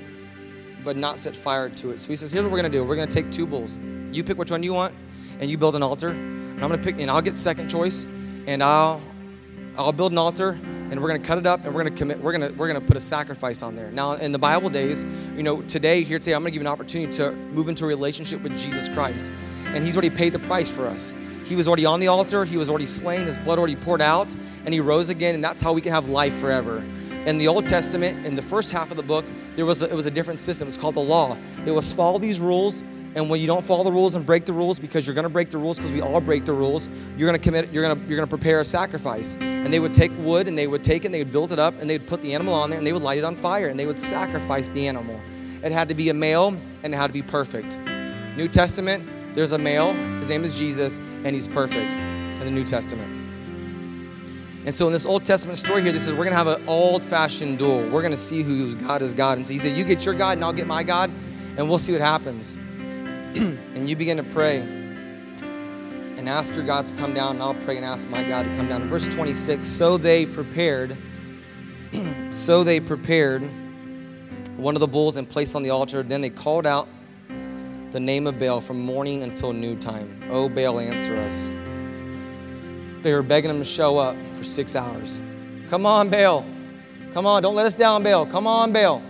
but 0.83 0.97
not 0.97 1.19
set 1.19 1.35
fire 1.35 1.69
to 1.69 1.91
it. 1.91 1.99
So 1.99 2.09
he 2.09 2.15
says, 2.15 2.31
here's 2.31 2.45
what 2.45 2.51
we're 2.51 2.59
going 2.59 2.71
to 2.71 2.77
do. 2.77 2.83
We're 2.83 2.95
going 2.95 3.07
to 3.07 3.13
take 3.13 3.31
two 3.31 3.45
bulls. 3.45 3.77
You 4.11 4.23
pick 4.23 4.37
which 4.37 4.51
one 4.51 4.63
you 4.63 4.73
want, 4.73 4.93
and 5.39 5.49
you 5.49 5.57
build 5.57 5.75
an 5.75 5.83
altar. 5.83 6.09
And 6.09 6.63
I'm 6.63 6.69
going 6.69 6.81
to 6.81 6.85
pick, 6.85 6.99
and 6.99 7.09
I'll 7.09 7.21
get 7.21 7.37
second 7.37 7.69
choice, 7.69 8.05
and 8.47 8.63
I'll 8.63 9.01
I'll 9.75 9.91
build 9.91 10.11
an 10.11 10.19
altar, 10.19 10.59
and 10.93 11.01
we're 11.01 11.07
going 11.07 11.19
to 11.19 11.27
cut 11.27 11.39
it 11.39 11.47
up 11.47 11.65
and 11.65 11.73
we're 11.73 11.81
going 11.81 11.91
to 11.91 11.97
commit 11.97 12.19
we're 12.21 12.37
going 12.37 12.47
to 12.47 12.55
we're 12.55 12.67
going 12.67 12.79
to 12.79 12.85
put 12.85 12.95
a 12.95 13.01
sacrifice 13.01 13.63
on 13.63 13.75
there 13.75 13.89
now 13.89 14.13
in 14.13 14.31
the 14.31 14.37
bible 14.37 14.69
days 14.69 15.05
you 15.35 15.41
know 15.41 15.63
today 15.63 16.03
here 16.03 16.19
today 16.19 16.35
i'm 16.35 16.43
going 16.43 16.51
to 16.51 16.53
give 16.53 16.61
you 16.61 16.67
an 16.67 16.71
opportunity 16.71 17.11
to 17.11 17.31
move 17.31 17.67
into 17.67 17.85
a 17.85 17.87
relationship 17.87 18.43
with 18.43 18.55
jesus 18.55 18.89
christ 18.89 19.31
and 19.65 19.83
he's 19.83 19.97
already 19.97 20.11
paid 20.11 20.31
the 20.31 20.39
price 20.39 20.69
for 20.69 20.85
us 20.85 21.15
he 21.45 21.55
was 21.55 21.67
already 21.67 21.83
on 21.83 21.99
the 21.99 22.07
altar 22.07 22.45
he 22.45 22.57
was 22.57 22.69
already 22.69 22.85
slain 22.85 23.25
his 23.25 23.39
blood 23.39 23.57
already 23.57 23.75
poured 23.75 24.01
out 24.01 24.35
and 24.65 24.73
he 24.73 24.79
rose 24.79 25.09
again 25.09 25.33
and 25.33 25.43
that's 25.43 25.63
how 25.63 25.73
we 25.73 25.81
can 25.81 25.91
have 25.91 26.09
life 26.09 26.35
forever 26.35 26.83
in 27.25 27.37
the 27.37 27.47
Old 27.47 27.65
Testament, 27.65 28.25
in 28.25 28.35
the 28.35 28.41
first 28.41 28.71
half 28.71 28.91
of 28.91 28.97
the 28.97 29.03
book, 29.03 29.25
there 29.55 29.65
was 29.65 29.83
a, 29.83 29.89
it 29.89 29.95
was 29.95 30.05
a 30.05 30.11
different 30.11 30.39
system. 30.39 30.67
It's 30.67 30.77
called 30.77 30.95
the 30.95 31.01
law. 31.01 31.37
It 31.65 31.71
was 31.71 31.91
follow 31.93 32.19
these 32.19 32.39
rules 32.39 32.83
and 33.15 33.29
when 33.29 33.39
you 33.39 33.47
don't 33.47 33.63
follow 33.63 33.83
the 33.83 33.91
rules 33.91 34.15
and 34.15 34.25
break 34.25 34.45
the 34.45 34.53
rules, 34.53 34.79
because 34.79 35.05
you're 35.05 35.13
going 35.13 35.23
to 35.23 35.29
break 35.29 35.49
the 35.49 35.57
rules, 35.57 35.77
because 35.77 35.91
we 35.91 36.01
all 36.01 36.19
break 36.19 36.45
the 36.45 36.53
rules, 36.53 36.89
you're 37.17 37.27
going 37.29 37.39
to 37.39 37.43
commit. 37.43 37.71
You're 37.71 37.83
going 37.83 37.95
to 37.95 38.01
you're 38.07 38.17
going 38.17 38.27
to 38.27 38.37
prepare 38.37 38.59
a 38.59 38.65
sacrifice. 38.65 39.35
And 39.35 39.71
they 39.71 39.79
would 39.79 39.93
take 39.93 40.11
wood 40.19 40.47
and 40.47 40.57
they 40.57 40.67
would 40.67 40.83
take 40.83 41.03
it, 41.03 41.07
and 41.07 41.15
they 41.15 41.23
would 41.23 41.31
build 41.31 41.51
it 41.51 41.59
up, 41.59 41.79
and 41.79 41.89
they 41.89 41.97
would 41.97 42.07
put 42.07 42.21
the 42.21 42.33
animal 42.33 42.53
on 42.53 42.69
there, 42.69 42.77
and 42.77 42.87
they 42.87 42.93
would 42.93 43.03
light 43.03 43.17
it 43.17 43.23
on 43.23 43.35
fire, 43.35 43.67
and 43.67 43.79
they 43.79 43.85
would 43.85 43.99
sacrifice 43.99 44.69
the 44.69 44.87
animal. 44.87 45.19
It 45.63 45.71
had 45.71 45.87
to 45.89 45.95
be 45.95 46.09
a 46.09 46.13
male, 46.13 46.57
and 46.83 46.93
it 46.93 46.97
had 46.97 47.07
to 47.07 47.13
be 47.13 47.21
perfect. 47.21 47.79
New 48.35 48.47
Testament, 48.47 49.07
there's 49.35 49.51
a 49.51 49.57
male. 49.57 49.93
His 50.17 50.29
name 50.29 50.43
is 50.43 50.57
Jesus, 50.57 50.97
and 50.97 51.27
he's 51.27 51.47
perfect 51.47 51.93
in 51.93 52.45
the 52.45 52.51
New 52.51 52.65
Testament. 52.65 53.22
And 54.65 54.73
so 54.73 54.87
in 54.87 54.93
this 54.93 55.05
Old 55.05 55.25
Testament 55.25 55.57
story 55.57 55.81
here, 55.81 55.91
this 55.91 56.07
is 56.07 56.13
we're 56.13 56.23
gonna 56.23 56.37
have 56.37 56.47
an 56.47 56.63
old-fashioned 56.67 57.57
duel. 57.57 57.89
We're 57.89 58.01
gonna 58.01 58.15
see 58.15 58.43
whose 58.43 58.77
God 58.77 59.01
is 59.01 59.13
God. 59.13 59.37
And 59.37 59.45
so 59.45 59.51
he 59.51 59.59
said, 59.59 59.77
You 59.77 59.83
get 59.83 60.05
your 60.05 60.15
God, 60.15 60.37
and 60.37 60.45
I'll 60.45 60.53
get 60.53 60.67
my 60.67 60.83
God, 60.83 61.11
and 61.57 61.67
we'll 61.67 61.79
see 61.79 61.91
what 61.91 62.01
happens. 62.01 62.53
and 63.35 63.89
you 63.89 63.95
begin 63.95 64.15
to 64.17 64.23
pray 64.23 64.59
and 66.17 66.29
ask 66.29 66.55
your 66.55 66.63
God 66.63 66.85
to 66.85 66.95
come 66.95 67.13
down, 67.13 67.35
and 67.35 67.43
I'll 67.43 67.55
pray 67.55 67.75
and 67.75 67.85
ask 67.85 68.07
my 68.07 68.23
God 68.23 68.43
to 68.43 68.55
come 68.55 68.69
down. 68.69 68.83
In 68.83 68.89
verse 68.89 69.07
26, 69.07 69.67
so 69.67 69.97
they 69.97 70.25
prepared, 70.25 70.97
so 72.29 72.63
they 72.63 72.79
prepared 72.79 73.41
one 74.55 74.75
of 74.75 74.79
the 74.79 74.87
bulls 74.87 75.17
and 75.17 75.29
placed 75.29 75.57
on 75.57 75.63
the 75.63 75.71
altar. 75.71 76.03
Then 76.03 76.21
they 76.21 76.29
called 76.29 76.65
out 76.65 76.87
the 77.91 77.99
name 77.99 78.27
of 78.27 78.39
Baal 78.39 78.61
from 78.61 78.79
morning 78.79 79.23
until 79.23 79.51
noontime. 79.51 80.23
Oh, 80.29 80.47
Baal, 80.47 80.79
answer 80.79 81.15
us. 81.17 81.51
They 83.03 83.13
were 83.13 83.21
begging 83.21 83.49
him 83.51 83.57
to 83.57 83.65
show 83.65 83.97
up 83.97 84.15
for 84.31 84.45
six 84.45 84.75
hours. 84.75 85.19
Come 85.67 85.85
on, 85.85 86.09
Baal. 86.09 86.45
Come 87.13 87.25
on, 87.25 87.43
don't 87.43 87.53
let 87.53 87.65
us 87.65 87.75
down, 87.75 88.01
Baal. 88.01 88.25
Come 88.25 88.47
on, 88.47 88.71
Baal. 88.71 89.01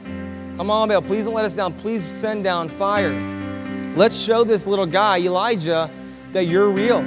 Come 0.58 0.72
on, 0.72 0.90
Baal. 0.90 1.02
Please 1.02 1.26
don't 1.26 1.36
let 1.36 1.46
us 1.46 1.56
down. 1.56 1.74
Please 1.74 2.06
send 2.12 2.44
down 2.44 2.70
fire. 2.70 3.14
Let's 3.96 4.20
show 4.20 4.44
this 4.44 4.66
little 4.66 4.88
guy, 4.88 5.20
Elijah, 5.20 5.92
that 6.32 6.48
you're 6.48 6.72
real. 6.72 7.02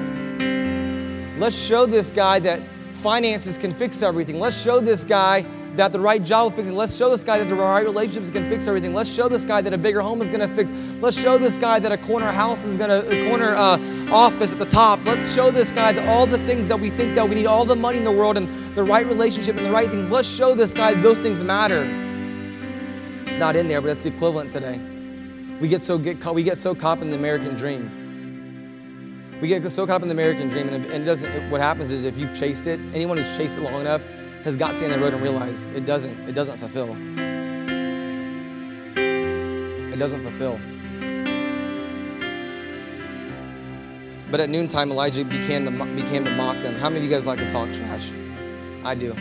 Let's 1.38 1.60
show 1.60 1.86
this 1.86 2.12
guy 2.12 2.38
that 2.38 2.62
finances 2.94 3.58
can 3.58 3.72
fix 3.72 4.02
everything. 4.02 4.38
Let's 4.38 4.62
show 4.62 4.78
this 4.78 5.04
guy 5.04 5.44
that 5.76 5.92
the 5.92 6.00
right 6.00 6.22
job 6.22 6.44
will 6.44 6.56
fix 6.56 6.68
it. 6.68 6.74
Let's 6.74 6.96
show 6.96 7.10
this 7.10 7.22
guy 7.22 7.38
that 7.38 7.48
the 7.48 7.54
right 7.54 7.84
relationships 7.84 8.30
can 8.30 8.48
fix 8.48 8.66
everything. 8.66 8.94
Let's 8.94 9.14
show 9.14 9.28
this 9.28 9.44
guy 9.44 9.60
that 9.60 9.72
a 9.72 9.78
bigger 9.78 10.00
home 10.00 10.22
is 10.22 10.28
going 10.28 10.40
to 10.40 10.48
fix. 10.48 10.72
Let's 11.00 11.20
show 11.20 11.38
this 11.38 11.58
guy 11.58 11.78
that 11.78 11.92
a 11.92 11.98
corner 11.98 12.32
house 12.32 12.64
is 12.64 12.76
going 12.76 12.90
to, 12.90 13.06
a 13.08 13.28
corner 13.28 13.54
uh, 13.54 13.78
office 14.10 14.52
at 14.52 14.58
the 14.58 14.66
top. 14.66 15.04
Let's 15.04 15.34
show 15.34 15.50
this 15.50 15.72
guy 15.72 15.92
that 15.92 16.08
all 16.08 16.26
the 16.26 16.38
things 16.38 16.68
that 16.68 16.80
we 16.80 16.90
think 16.90 17.14
that 17.14 17.28
we 17.28 17.34
need, 17.34 17.46
all 17.46 17.64
the 17.64 17.76
money 17.76 17.98
in 17.98 18.04
the 18.04 18.12
world 18.12 18.36
and 18.36 18.48
the 18.74 18.82
right 18.82 19.06
relationship 19.06 19.56
and 19.56 19.66
the 19.66 19.70
right 19.70 19.88
things. 19.90 20.10
Let's 20.10 20.28
show 20.28 20.54
this 20.54 20.72
guy 20.72 20.94
those 20.94 21.20
things 21.20 21.44
matter. 21.44 21.82
It's 23.26 23.38
not 23.38 23.56
in 23.56 23.68
there, 23.68 23.80
but 23.80 23.90
it's 23.90 24.04
the 24.04 24.14
equivalent 24.14 24.52
today. 24.52 24.80
We 25.60 25.68
get 25.68 25.82
so 25.82 25.98
get 25.98 26.24
we 26.34 26.42
get 26.42 26.58
so 26.58 26.74
caught 26.74 27.00
in 27.00 27.10
the 27.10 27.16
American 27.16 27.54
dream. 27.56 28.02
We 29.40 29.48
get 29.48 29.70
so 29.70 29.86
caught 29.86 29.96
up 29.96 30.02
in 30.02 30.08
the 30.08 30.14
American 30.14 30.48
dream, 30.48 30.68
and 30.68 30.86
it 30.86 31.04
doesn't. 31.04 31.50
What 31.50 31.60
happens 31.60 31.90
is 31.90 32.04
if 32.04 32.16
you've 32.16 32.34
chased 32.38 32.66
it, 32.66 32.78
anyone 32.94 33.16
who's 33.16 33.36
chased 33.36 33.58
it 33.58 33.62
long 33.62 33.80
enough 33.80 34.06
has 34.46 34.56
got 34.56 34.76
to 34.76 34.84
end 34.84 34.94
the 34.94 34.98
road 35.00 35.12
and 35.12 35.20
realized 35.20 35.68
it 35.74 35.84
doesn't. 35.84 36.16
It 36.28 36.36
doesn't 36.36 36.58
fulfill. 36.58 36.96
It 38.96 39.96
doesn't 39.98 40.20
fulfill. 40.20 40.60
But 44.30 44.38
at 44.38 44.48
noontime, 44.48 44.92
Elijah 44.92 45.24
began 45.24 45.64
to, 45.64 45.72
began 45.96 46.24
to 46.26 46.30
mock 46.36 46.58
them. 46.58 46.76
How 46.76 46.88
many 46.88 46.98
of 47.00 47.04
you 47.04 47.10
guys 47.10 47.26
like 47.26 47.40
to 47.40 47.50
talk 47.50 47.72
trash? 47.72 48.12
I 48.84 48.94
do. 48.94 49.14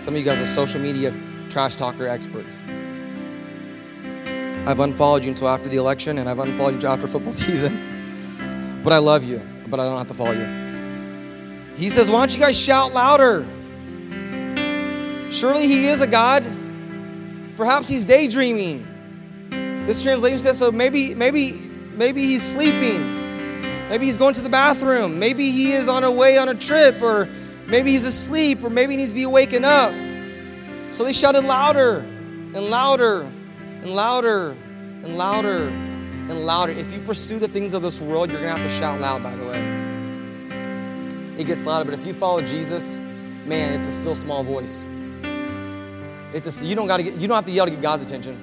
Some 0.00 0.14
of 0.14 0.20
you 0.20 0.24
guys 0.24 0.40
are 0.40 0.46
social 0.46 0.80
media 0.80 1.12
trash 1.50 1.74
talker 1.74 2.06
experts. 2.06 2.62
I've 4.68 4.78
unfollowed 4.78 5.24
you 5.24 5.30
until 5.30 5.48
after 5.48 5.68
the 5.68 5.78
election, 5.78 6.18
and 6.18 6.28
I've 6.28 6.38
unfollowed 6.38 6.70
you 6.70 6.76
until 6.76 6.92
after 6.92 7.08
football 7.08 7.32
season. 7.46 8.80
But 8.84 8.92
I 8.92 8.98
love 8.98 9.24
you, 9.24 9.42
but 9.66 9.80
I 9.80 9.84
don't 9.84 9.98
have 9.98 10.06
to 10.06 10.14
follow 10.14 10.30
you. 10.30 11.74
He 11.74 11.88
says, 11.88 12.08
Why 12.08 12.20
don't 12.20 12.32
you 12.32 12.40
guys 12.40 12.56
shout 12.56 12.94
louder? 12.94 13.44
Surely 15.34 15.66
he 15.66 15.86
is 15.86 16.00
a 16.00 16.06
God. 16.06 16.44
Perhaps 17.56 17.88
he's 17.88 18.04
daydreaming. 18.04 18.86
This 19.84 20.00
translation 20.00 20.38
says 20.38 20.58
so 20.60 20.70
maybe, 20.70 21.12
maybe, 21.16 21.52
maybe 21.52 22.22
he's 22.22 22.42
sleeping. 22.42 23.02
Maybe 23.88 24.06
he's 24.06 24.16
going 24.16 24.34
to 24.34 24.40
the 24.40 24.48
bathroom. 24.48 25.18
Maybe 25.18 25.50
he 25.50 25.72
is 25.72 25.88
on 25.88 26.04
a 26.04 26.10
way 26.10 26.38
on 26.38 26.48
a 26.48 26.54
trip, 26.54 27.02
or 27.02 27.28
maybe 27.66 27.90
he's 27.90 28.06
asleep, 28.06 28.62
or 28.62 28.70
maybe 28.70 28.92
he 28.92 28.98
needs 28.98 29.10
to 29.10 29.16
be 29.16 29.26
waking 29.26 29.64
up. 29.64 29.92
So 30.90 31.02
they 31.02 31.12
shouted 31.12 31.44
louder 31.44 31.98
and 31.98 32.70
louder 32.70 33.22
and 33.22 33.90
louder 33.90 34.56
and 35.02 35.16
louder 35.16 35.66
and 35.66 36.46
louder. 36.46 36.72
If 36.72 36.94
you 36.94 37.00
pursue 37.00 37.40
the 37.40 37.48
things 37.48 37.74
of 37.74 37.82
this 37.82 38.00
world, 38.00 38.30
you're 38.30 38.40
going 38.40 38.54
to 38.54 38.60
have 38.60 38.70
to 38.70 38.74
shout 38.74 39.00
loud, 39.00 39.24
by 39.24 39.34
the 39.34 39.44
way. 39.44 39.58
It 41.40 41.48
gets 41.48 41.66
louder, 41.66 41.84
but 41.84 41.98
if 41.98 42.06
you 42.06 42.14
follow 42.14 42.40
Jesus, 42.40 42.94
man, 43.46 43.72
it's 43.74 43.88
a 43.88 43.92
still 43.92 44.14
small 44.14 44.44
voice. 44.44 44.84
It's 46.34 46.62
a, 46.62 46.66
you 46.66 46.74
don't 46.74 46.88
got 46.88 46.96
to 46.98 47.04
get, 47.04 47.14
you 47.14 47.28
don't 47.28 47.36
have 47.36 47.46
to 47.46 47.52
yell 47.52 47.64
to 47.64 47.70
get 47.70 47.80
God's 47.80 48.04
attention. 48.04 48.36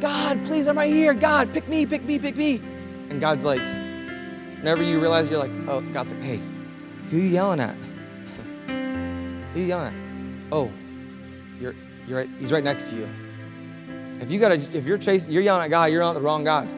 God, 0.00 0.44
please, 0.44 0.68
I'm 0.68 0.76
right 0.76 0.92
here. 0.92 1.14
God, 1.14 1.52
pick 1.54 1.68
me, 1.68 1.86
pick 1.86 2.04
me, 2.04 2.18
pick 2.18 2.36
me. 2.36 2.56
And 3.08 3.18
God's 3.20 3.46
like, 3.46 3.62
whenever 4.58 4.82
you 4.82 5.00
realize 5.00 5.30
you're 5.30 5.38
like, 5.38 5.50
oh, 5.68 5.80
God's 5.92 6.12
like, 6.12 6.22
hey, 6.22 6.40
who 7.10 7.16
you 7.16 7.28
yelling 7.28 7.60
at? 7.60 7.76
who 9.54 9.60
you 9.60 9.66
yelling 9.66 9.94
at? 9.94 9.94
Oh, 10.52 10.70
you're, 11.58 11.74
you're 12.06 12.18
right, 12.18 12.28
he's 12.38 12.52
right 12.52 12.62
next 12.62 12.90
to 12.90 12.96
you. 12.96 13.08
If 14.20 14.30
you 14.30 14.38
gotta, 14.38 14.56
if 14.76 14.84
you're 14.84 14.98
chasing, 14.98 15.32
you're 15.32 15.42
yelling 15.42 15.64
at 15.64 15.70
God, 15.70 15.90
you're 15.90 16.02
at 16.02 16.12
the 16.12 16.20
wrong 16.20 16.44
God. 16.44 16.68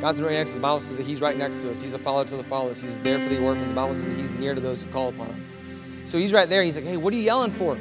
God's 0.00 0.22
right 0.22 0.32
next 0.32 0.50
to 0.50 0.56
the 0.56 0.62
Bible 0.62 0.80
says 0.80 0.96
that 0.96 1.06
He's 1.06 1.20
right 1.20 1.36
next 1.36 1.62
to 1.62 1.70
us. 1.70 1.80
He's 1.80 1.94
a 1.94 1.98
follower 1.98 2.24
to 2.24 2.36
the 2.36 2.44
followers. 2.44 2.80
He's 2.80 2.98
there 2.98 3.18
for 3.18 3.28
the 3.28 3.42
orphan. 3.42 3.68
The 3.68 3.74
Bible 3.74 3.94
says 3.94 4.10
that 4.10 4.20
He's 4.20 4.32
near 4.32 4.54
to 4.54 4.60
those 4.60 4.84
who 4.84 4.90
call 4.90 5.08
upon 5.08 5.26
Him. 5.26 5.44
So 6.04 6.18
He's 6.18 6.32
right 6.32 6.48
there. 6.48 6.62
He's 6.62 6.76
like, 6.76 6.84
hey, 6.84 6.96
what 6.96 7.12
are 7.12 7.16
you 7.16 7.22
yelling 7.22 7.50
for? 7.50 7.76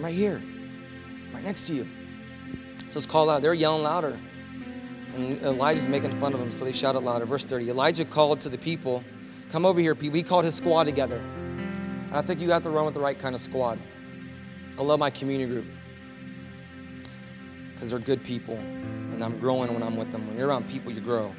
I'm 0.00 0.04
right 0.06 0.14
here. 0.14 0.40
I'm 0.40 1.34
right 1.34 1.44
next 1.44 1.66
to 1.66 1.74
you. 1.74 1.86
So 2.88 2.96
it's 2.96 3.04
called 3.04 3.28
out. 3.28 3.42
They're 3.42 3.52
yelling 3.52 3.82
louder. 3.82 4.18
And 5.14 5.42
Elijah's 5.42 5.88
making 5.88 6.12
fun 6.12 6.32
of 6.32 6.40
them, 6.40 6.50
so 6.50 6.64
they 6.64 6.72
shout 6.72 6.94
shouted 6.94 7.00
louder. 7.00 7.26
Verse 7.26 7.44
30 7.44 7.68
Elijah 7.68 8.06
called 8.06 8.40
to 8.40 8.48
the 8.48 8.56
people, 8.56 9.04
Come 9.50 9.66
over 9.66 9.78
here, 9.78 9.94
people. 9.94 10.16
He 10.16 10.22
called 10.22 10.46
his 10.46 10.54
squad 10.54 10.84
together. 10.84 11.18
And 11.18 12.14
I 12.14 12.22
think 12.22 12.40
you 12.40 12.50
have 12.50 12.62
to 12.62 12.70
run 12.70 12.86
with 12.86 12.94
the 12.94 13.00
right 13.00 13.18
kind 13.18 13.34
of 13.34 13.42
squad. 13.42 13.78
I 14.78 14.82
love 14.82 14.98
my 14.98 15.10
community 15.10 15.52
group 15.52 15.66
because 17.74 17.90
they're 17.90 17.98
good 17.98 18.24
people, 18.24 18.56
and 18.56 19.22
I'm 19.22 19.38
growing 19.38 19.74
when 19.74 19.82
I'm 19.82 19.96
with 19.96 20.10
them. 20.12 20.26
When 20.26 20.38
you're 20.38 20.48
around 20.48 20.66
people, 20.66 20.90
you 20.90 21.02
grow. 21.02 21.34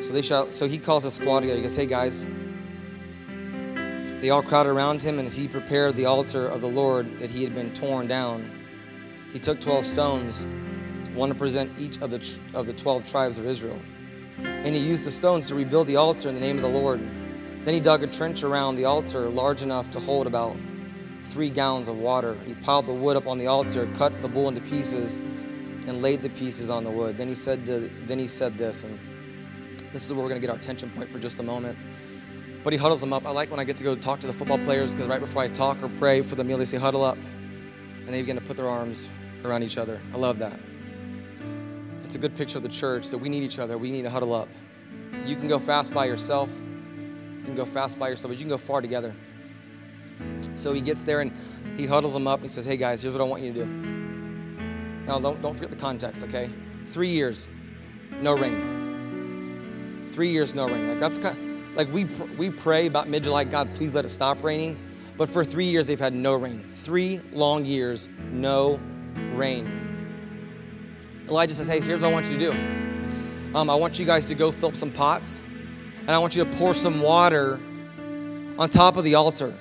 So 0.00 0.14
they 0.14 0.22
shout. 0.22 0.54
So 0.54 0.66
he 0.66 0.78
calls 0.78 1.04
his 1.04 1.12
squad 1.12 1.40
together. 1.40 1.58
He 1.58 1.62
goes, 1.62 1.76
"Hey 1.76 1.84
guys." 1.84 2.24
They 4.24 4.30
all 4.30 4.42
crowded 4.42 4.70
around 4.70 5.02
him, 5.02 5.18
and 5.18 5.26
as 5.26 5.36
he 5.36 5.46
prepared 5.46 5.96
the 5.96 6.06
altar 6.06 6.48
of 6.48 6.62
the 6.62 6.66
Lord 6.66 7.18
that 7.18 7.30
he 7.30 7.44
had 7.44 7.54
been 7.54 7.74
torn 7.74 8.06
down, 8.06 8.50
he 9.30 9.38
took 9.38 9.60
12 9.60 9.84
stones 9.84 10.46
one 11.12 11.28
to 11.28 11.34
present 11.34 11.78
each 11.78 12.00
of 12.00 12.10
the, 12.10 12.40
of 12.54 12.66
the 12.66 12.72
12 12.72 13.06
tribes 13.06 13.36
of 13.36 13.44
Israel. 13.44 13.78
And 14.38 14.74
he 14.74 14.78
used 14.78 15.06
the 15.06 15.10
stones 15.10 15.48
to 15.48 15.54
rebuild 15.54 15.88
the 15.88 15.96
altar 15.96 16.30
in 16.30 16.34
the 16.34 16.40
name 16.40 16.56
of 16.56 16.62
the 16.62 16.70
Lord. 16.70 17.00
Then 17.64 17.74
he 17.74 17.80
dug 17.80 18.02
a 18.02 18.06
trench 18.06 18.44
around 18.44 18.76
the 18.76 18.86
altar 18.86 19.28
large 19.28 19.60
enough 19.60 19.90
to 19.90 20.00
hold 20.00 20.26
about 20.26 20.56
three 21.24 21.50
gallons 21.50 21.88
of 21.88 21.98
water. 21.98 22.34
He 22.46 22.54
piled 22.54 22.86
the 22.86 22.94
wood 22.94 23.18
up 23.18 23.26
on 23.26 23.36
the 23.36 23.48
altar, 23.48 23.86
cut 23.94 24.22
the 24.22 24.28
bull 24.28 24.48
into 24.48 24.62
pieces, 24.62 25.18
and 25.86 26.00
laid 26.00 26.22
the 26.22 26.30
pieces 26.30 26.70
on 26.70 26.82
the 26.82 26.90
wood. 26.90 27.18
Then 27.18 27.28
he 27.28 27.34
said, 27.34 27.66
the, 27.66 27.90
then 28.06 28.18
he 28.18 28.26
said 28.26 28.56
this, 28.56 28.84
and 28.84 28.98
this 29.92 30.06
is 30.06 30.14
where 30.14 30.22
we're 30.22 30.30
going 30.30 30.40
to 30.40 30.46
get 30.46 30.50
our 30.50 30.56
attention 30.56 30.88
point 30.88 31.10
for 31.10 31.18
just 31.18 31.40
a 31.40 31.42
moment. 31.42 31.76
But 32.64 32.72
he 32.72 32.78
huddles 32.78 33.02
them 33.02 33.12
up. 33.12 33.26
I 33.26 33.30
like 33.30 33.50
when 33.50 33.60
I 33.60 33.64
get 33.64 33.76
to 33.76 33.84
go 33.84 33.94
talk 33.94 34.20
to 34.20 34.26
the 34.26 34.32
football 34.32 34.58
players 34.58 34.94
because 34.94 35.06
right 35.06 35.20
before 35.20 35.42
I 35.42 35.48
talk 35.48 35.80
or 35.82 35.88
pray 35.90 36.22
for 36.22 36.34
the 36.34 36.42
meal, 36.42 36.56
they 36.56 36.64
say, 36.64 36.78
huddle 36.78 37.04
up. 37.04 37.18
And 37.18 38.08
they 38.08 38.22
begin 38.22 38.36
to 38.36 38.42
put 38.42 38.56
their 38.56 38.68
arms 38.68 39.08
around 39.44 39.62
each 39.62 39.76
other. 39.76 40.00
I 40.14 40.16
love 40.16 40.38
that. 40.38 40.58
It's 42.04 42.16
a 42.16 42.18
good 42.18 42.34
picture 42.34 42.58
of 42.58 42.62
the 42.62 42.70
church 42.70 43.10
that 43.10 43.18
we 43.18 43.28
need 43.28 43.42
each 43.42 43.58
other. 43.58 43.76
We 43.76 43.90
need 43.90 44.02
to 44.02 44.10
huddle 44.10 44.34
up. 44.34 44.48
You 45.26 45.36
can 45.36 45.46
go 45.46 45.58
fast 45.58 45.92
by 45.92 46.06
yourself. 46.06 46.50
You 47.38 47.44
can 47.44 47.54
go 47.54 47.66
fast 47.66 47.98
by 47.98 48.08
yourself, 48.08 48.30
but 48.32 48.38
you 48.38 48.44
can 48.44 48.48
go 48.48 48.58
far 48.58 48.80
together. 48.80 49.14
So 50.54 50.72
he 50.72 50.80
gets 50.80 51.04
there 51.04 51.20
and 51.20 51.32
he 51.76 51.86
huddles 51.86 52.14
them 52.14 52.26
up. 52.26 52.40
And 52.40 52.44
he 52.44 52.48
says, 52.48 52.64
Hey 52.64 52.78
guys, 52.78 53.02
here's 53.02 53.12
what 53.12 53.20
I 53.20 53.24
want 53.24 53.42
you 53.42 53.52
to 53.52 53.64
do. 53.64 53.66
Now, 55.06 55.18
don't, 55.18 55.42
don't 55.42 55.52
forget 55.52 55.70
the 55.70 55.76
context, 55.76 56.24
okay? 56.24 56.48
Three 56.86 57.10
years, 57.10 57.48
no 58.22 58.38
rain. 58.38 60.08
Three 60.12 60.28
years, 60.28 60.54
no 60.54 60.66
rain. 60.66 60.88
Like 60.88 60.98
that's 60.98 61.18
kind 61.18 61.36
of, 61.36 61.53
like 61.74 61.92
we 61.92 62.04
we 62.36 62.50
pray 62.50 62.86
about 62.86 63.08
mid 63.08 63.24
July, 63.24 63.44
God, 63.44 63.72
please 63.74 63.94
let 63.94 64.04
it 64.04 64.10
stop 64.10 64.42
raining. 64.42 64.78
But 65.16 65.28
for 65.28 65.44
three 65.44 65.66
years, 65.66 65.86
they've 65.86 65.98
had 65.98 66.12
no 66.12 66.34
rain. 66.34 66.64
Three 66.74 67.20
long 67.32 67.64
years, 67.64 68.08
no 68.32 68.80
rain. 69.34 69.84
Elijah 71.28 71.54
says, 71.54 71.68
Hey, 71.68 71.80
here's 71.80 72.02
what 72.02 72.08
I 72.08 72.12
want 72.12 72.30
you 72.30 72.38
to 72.38 72.52
do. 72.52 73.56
Um, 73.56 73.70
I 73.70 73.74
want 73.76 73.98
you 73.98 74.04
guys 74.04 74.26
to 74.26 74.34
go 74.34 74.50
fill 74.50 74.70
up 74.70 74.76
some 74.76 74.90
pots, 74.90 75.40
and 76.00 76.10
I 76.10 76.18
want 76.18 76.34
you 76.34 76.44
to 76.44 76.50
pour 76.56 76.74
some 76.74 77.00
water 77.00 77.60
on 78.58 78.68
top 78.68 78.96
of 78.96 79.04
the 79.04 79.14
altar. 79.14 79.54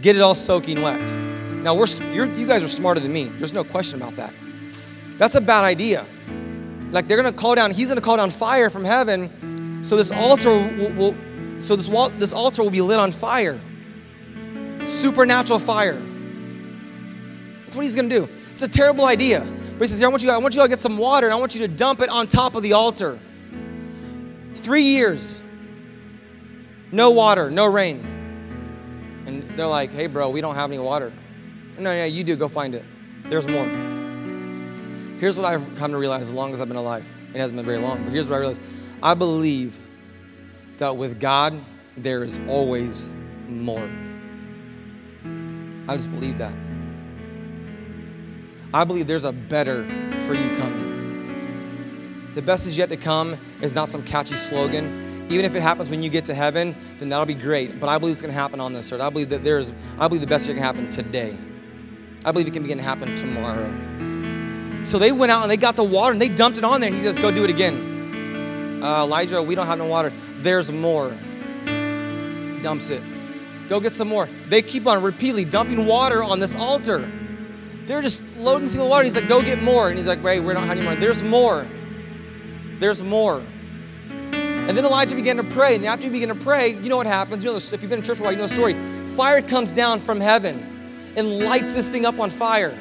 Get 0.00 0.14
it 0.14 0.22
all 0.22 0.34
soaking 0.34 0.82
wet. 0.82 1.10
Now, 1.10 1.74
we're, 1.74 1.86
you 2.12 2.46
guys 2.46 2.62
are 2.62 2.68
smarter 2.68 3.00
than 3.00 3.12
me. 3.12 3.24
There's 3.24 3.52
no 3.52 3.64
question 3.64 4.00
about 4.00 4.14
that. 4.16 4.32
That's 5.18 5.34
a 5.34 5.40
bad 5.40 5.64
idea. 5.64 6.06
Like 6.92 7.08
they're 7.08 7.20
going 7.20 7.32
to 7.32 7.36
call 7.36 7.56
down, 7.56 7.72
he's 7.72 7.88
going 7.88 7.96
to 7.96 8.04
call 8.04 8.16
down 8.16 8.30
fire 8.30 8.70
from 8.70 8.84
heaven, 8.84 9.30
so 9.82 9.96
this 9.96 10.10
altar 10.10 10.50
will, 10.50 10.92
will 10.92 11.16
so 11.60 11.76
this, 11.76 11.88
wall, 11.88 12.10
this 12.10 12.32
altar 12.32 12.62
will 12.62 12.70
be 12.70 12.80
lit 12.80 12.98
on 12.98 13.12
fire. 13.12 13.60
Supernatural 14.84 15.58
fire. 15.58 16.00
That's 17.64 17.76
what 17.76 17.84
he's 17.84 17.94
going 17.94 18.08
to 18.08 18.16
do. 18.20 18.28
It's 18.52 18.62
a 18.62 18.68
terrible 18.68 19.04
idea. 19.04 19.40
But 19.40 19.84
he 19.84 19.88
says, 19.88 19.98
Here, 19.98 20.08
I 20.08 20.10
want 20.10 20.22
you, 20.22 20.30
I 20.30 20.38
want 20.38 20.54
you 20.54 20.62
to 20.62 20.68
get 20.68 20.80
some 20.80 20.96
water 20.98 21.26
and 21.26 21.34
I 21.34 21.36
want 21.36 21.54
you 21.54 21.60
to 21.66 21.68
dump 21.68 22.00
it 22.00 22.08
on 22.08 22.28
top 22.28 22.54
of 22.54 22.62
the 22.62 22.72
altar. 22.74 23.18
Three 24.54 24.82
years, 24.82 25.42
no 26.92 27.10
water, 27.10 27.50
no 27.50 27.66
rain. 27.66 29.24
And 29.26 29.42
they're 29.58 29.66
like, 29.66 29.90
Hey, 29.90 30.06
bro, 30.06 30.30
we 30.30 30.40
don't 30.40 30.54
have 30.54 30.70
any 30.70 30.78
water. 30.78 31.12
No, 31.78 31.92
yeah, 31.92 32.04
you 32.04 32.24
do. 32.24 32.36
Go 32.36 32.48
find 32.48 32.74
it. 32.74 32.84
There's 33.24 33.48
more. 33.48 33.66
Here's 35.18 35.36
what 35.36 35.44
I've 35.44 35.74
come 35.76 35.92
to 35.92 35.98
realize 35.98 36.26
as 36.26 36.32
long 36.32 36.54
as 36.54 36.60
I've 36.60 36.68
been 36.68 36.76
alive. 36.76 37.06
It 37.34 37.38
hasn't 37.38 37.56
been 37.56 37.66
very 37.66 37.78
long, 37.78 38.02
but 38.04 38.12
here's 38.12 38.28
what 38.28 38.36
I 38.36 38.38
realized. 38.38 38.62
I 39.02 39.14
believe 39.14 39.80
that 40.78 40.96
with 40.96 41.20
God, 41.20 41.60
there 41.96 42.24
is 42.24 42.38
always 42.48 43.08
more. 43.48 43.88
I 45.88 45.96
just 45.96 46.10
believe 46.10 46.38
that. 46.38 46.54
I 48.74 48.84
believe 48.84 49.06
there's 49.06 49.24
a 49.24 49.32
better 49.32 49.84
for 50.26 50.34
you 50.34 50.56
coming. 50.56 52.32
The 52.34 52.42
best 52.42 52.66
is 52.66 52.76
yet 52.76 52.88
to 52.90 52.96
come 52.96 53.38
is 53.62 53.74
not 53.74 53.88
some 53.88 54.02
catchy 54.02 54.34
slogan. 54.34 55.26
Even 55.30 55.44
if 55.44 55.54
it 55.54 55.62
happens 55.62 55.90
when 55.90 56.02
you 56.02 56.10
get 56.10 56.24
to 56.26 56.34
heaven, 56.34 56.76
then 56.98 57.08
that'll 57.08 57.26
be 57.26 57.34
great. 57.34 57.80
But 57.80 57.88
I 57.88 57.98
believe 57.98 58.12
it's 58.12 58.22
going 58.22 58.34
to 58.34 58.38
happen 58.38 58.60
on 58.60 58.72
this 58.72 58.92
earth. 58.92 59.00
I 59.00 59.10
believe 59.10 59.30
that 59.30 59.42
there's, 59.42 59.72
I 59.98 60.06
believe 60.06 60.20
the 60.20 60.26
best 60.26 60.46
thing 60.46 60.56
can 60.56 60.62
happen 60.62 60.88
today. 60.88 61.36
I 62.24 62.32
believe 62.32 62.46
it 62.48 62.52
can 62.52 62.62
begin 62.62 62.78
to 62.78 62.84
happen 62.84 63.14
tomorrow. 63.14 63.72
So 64.84 64.98
they 64.98 65.12
went 65.12 65.32
out 65.32 65.42
and 65.42 65.50
they 65.50 65.56
got 65.56 65.76
the 65.76 65.84
water 65.84 66.12
and 66.12 66.20
they 66.20 66.28
dumped 66.28 66.58
it 66.58 66.64
on 66.64 66.80
there. 66.80 66.88
And 66.88 66.96
he 66.96 67.02
says, 67.02 67.18
Go 67.18 67.30
do 67.30 67.44
it 67.44 67.50
again. 67.50 67.95
Uh, 68.86 69.02
Elijah, 69.02 69.42
we 69.42 69.56
don't 69.56 69.66
have 69.66 69.78
no 69.78 69.86
water. 69.86 70.12
There's 70.38 70.70
more. 70.70 71.10
Dumps 72.62 72.90
it. 72.90 73.02
Go 73.68 73.80
get 73.80 73.92
some 73.92 74.06
more. 74.06 74.28
They 74.46 74.62
keep 74.62 74.86
on 74.86 75.02
repeatedly 75.02 75.44
dumping 75.44 75.86
water 75.86 76.22
on 76.22 76.38
this 76.38 76.54
altar. 76.54 77.10
They're 77.86 78.00
just 78.00 78.36
loading 78.36 78.68
with 78.68 78.78
water. 78.78 79.02
He's 79.02 79.16
like, 79.16 79.26
go 79.26 79.42
get 79.42 79.60
more. 79.60 79.88
And 79.88 79.98
he's 79.98 80.06
like, 80.06 80.22
wait, 80.22 80.38
we 80.38 80.52
don't 80.54 80.62
have 80.62 80.76
any 80.76 80.82
more. 80.82 80.94
There's 80.94 81.24
more. 81.24 81.66
There's 82.78 83.02
more. 83.02 83.42
And 84.08 84.70
then 84.70 84.84
Elijah 84.84 85.16
began 85.16 85.36
to 85.38 85.44
pray. 85.44 85.74
And 85.74 85.84
after 85.84 86.04
he 86.04 86.10
began 86.10 86.28
to 86.28 86.36
pray, 86.36 86.68
you 86.68 86.88
know 86.88 86.96
what 86.96 87.08
happens. 87.08 87.44
You 87.44 87.50
know, 87.50 87.56
if 87.56 87.72
you've 87.72 87.90
been 87.90 87.98
in 87.98 88.04
church 88.04 88.18
for 88.18 88.22
a 88.22 88.26
while, 88.26 88.32
you 88.34 88.38
know 88.38 88.46
the 88.46 88.54
story. 88.54 88.74
Fire 89.16 89.42
comes 89.42 89.72
down 89.72 89.98
from 89.98 90.20
heaven 90.20 91.12
and 91.16 91.40
lights 91.40 91.74
this 91.74 91.88
thing 91.88 92.06
up 92.06 92.20
on 92.20 92.30
fire. 92.30 92.78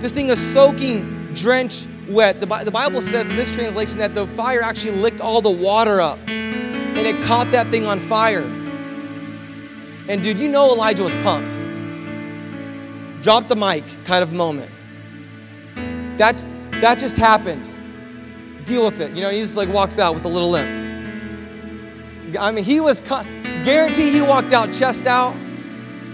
This 0.00 0.14
thing 0.14 0.30
is 0.30 0.38
soaking, 0.38 1.21
drenched, 1.34 1.88
wet. 2.08 2.40
The, 2.40 2.46
the 2.46 2.70
Bible 2.70 3.00
says 3.00 3.30
in 3.30 3.36
this 3.36 3.54
translation 3.54 3.98
that 3.98 4.14
the 4.14 4.26
fire 4.26 4.62
actually 4.62 4.96
licked 4.96 5.20
all 5.20 5.40
the 5.40 5.50
water 5.50 6.00
up 6.00 6.18
and 6.28 6.98
it 6.98 7.20
caught 7.24 7.50
that 7.50 7.66
thing 7.68 7.86
on 7.86 7.98
fire. 7.98 8.42
And 10.08 10.22
dude, 10.22 10.38
you 10.38 10.48
know 10.48 10.72
Elijah 10.72 11.02
was 11.02 11.14
pumped 11.16 11.56
drop 13.22 13.46
the 13.46 13.56
mic 13.56 13.84
kind 14.04 14.22
of 14.22 14.32
moment. 14.32 14.70
That, 16.18 16.44
that 16.80 16.98
just 16.98 17.16
happened. 17.16 17.70
deal 18.64 18.84
with 18.84 19.00
it. 19.00 19.12
You 19.12 19.22
know, 19.22 19.30
he 19.30 19.40
just 19.40 19.56
like 19.56 19.68
walks 19.68 19.98
out 19.98 20.14
with 20.14 20.24
a 20.24 20.28
little 20.28 20.50
limp. 20.50 20.68
I 22.38 22.50
mean, 22.50 22.64
he 22.64 22.80
was, 22.80 23.00
guarantee 23.00 24.10
he 24.10 24.22
walked 24.22 24.52
out 24.52 24.72
chest 24.72 25.06
out, 25.06 25.34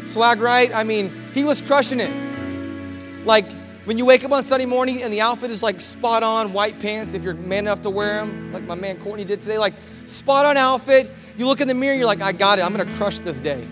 swag 0.02 0.40
right. 0.40 0.70
I 0.74 0.84
mean, 0.84 1.10
he 1.32 1.44
was 1.44 1.62
crushing 1.62 2.00
it. 2.00 3.24
Like, 3.24 3.46
when 3.88 3.96
you 3.96 4.04
wake 4.04 4.22
up 4.22 4.32
on 4.32 4.42
Sunday 4.42 4.66
morning 4.66 5.02
and 5.02 5.10
the 5.10 5.22
outfit 5.22 5.50
is 5.50 5.62
like 5.62 5.80
spot 5.80 6.22
on, 6.22 6.52
white 6.52 6.78
pants, 6.78 7.14
if 7.14 7.22
you're 7.22 7.32
man 7.32 7.64
enough 7.64 7.80
to 7.80 7.88
wear 7.88 8.16
them, 8.16 8.52
like 8.52 8.64
my 8.64 8.74
man 8.74 8.98
Courtney 8.98 9.24
did 9.24 9.40
today, 9.40 9.56
like 9.56 9.72
spot 10.04 10.44
on 10.44 10.58
outfit. 10.58 11.10
You 11.38 11.46
look 11.46 11.62
in 11.62 11.68
the 11.68 11.74
mirror, 11.74 11.94
you're 11.94 12.04
like, 12.04 12.20
I 12.20 12.32
got 12.32 12.58
it. 12.58 12.66
I'm 12.66 12.76
gonna 12.76 12.94
crush 12.96 13.20
this 13.20 13.40
day. 13.40 13.66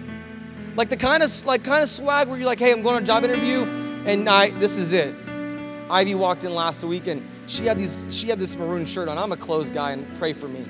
Like 0.75 0.89
the 0.89 0.97
kind 0.97 1.23
of 1.23 1.45
like 1.45 1.63
kind 1.63 1.83
of 1.83 1.91
swag 1.91 2.29
where 2.29 2.39
you're 2.39 2.47
like, 2.47 2.59
hey, 2.59 2.73
I'm 2.73 2.81
going 2.81 2.97
on 2.97 3.03
a 3.03 3.05
job 3.05 3.25
interview, 3.25 3.65
and 4.07 4.27
I 4.27 4.49
this 4.53 4.79
is 4.79 4.95
it. 4.95 5.15
Ivy 5.91 6.15
walked 6.15 6.45
in 6.45 6.55
last 6.55 6.83
week 6.83 7.09
and 7.09 7.23
she 7.47 7.67
had 7.67 7.79
these 7.79 8.07
she 8.09 8.29
had 8.29 8.39
this 8.39 8.57
maroon 8.57 8.87
shirt 8.87 9.09
on. 9.09 9.19
I'm 9.19 9.33
a 9.33 9.37
clothes 9.37 9.69
guy 9.69 9.91
and 9.91 10.17
pray 10.17 10.33
for 10.33 10.49
me. 10.49 10.65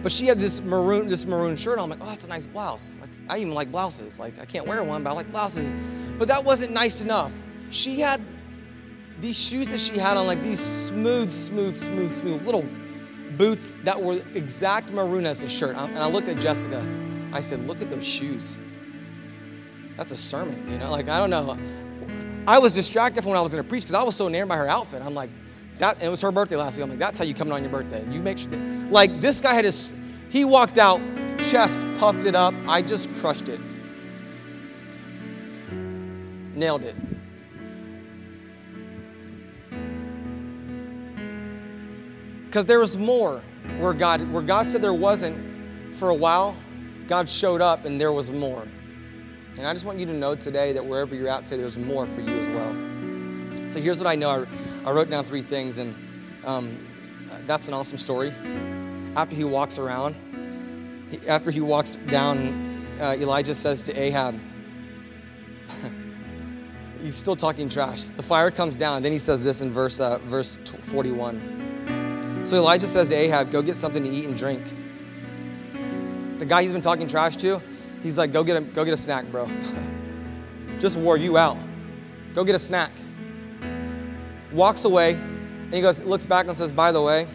But 0.00 0.12
she 0.12 0.26
had 0.26 0.38
this 0.38 0.62
maroon 0.62 1.08
this 1.08 1.26
maroon 1.26 1.56
shirt 1.56 1.78
on. 1.78 1.90
I'm 1.90 1.90
like, 1.90 2.06
oh, 2.08 2.10
that's 2.10 2.26
a 2.26 2.28
nice 2.28 2.46
blouse. 2.46 2.94
Like 3.00 3.10
I 3.28 3.38
even 3.38 3.52
like 3.52 3.72
blouses. 3.72 4.20
Like 4.20 4.38
I 4.38 4.44
can't 4.44 4.64
wear 4.64 4.84
one, 4.84 5.02
but 5.02 5.10
I 5.10 5.14
like 5.14 5.32
blouses. 5.32 5.72
But 6.20 6.28
that 6.28 6.44
wasn't 6.44 6.72
nice 6.72 7.02
enough 7.02 7.32
she 7.70 8.00
had 8.00 8.20
these 9.20 9.38
shoes 9.38 9.68
that 9.68 9.80
she 9.80 9.98
had 9.98 10.16
on, 10.16 10.26
like 10.26 10.42
these 10.42 10.60
smooth, 10.60 11.30
smooth, 11.30 11.76
smooth, 11.76 12.12
smooth 12.12 12.44
little 12.44 12.66
boots 13.36 13.72
that 13.84 14.00
were 14.00 14.22
exact 14.34 14.92
maroon 14.92 15.26
as 15.26 15.42
the 15.42 15.48
shirt. 15.48 15.76
And 15.76 15.98
I 15.98 16.08
looked 16.08 16.28
at 16.28 16.38
Jessica. 16.38 16.86
I 17.32 17.40
said, 17.40 17.66
Look 17.66 17.82
at 17.82 17.90
those 17.90 18.06
shoes. 18.06 18.56
That's 19.96 20.12
a 20.12 20.16
sermon, 20.16 20.70
you 20.70 20.78
know? 20.78 20.90
Like, 20.90 21.08
I 21.08 21.18
don't 21.18 21.30
know. 21.30 21.58
I 22.46 22.58
was 22.58 22.74
distracted 22.74 23.22
from 23.22 23.30
when 23.30 23.38
I 23.38 23.42
was 23.42 23.52
going 23.52 23.64
to 23.64 23.68
preach 23.68 23.82
because 23.82 23.94
I 23.94 24.02
was 24.02 24.14
so 24.14 24.28
enamored 24.28 24.48
by 24.48 24.56
her 24.56 24.68
outfit. 24.68 25.02
I'm 25.02 25.14
like, 25.14 25.30
that, 25.78 26.02
it 26.02 26.08
was 26.08 26.22
her 26.22 26.32
birthday 26.32 26.56
last 26.56 26.76
week. 26.76 26.84
I'm 26.84 26.90
like, 26.90 26.98
that's 26.98 27.18
how 27.18 27.24
you 27.24 27.34
come 27.34 27.50
on 27.52 27.62
your 27.62 27.70
birthday. 27.70 28.06
You 28.10 28.20
make 28.20 28.38
sure, 28.38 28.50
that, 28.50 28.58
like, 28.90 29.20
this 29.20 29.40
guy 29.40 29.54
had 29.54 29.64
his, 29.64 29.92
he 30.28 30.44
walked 30.44 30.78
out, 30.78 31.00
chest 31.42 31.84
puffed 31.98 32.24
it 32.24 32.34
up. 32.34 32.54
I 32.66 32.80
just 32.80 33.12
crushed 33.16 33.48
it. 33.48 33.60
Nailed 36.54 36.82
it. 36.82 36.94
Because 42.48 42.64
there 42.64 42.80
was 42.80 42.96
more 42.96 43.42
where 43.78 43.92
God, 43.92 44.22
where 44.32 44.42
God 44.42 44.66
said 44.66 44.80
there 44.80 44.94
wasn't 44.94 45.94
for 45.94 46.08
a 46.08 46.14
while, 46.14 46.56
God 47.06 47.28
showed 47.28 47.60
up 47.60 47.84
and 47.84 48.00
there 48.00 48.10
was 48.10 48.30
more. 48.30 48.66
And 49.58 49.66
I 49.66 49.74
just 49.74 49.84
want 49.84 49.98
you 49.98 50.06
to 50.06 50.14
know 50.14 50.34
today 50.34 50.72
that 50.72 50.86
wherever 50.86 51.14
you're 51.14 51.28
at 51.28 51.44
today, 51.44 51.58
there's 51.58 51.76
more 51.76 52.06
for 52.06 52.22
you 52.22 52.38
as 52.38 52.48
well. 52.48 53.68
So 53.68 53.82
here's 53.82 53.98
what 53.98 54.06
I 54.06 54.14
know. 54.14 54.30
I, 54.30 54.88
I 54.88 54.92
wrote 54.92 55.10
down 55.10 55.24
three 55.24 55.42
things, 55.42 55.76
and 55.76 55.94
um, 56.42 56.86
that's 57.44 57.68
an 57.68 57.74
awesome 57.74 57.98
story. 57.98 58.32
After 59.14 59.36
he 59.36 59.44
walks 59.44 59.78
around, 59.78 60.16
he, 61.10 61.28
after 61.28 61.50
he 61.50 61.60
walks 61.60 61.96
down, 61.96 62.82
uh, 62.98 63.14
Elijah 63.18 63.54
says 63.54 63.82
to 63.82 64.00
Ahab, 64.00 64.40
he's 67.02 67.16
still 67.16 67.36
talking 67.36 67.68
trash. 67.68 68.04
The 68.08 68.22
fire 68.22 68.50
comes 68.50 68.74
down. 68.74 69.02
Then 69.02 69.12
he 69.12 69.18
says 69.18 69.44
this 69.44 69.60
in 69.60 69.70
verse, 69.70 70.00
uh, 70.00 70.18
verse 70.20 70.56
41. 70.56 71.67
So 72.44 72.56
Elijah 72.56 72.86
says 72.86 73.08
to 73.08 73.14
Ahab, 73.14 73.50
Go 73.50 73.62
get 73.62 73.78
something 73.78 74.02
to 74.02 74.08
eat 74.08 74.26
and 74.26 74.36
drink. 74.36 74.62
The 76.38 76.46
guy 76.46 76.62
he's 76.62 76.72
been 76.72 76.80
talking 76.80 77.06
trash 77.06 77.36
to, 77.36 77.60
he's 78.02 78.18
like, 78.18 78.32
Go 78.32 78.44
get 78.44 78.56
a, 78.56 78.60
go 78.60 78.84
get 78.84 78.94
a 78.94 78.98
snack, 78.98 79.26
bro. 79.26 79.50
Just 80.78 80.96
wore 80.96 81.16
you 81.16 81.36
out. 81.36 81.56
Go 82.34 82.44
get 82.44 82.54
a 82.54 82.58
snack. 82.58 82.92
Walks 84.52 84.84
away, 84.84 85.14
and 85.14 85.74
he 85.74 85.80
goes, 85.80 86.02
looks 86.02 86.24
back 86.24 86.46
and 86.46 86.56
says, 86.56 86.72
By 86.72 86.92
the 86.92 87.02
way, 87.02 87.26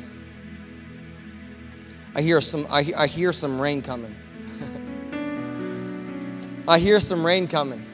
I 2.15 2.21
hear 2.21 2.39
some, 2.41 2.65
I, 2.69 2.93
I 2.95 3.07
hear 3.07 3.33
some 3.33 3.61
rain 3.61 3.81
coming. 3.81 4.15
I 6.67 6.79
hear 6.79 6.99
some 6.99 7.25
rain 7.25 7.47
coming. 7.47 7.85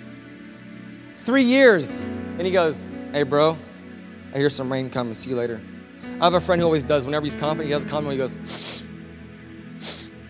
Three 1.18 1.44
years. 1.44 1.98
And 1.98 2.42
he 2.42 2.52
goes, 2.52 2.88
Hey, 3.12 3.24
bro, 3.24 3.58
I 4.34 4.38
hear 4.38 4.50
some 4.50 4.72
rain 4.72 4.90
coming. 4.90 5.14
See 5.14 5.32
you 5.32 5.36
later. 5.36 5.60
I 6.22 6.26
have 6.26 6.34
a 6.34 6.42
friend 6.42 6.60
who 6.62 6.66
always 6.66 6.84
does, 6.84 7.06
whenever 7.06 7.26
he's 7.26 7.38
confident, 7.38 7.68
he 7.68 7.72
has 7.72 7.86
a 7.86 7.88
comment, 7.88 8.12
he 8.12 8.18
goes, 8.18 8.36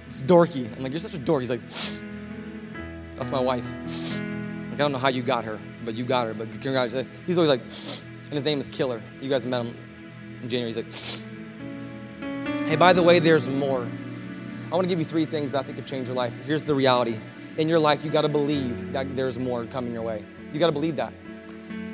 it's 0.05 0.23
dorky. 0.23 0.71
I'm 0.75 0.83
like, 0.83 0.91
you're 0.91 0.99
such 0.99 1.15
a 1.15 1.19
dork. 1.19 1.41
He's 1.41 1.49
like, 1.49 1.61
that's 3.15 3.31
my 3.31 3.39
wife. 3.39 3.65
Like, 4.69 4.73
I 4.73 4.77
don't 4.77 4.91
know 4.91 4.99
how 4.99 5.09
you 5.09 5.23
got 5.23 5.45
her, 5.45 5.59
but 5.83 5.95
you 5.95 6.05
got 6.05 6.27
her. 6.27 6.35
But 6.35 6.51
congratulations. 6.51 7.11
He's 7.25 7.37
always 7.37 7.49
like, 7.49 7.61
and 7.61 8.33
his 8.33 8.45
name 8.45 8.59
is 8.59 8.67
Killer. 8.67 9.01
You 9.19 9.29
guys 9.29 9.47
met 9.47 9.65
him 9.65 9.75
in 10.43 10.49
January. 10.49 10.73
He's 10.73 10.77
like, 10.77 12.61
hey, 12.67 12.75
by 12.75 12.93
the 12.93 13.01
way, 13.01 13.17
there's 13.17 13.49
more. 13.49 13.87
I 14.71 14.75
want 14.75 14.83
to 14.83 14.89
give 14.89 14.99
you 14.99 15.05
three 15.05 15.25
things 15.25 15.55
I 15.55 15.63
think 15.63 15.77
could 15.77 15.87
change 15.87 16.07
your 16.07 16.15
life. 16.15 16.37
Here's 16.45 16.65
the 16.65 16.75
reality. 16.75 17.17
In 17.57 17.67
your 17.67 17.79
life, 17.79 18.05
you 18.05 18.11
got 18.11 18.21
to 18.21 18.29
believe 18.29 18.93
that 18.93 19.15
there's 19.15 19.39
more 19.39 19.65
coming 19.65 19.91
your 19.91 20.03
way. 20.03 20.23
You 20.51 20.59
got 20.59 20.67
to 20.67 20.71
believe 20.71 20.97
that. 20.97 21.13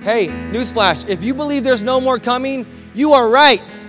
Hey, 0.01 0.27
newsflash, 0.27 1.07
if 1.09 1.23
you 1.23 1.33
believe 1.33 1.63
there's 1.63 1.83
no 1.83 1.99
more 1.99 2.19
coming, 2.19 2.65
you 2.93 3.13
are 3.13 3.29
right. 3.29 3.81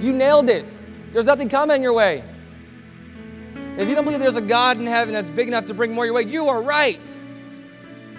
You 0.00 0.12
nailed 0.12 0.50
it. 0.50 0.64
There's 1.12 1.26
nothing 1.26 1.48
coming 1.48 1.82
your 1.82 1.92
way. 1.92 2.24
If 3.76 3.88
you 3.88 3.94
don't 3.94 4.04
believe 4.04 4.20
there's 4.20 4.36
a 4.36 4.42
God 4.42 4.78
in 4.78 4.86
heaven 4.86 5.14
that's 5.14 5.30
big 5.30 5.48
enough 5.48 5.66
to 5.66 5.74
bring 5.74 5.94
more 5.94 6.04
your 6.04 6.14
way, 6.14 6.22
you 6.22 6.48
are 6.48 6.62
right. 6.62 7.18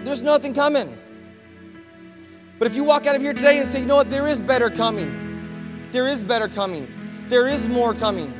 There's 0.03 0.21
nothing 0.21 0.53
coming. 0.53 0.97
But 2.59 2.67
if 2.67 2.75
you 2.75 2.83
walk 2.83 3.05
out 3.05 3.15
of 3.15 3.21
here 3.21 3.33
today 3.33 3.59
and 3.59 3.67
say, 3.67 3.81
you 3.81 3.85
know 3.85 3.95
what, 3.95 4.09
there 4.09 4.27
is 4.27 4.41
better 4.41 4.69
coming, 4.69 5.87
there 5.91 6.07
is 6.07 6.23
better 6.23 6.47
coming, 6.47 6.87
there 7.27 7.47
is 7.47 7.67
more 7.67 7.93
coming, 7.93 8.31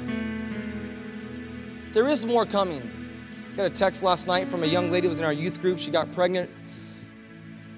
there 1.91 2.07
is 2.07 2.25
more 2.25 2.45
coming. 2.45 2.89
Got 3.55 3.65
a 3.65 3.69
text 3.69 4.01
last 4.01 4.27
night 4.27 4.47
from 4.47 4.63
a 4.63 4.65
young 4.65 4.89
lady 4.89 5.05
who 5.05 5.09
was 5.09 5.19
in 5.19 5.25
our 5.25 5.33
youth 5.33 5.61
group. 5.61 5.77
She 5.77 5.91
got 5.91 6.11
pregnant 6.11 6.49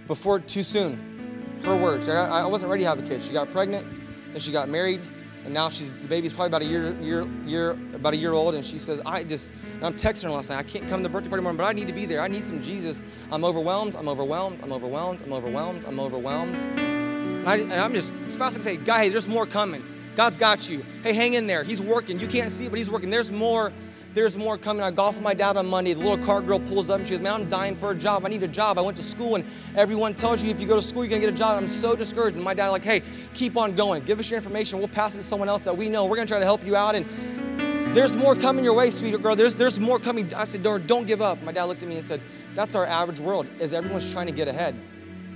before 0.07 0.39
too 0.39 0.63
soon. 0.63 1.59
Her 1.63 1.75
words. 1.75 2.07
I 2.07 2.45
wasn't 2.45 2.71
ready 2.71 2.83
to 2.83 2.89
have 2.89 2.99
a 2.99 3.03
kid. 3.03 3.23
She 3.23 3.33
got 3.33 3.49
pregnant, 3.49 3.87
then 4.31 4.39
she 4.39 4.51
got 4.51 4.69
married, 4.69 5.01
and 5.45 5.53
now 5.53 5.69
she's 5.69 5.89
the 5.89 6.07
baby's 6.07 6.33
probably 6.33 6.47
about 6.47 6.61
a 6.61 6.65
year, 6.65 6.95
year, 7.01 7.23
year, 7.45 7.71
about 7.93 8.13
a 8.13 8.17
year 8.17 8.33
old, 8.33 8.55
and 8.55 8.65
she 8.65 8.77
says, 8.77 9.01
"I 9.05 9.23
just." 9.23 9.51
I'm 9.81 9.93
texting 9.93 10.23
her 10.23 10.29
last 10.31 10.49
night. 10.49 10.59
I 10.59 10.63
can't 10.63 10.87
come 10.87 11.01
to 11.01 11.03
the 11.03 11.09
birthday 11.09 11.29
party 11.29 11.41
tomorrow, 11.41 11.57
but 11.57 11.65
I 11.65 11.73
need 11.73 11.87
to 11.87 11.93
be 11.93 12.05
there. 12.05 12.21
I 12.21 12.27
need 12.27 12.45
some 12.45 12.61
Jesus. 12.61 13.03
I'm 13.31 13.43
overwhelmed. 13.43 13.95
I'm 13.95 14.07
overwhelmed. 14.07 14.61
I'm 14.63 14.71
overwhelmed. 14.71 15.21
I'm 15.21 15.33
overwhelmed. 15.33 15.85
I'm 15.85 15.99
overwhelmed. 15.99 16.61
And, 16.61 17.47
I, 17.47 17.85
am 17.85 17.93
just 17.93 18.13
as 18.25 18.35
fast 18.35 18.57
as 18.57 18.65
I 18.65 18.71
say, 18.71 18.77
"God, 18.77 18.99
hey, 18.99 19.09
there's 19.09 19.27
more 19.27 19.45
coming. 19.45 19.83
God's 20.15 20.37
got 20.37 20.69
you. 20.69 20.83
Hey, 21.03 21.13
hang 21.13 21.33
in 21.33 21.45
there. 21.45 21.63
He's 21.63 21.81
working. 21.81 22.19
You 22.19 22.27
can't 22.27 22.51
see, 22.51 22.67
but 22.67 22.77
He's 22.77 22.89
working. 22.89 23.09
There's 23.09 23.31
more 23.31 23.71
there's 24.15 24.37
more 24.37 24.57
coming. 24.57 24.81
I 24.81 24.91
golf 24.91 25.15
with 25.15 25.23
my 25.23 25.33
dad 25.33 25.57
on 25.57 25.67
Monday. 25.67 25.93
The 25.93 25.99
little 25.99 26.25
car 26.25 26.41
girl 26.41 26.57
pulls 26.57 26.89
up 26.89 26.99
and 26.99 27.05
she 27.05 27.11
goes, 27.11 27.21
Man, 27.21 27.33
I'm 27.33 27.49
dying 27.49 27.75
for 27.75 27.91
a 27.91 27.95
job. 27.95 28.25
I 28.25 28.29
need 28.29 28.41
a 28.43 28.47
job. 28.47 28.79
I 28.79 28.81
went 28.81 28.95
to 28.97 29.03
school 29.03 29.35
and 29.35 29.43
everyone 29.75 30.15
tells 30.15 30.41
you 30.41 30.49
if 30.49 30.59
you 30.59 30.65
go 30.65 30.77
to 30.77 30.81
school, 30.81 31.03
you're 31.03 31.09
gonna 31.09 31.21
get 31.21 31.33
a 31.33 31.37
job. 31.37 31.57
I'm 31.57 31.67
so 31.67 31.95
discouraged. 31.95 32.37
And 32.37 32.43
my 32.43 32.53
dad, 32.53 32.69
like, 32.69 32.83
hey, 32.83 33.03
keep 33.33 33.57
on 33.57 33.75
going. 33.75 34.03
Give 34.05 34.17
us 34.17 34.31
your 34.31 34.37
information. 34.37 34.79
We'll 34.79 34.87
pass 34.87 35.15
it 35.15 35.17
to 35.17 35.23
someone 35.23 35.49
else 35.49 35.65
that 35.65 35.75
we 35.75 35.89
know. 35.89 36.05
We're 36.05 36.15
gonna 36.15 36.27
try 36.27 36.39
to 36.39 36.45
help 36.45 36.65
you 36.65 36.77
out. 36.77 36.95
And 36.95 37.93
there's 37.93 38.15
more 38.15 38.35
coming 38.35 38.63
your 38.63 38.73
way, 38.73 38.89
sweetie 38.89 39.17
girl. 39.17 39.35
There's 39.35 39.53
there's 39.53 39.81
more 39.81 39.99
coming. 39.99 40.33
I 40.33 40.45
said, 40.45 40.63
don't, 40.63 40.87
don't 40.87 41.05
give 41.05 41.21
up. 41.21 41.43
My 41.43 41.51
dad 41.51 41.65
looked 41.65 41.83
at 41.83 41.89
me 41.89 41.95
and 41.95 42.03
said, 42.03 42.21
That's 42.55 42.73
our 42.73 42.85
average 42.85 43.19
world, 43.19 43.47
is 43.59 43.73
everyone's 43.73 44.11
trying 44.11 44.27
to 44.27 44.33
get 44.33 44.47
ahead. 44.47 44.75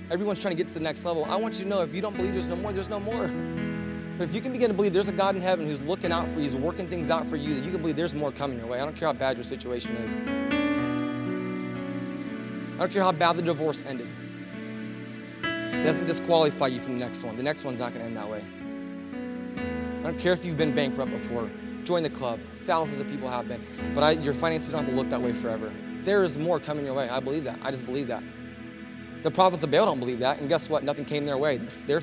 Everyone's 0.09 0.39
trying 0.39 0.55
to 0.55 0.57
get 0.57 0.69
to 0.69 0.73
the 0.73 0.79
next 0.79 1.03
level. 1.03 1.25
I 1.25 1.35
want 1.35 1.55
you 1.55 1.63
to 1.63 1.69
know 1.69 1.81
if 1.81 1.93
you 1.93 2.01
don't 2.01 2.15
believe 2.15 2.31
there's 2.31 2.47
no 2.47 2.55
more, 2.55 2.71
there's 2.71 2.89
no 2.89 2.99
more. 2.99 3.29
But 4.19 4.27
if 4.27 4.35
you 4.35 4.41
can 4.41 4.51
begin 4.51 4.67
to 4.67 4.73
believe 4.73 4.91
there's 4.91 5.07
a 5.07 5.13
God 5.13 5.37
in 5.37 5.41
heaven 5.41 5.65
who's 5.65 5.79
looking 5.79 6.11
out 6.11 6.27
for 6.27 6.39
you, 6.39 6.43
who's 6.43 6.57
working 6.57 6.89
things 6.89 7.09
out 7.09 7.25
for 7.25 7.37
you, 7.37 7.53
that 7.53 7.63
you 7.63 7.71
can 7.71 7.79
believe 7.79 7.95
there's 7.95 8.13
more 8.13 8.33
coming 8.33 8.57
your 8.57 8.67
way. 8.67 8.81
I 8.81 8.83
don't 8.83 8.97
care 8.97 9.07
how 9.07 9.13
bad 9.13 9.37
your 9.37 9.45
situation 9.45 9.95
is. 9.95 10.17
I 12.75 12.79
don't 12.79 12.91
care 12.91 13.01
how 13.01 13.13
bad 13.13 13.37
the 13.37 13.41
divorce 13.41 13.81
ended. 13.87 14.09
It 15.41 15.85
doesn't 15.85 16.05
disqualify 16.05 16.67
you 16.67 16.81
from 16.81 16.99
the 16.99 17.05
next 17.05 17.23
one. 17.23 17.37
The 17.37 17.43
next 17.43 17.63
one's 17.63 17.79
not 17.79 17.93
going 17.93 18.01
to 18.01 18.07
end 18.07 18.17
that 18.17 18.29
way. 18.29 18.43
I 20.01 20.03
don't 20.03 20.19
care 20.19 20.33
if 20.33 20.43
you've 20.43 20.57
been 20.57 20.75
bankrupt 20.75 21.11
before. 21.11 21.49
Join 21.85 22.03
the 22.03 22.09
club. 22.09 22.41
Thousands 22.65 22.99
of 22.99 23.07
people 23.07 23.29
have 23.29 23.47
been. 23.47 23.65
But 23.95 24.03
I, 24.03 24.11
your 24.11 24.33
finances 24.33 24.71
don't 24.71 24.83
have 24.83 24.89
to 24.89 24.95
look 24.97 25.07
that 25.11 25.21
way 25.21 25.31
forever. 25.31 25.71
There 26.03 26.25
is 26.25 26.37
more 26.37 26.59
coming 26.59 26.83
your 26.83 26.93
way. 26.93 27.07
I 27.07 27.21
believe 27.21 27.45
that. 27.45 27.57
I 27.61 27.71
just 27.71 27.85
believe 27.85 28.07
that. 28.07 28.21
The 29.23 29.31
prophets 29.31 29.63
of 29.63 29.71
Baal 29.71 29.85
don't 29.85 30.01
believe 30.01 30.19
that. 30.19 30.39
And 30.39 30.49
guess 30.49 30.69
what? 30.69 30.83
Nothing 30.83 31.05
came 31.05 31.25
their 31.25 31.37
way. 31.37 31.55
They're, 31.85 32.01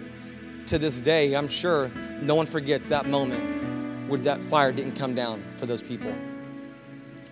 to 0.67 0.79
this 0.79 1.01
day, 1.01 1.35
I'm 1.35 1.49
sure 1.49 1.89
no 2.21 2.35
one 2.35 2.47
forgets 2.47 2.89
that 2.89 3.07
moment 3.07 4.09
where 4.09 4.19
that 4.21 4.43
fire 4.43 4.73
didn't 4.73 4.97
come 4.97 5.15
down 5.15 5.43
for 5.57 5.67
those 5.67 5.83
people. 5.83 6.13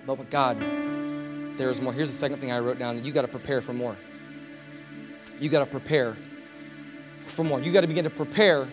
But 0.06 0.18
with 0.18 0.30
God, 0.30 0.60
there 1.56 1.70
is 1.70 1.80
more. 1.80 1.92
Here's 1.92 2.10
the 2.10 2.16
second 2.16 2.38
thing 2.38 2.52
I 2.52 2.58
wrote 2.58 2.78
down 2.78 2.96
that 2.96 3.04
you 3.04 3.12
got 3.12 3.22
to 3.22 3.28
prepare 3.28 3.60
for 3.60 3.72
more. 3.72 3.96
You 5.40 5.48
got 5.48 5.60
to 5.60 5.66
prepare 5.66 6.16
for 7.26 7.44
more. 7.44 7.60
You 7.60 7.72
got 7.72 7.80
to 7.82 7.86
begin 7.86 8.04
to 8.04 8.10
prepare 8.10 8.68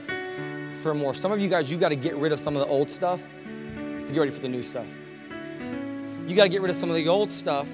for 0.82 0.94
more. 0.94 1.14
Some 1.14 1.32
of 1.32 1.40
you 1.40 1.50
guys, 1.50 1.72
you 1.72 1.78
got 1.78 1.90
to 1.90 1.96
get 1.96 2.16
rid 2.16 2.32
of 2.32 2.40
some 2.40 2.56
of 2.56 2.62
the 2.62 2.68
old 2.68 2.90
stuff 2.90 3.22
to 3.22 4.14
get 4.14 4.20
ready 4.20 4.32
for 4.32 4.42
the 4.42 4.50
new 4.50 4.62
stuff. 4.62 4.88
You 6.28 6.36
got 6.36 6.44
to 6.44 6.50
get 6.50 6.62
rid 6.62 6.70
of 6.70 6.76
some 6.76 6.90
of 6.90 6.96
the 6.96 7.08
old 7.08 7.32
stuff 7.32 7.70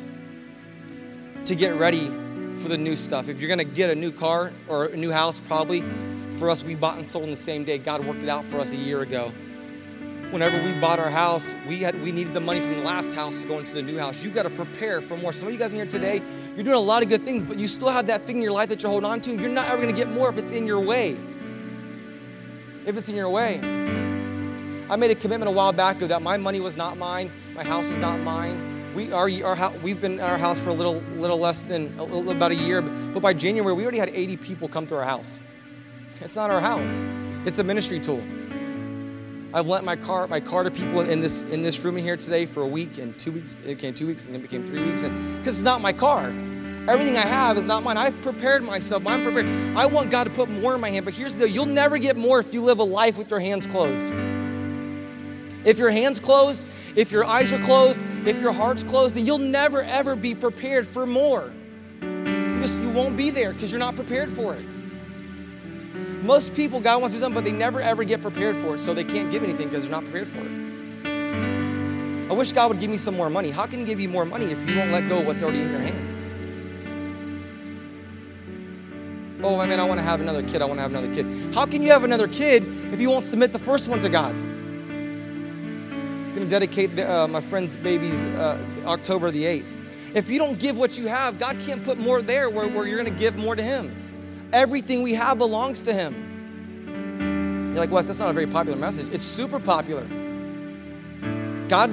to 1.44 1.56
get 1.56 1.76
ready 1.76 2.08
for 2.58 2.70
the 2.70 2.78
new 2.78 2.96
stuff. 2.96 3.30
If 3.30 3.40
you're 3.40 3.48
going 3.48 3.60
to 3.60 3.64
get 3.76 3.90
a 3.90 3.96
new 3.96 4.12
car 4.12 4.52
or 4.68 4.86
a 4.86 4.98
new 4.98 5.12
house, 5.12 5.40
probably 5.40 5.84
for 6.38 6.50
us, 6.50 6.64
we 6.64 6.76
bought 6.76 6.98
and 6.98 7.06
sold 7.06 7.26
in 7.26 7.30
the 7.32 7.36
same 7.36 7.64
day. 7.64 7.78
God 7.78 8.06
worked 8.06 8.24
it 8.24 8.30
out 8.30 8.46
for 8.46 8.60
us 8.60 8.74
a 8.74 8.78
year 8.78 9.02
ago. 9.02 9.32
Whenever 10.32 10.62
we 10.62 10.78
bought 10.80 11.00
our 11.00 11.10
house, 11.10 11.56
we 11.68 11.78
had 11.78 12.02
we 12.04 12.12
needed 12.12 12.34
the 12.34 12.42
money 12.42 12.60
from 12.60 12.74
the 12.74 12.82
last 12.82 13.14
house 13.14 13.42
to 13.42 13.48
go 13.48 13.60
into 13.60 13.74
the 13.74 13.82
new 13.82 13.98
house. 13.98 14.24
You 14.24 14.30
got 14.30 14.44
to 14.44 14.50
prepare 14.50 15.02
for 15.02 15.16
more. 15.18 15.32
Some 15.32 15.48
of 15.48 15.54
you 15.54 15.60
guys 15.60 15.72
in 15.72 15.78
here 15.78 15.86
today, 15.86 16.22
you're 16.56 16.66
doing 16.66 16.76
a 16.76 16.80
lot 16.80 17.02
of 17.02 17.08
good 17.08 17.22
things, 17.22 17.44
but 17.44 17.58
you 17.58 17.68
still 17.68 17.90
have 17.90 18.08
that 18.08 18.26
thing 18.26 18.38
in 18.38 18.44
your 18.44 18.52
life 18.52 18.68
that 18.70 18.84
you're 18.84 18.92
holding 18.92 19.10
on 19.10 19.22
to. 19.22 19.36
You're 19.36 19.50
not 19.50 19.68
ever 19.68 19.78
going 19.78 19.94
to 19.94 19.96
get 19.96 20.10
more 20.10 20.30
if 20.30 20.38
it's 20.38 20.52
in 20.52 20.68
your 20.68 20.82
way. 20.82 21.18
If 22.86 22.98
it's 22.98 23.08
in 23.08 23.16
your 23.16 23.30
way. 23.30 23.60
I 24.90 24.96
made 24.96 25.12
a 25.12 25.16
commitment 25.16 25.50
a 25.50 25.52
while 25.52 25.72
back 25.74 26.00
that 26.00 26.22
my 26.22 26.38
money 26.38 26.60
was 26.60 26.76
not 26.78 26.98
mine, 26.98 27.32
my 27.56 27.64
house 27.64 27.90
is 27.90 28.00
not 28.00 28.20
mine. 28.20 28.94
We 28.96 29.12
are 29.12 29.30
our, 29.44 29.72
we've 29.78 30.02
been 30.02 30.14
in 30.14 30.20
our 30.20 30.38
house 30.38 30.60
for 30.60 30.72
a 30.72 30.74
little 30.74 31.02
little 31.16 31.38
less 31.38 31.66
than 31.66 31.94
a 32.00 32.04
about 32.04 32.52
a 32.52 32.56
year, 32.56 32.82
but 32.82 33.22
by 33.22 33.34
January 33.34 33.74
we 33.74 33.84
already 33.84 34.00
had 34.00 34.10
80 34.10 34.38
people 34.38 34.68
come 34.68 34.88
to 34.88 34.96
our 34.96 35.04
house. 35.04 35.40
It's 36.22 36.36
not 36.36 36.50
our 36.50 36.60
house. 36.60 37.04
It's 37.46 37.60
a 37.60 37.64
ministry 37.64 38.00
tool. 38.00 38.22
I've 39.54 39.68
lent 39.68 39.86
my 39.86 39.96
car 39.96 40.28
my 40.28 40.40
car 40.40 40.64
to 40.64 40.72
people 40.72 41.02
in 41.02 41.22
this 41.22 41.42
in 41.52 41.62
this 41.62 41.84
room 41.84 41.98
in 41.98 42.04
here 42.04 42.18
today 42.18 42.46
for 42.46 42.64
a 42.64 42.68
week 42.68 42.98
and 42.98 43.18
two 43.18 43.32
weeks. 43.32 43.54
It 43.54 43.66
became 43.68 43.94
two 43.94 44.08
weeks 44.08 44.26
and 44.26 44.36
then 44.36 44.42
became 44.42 44.64
three 44.66 44.84
weeks, 44.84 45.04
and 45.04 45.38
because 45.38 45.60
it's 45.60 45.66
not 45.66 45.80
my 45.82 45.94
car. 45.94 46.34
Everything 46.90 47.18
I 47.18 47.26
have 47.26 47.58
is 47.58 47.68
not 47.68 47.84
mine. 47.84 47.98
I've 47.98 48.20
prepared 48.22 48.64
myself. 48.64 49.06
I'm 49.06 49.24
prepared. 49.24 49.46
I 49.78 49.86
want 49.86 50.10
God 50.10 50.24
to 50.24 50.30
put 50.30 50.50
more 50.50 50.76
in 50.76 50.82
my 50.82 50.90
hand. 50.90 51.06
But 51.06 51.14
here's 51.14 51.36
the 51.36 51.46
deal: 51.46 51.54
you'll 51.54 51.66
never 51.66 51.98
get 51.98 52.18
more 52.18 52.40
if 52.40 52.54
you 52.54 52.62
live 52.62 52.80
a 52.80 52.84
life 52.84 53.18
with 53.18 53.30
your 53.30 53.40
hands 53.40 53.66
closed. 53.66 54.12
If 55.66 55.78
your 55.80 55.92
hands 55.92 56.20
closed, 56.20 56.68
if 56.96 57.12
your 57.12 57.26
eyes 57.26 57.54
are 57.54 57.62
closed, 57.64 58.06
if 58.26 58.40
your 58.40 58.54
heart's 58.54 58.84
closed, 58.84 59.16
then 59.16 59.26
you'll 59.26 59.38
never 59.38 59.82
ever 59.84 60.16
be 60.16 60.34
prepared 60.36 60.88
for 60.88 61.06
more. 61.06 61.54
You 62.02 62.60
just 62.60 62.82
you 62.82 62.90
won't 62.90 63.16
be 63.16 63.30
there 63.30 63.54
because 63.54 63.72
you're 63.72 63.80
not 63.80 63.96
prepared 63.96 64.30
for 64.30 64.56
it. 64.56 64.78
Most 66.24 66.56
people, 66.56 66.82
God 66.82 67.02
wants 67.02 67.16
to 67.16 67.20
do 67.20 67.24
something, 67.24 67.44
but 67.44 67.50
they 67.50 67.56
never 67.56 67.82
ever 67.82 68.04
get 68.04 68.22
prepared 68.22 68.56
for 68.56 68.76
it, 68.76 68.80
so 68.80 68.94
they 68.94 69.04
can't 69.04 69.32
give 69.32 69.44
anything 69.44 69.70
because 69.70 69.84
they're 69.84 69.92
not 69.92 70.04
prepared 70.04 70.28
for 70.28 70.40
it. 70.40 70.52
I 72.30 72.34
wish 72.34 72.52
God 72.52 72.70
would 72.70 72.80
give 72.80 72.90
me 72.90 72.98
some 72.98 73.16
more 73.16 73.30
money. 73.30 73.52
How 73.52 73.66
can 73.66 73.80
He 73.80 73.86
give 73.86 74.00
you 74.00 74.10
more 74.10 74.26
money 74.26 74.46
if 74.46 74.70
you 74.70 74.78
won't 74.78 74.92
let 74.92 75.08
go 75.08 75.20
of 75.20 75.26
what's 75.26 75.44
already 75.44 75.62
in 75.62 75.72
your 75.72 75.80
hand? 75.80 76.16
Oh, 79.44 79.60
I 79.60 79.68
mean, 79.68 79.80
I 79.80 79.86
want 79.86 80.00
to 80.00 80.04
have 80.04 80.20
another 80.20 80.42
kid. 80.42 80.62
I 80.62 80.66
want 80.66 80.80
to 80.80 80.82
have 80.82 80.92
another 80.92 81.14
kid. 81.14 81.54
How 81.54 81.66
can 81.66 81.84
you 81.84 81.92
have 81.92 82.04
another 82.04 82.28
kid 82.28 82.64
if 82.92 83.00
you 83.00 83.10
won't 83.10 83.24
submit 83.24 83.54
the 83.54 83.60
first 83.60 83.88
one 83.88 84.00
to 84.00 84.10
God? 84.10 84.34
I'm 84.34 86.34
going 86.34 86.44
to 86.44 86.50
dedicate 86.50 87.00
uh, 87.00 87.28
my 87.28 87.40
friend's 87.40 87.78
baby's 87.78 88.26
uh, 88.26 88.60
October 88.86 89.32
the 89.32 89.44
8th. 89.44 90.16
If 90.16 90.30
you 90.30 90.40
don't 90.40 90.60
give 90.60 90.78
what 90.78 90.98
you 90.98 91.08
have, 91.08 91.40
God 91.40 91.60
can't 91.60 91.84
put 91.84 92.00
more 92.00 92.22
there 92.22 92.50
where, 92.50 92.68
where 92.68 92.88
you're 92.88 93.02
going 93.02 93.14
to 93.14 93.20
give 93.20 93.36
more 93.36 93.56
to 93.56 93.64
Him. 93.64 93.97
Everything 94.54 95.04
we 95.04 95.14
have 95.14 95.38
belongs 95.38 95.82
to 95.84 95.94
Him. 95.94 97.70
You're 97.70 97.80
like, 97.80 97.92
Wes, 97.92 98.08
that's 98.08 98.20
not 98.20 98.30
a 98.30 98.34
very 98.34 98.48
popular 98.48 98.78
message. 98.78 99.14
It's 99.14 99.26
super 99.26 99.60
popular. 99.60 100.06
God, 101.68 101.92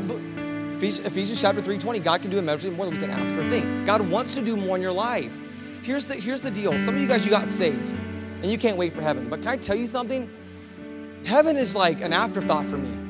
Ephesians 0.81 1.41
chapter 1.41 1.61
3:20, 1.61 2.03
God 2.03 2.23
can 2.23 2.31
do 2.31 2.39
immeasurably 2.39 2.77
more 2.77 2.87
than 2.87 2.95
we 2.95 3.01
can 3.01 3.11
ask 3.11 3.35
or 3.35 3.49
think. 3.51 3.87
God 3.87 4.01
wants 4.09 4.35
to 4.37 4.43
do 4.43 4.57
more 4.57 4.77
in 4.77 4.83
your 4.83 4.93
life. 4.93 5.39
Here's 5.83 6.07
the, 6.07 6.15
here's 6.15 6.43
the 6.43 6.51
deal. 6.51 6.79
Some 6.79 6.95
of 6.95 7.01
you 7.01 7.09
guys, 7.09 7.25
you 7.25 7.31
got 7.31 7.49
saved, 7.51 7.91
and 8.43 8.47
you 8.47 8.57
can't 8.57 8.79
wait 8.79 8.93
for 8.93 9.03
heaven. 9.03 9.29
But 9.29 9.43
can 9.43 9.51
I 9.51 9.57
tell 9.57 9.77
you 9.77 9.87
something? 9.87 10.31
Heaven 11.27 11.57
is 11.57 11.75
like 11.75 12.01
an 12.01 12.13
afterthought 12.13 12.67
for 12.67 12.79
me. 12.79 13.04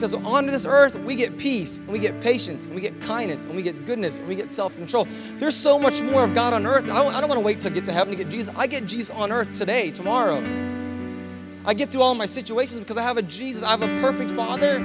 Because 0.00 0.14
on 0.14 0.46
this 0.46 0.64
earth, 0.64 0.98
we 1.00 1.14
get 1.14 1.36
peace, 1.36 1.76
and 1.76 1.88
we 1.88 1.98
get 1.98 2.22
patience, 2.22 2.64
and 2.64 2.74
we 2.74 2.80
get 2.80 2.98
kindness, 3.02 3.44
and 3.44 3.54
we 3.54 3.60
get 3.60 3.84
goodness, 3.84 4.18
and 4.18 4.26
we 4.26 4.34
get 4.34 4.50
self 4.50 4.74
control. 4.74 5.06
There's 5.34 5.54
so 5.54 5.78
much 5.78 6.00
more 6.00 6.24
of 6.24 6.32
God 6.32 6.54
on 6.54 6.66
earth. 6.66 6.84
I 6.84 7.04
don't, 7.04 7.14
I 7.14 7.20
don't 7.20 7.28
want 7.28 7.38
to 7.38 7.44
wait 7.44 7.60
to 7.60 7.68
get 7.68 7.84
to 7.84 7.92
heaven 7.92 8.10
to 8.10 8.16
get 8.16 8.30
Jesus. 8.30 8.54
I 8.56 8.66
get 8.66 8.86
Jesus 8.86 9.14
on 9.14 9.30
earth 9.30 9.52
today, 9.52 9.90
tomorrow. 9.90 10.38
I 11.66 11.74
get 11.74 11.90
through 11.90 12.00
all 12.00 12.14
my 12.14 12.24
situations 12.24 12.80
because 12.80 12.96
I 12.96 13.02
have 13.02 13.18
a 13.18 13.22
Jesus, 13.22 13.62
I 13.62 13.72
have 13.72 13.82
a 13.82 14.00
perfect 14.00 14.30
Father. 14.30 14.82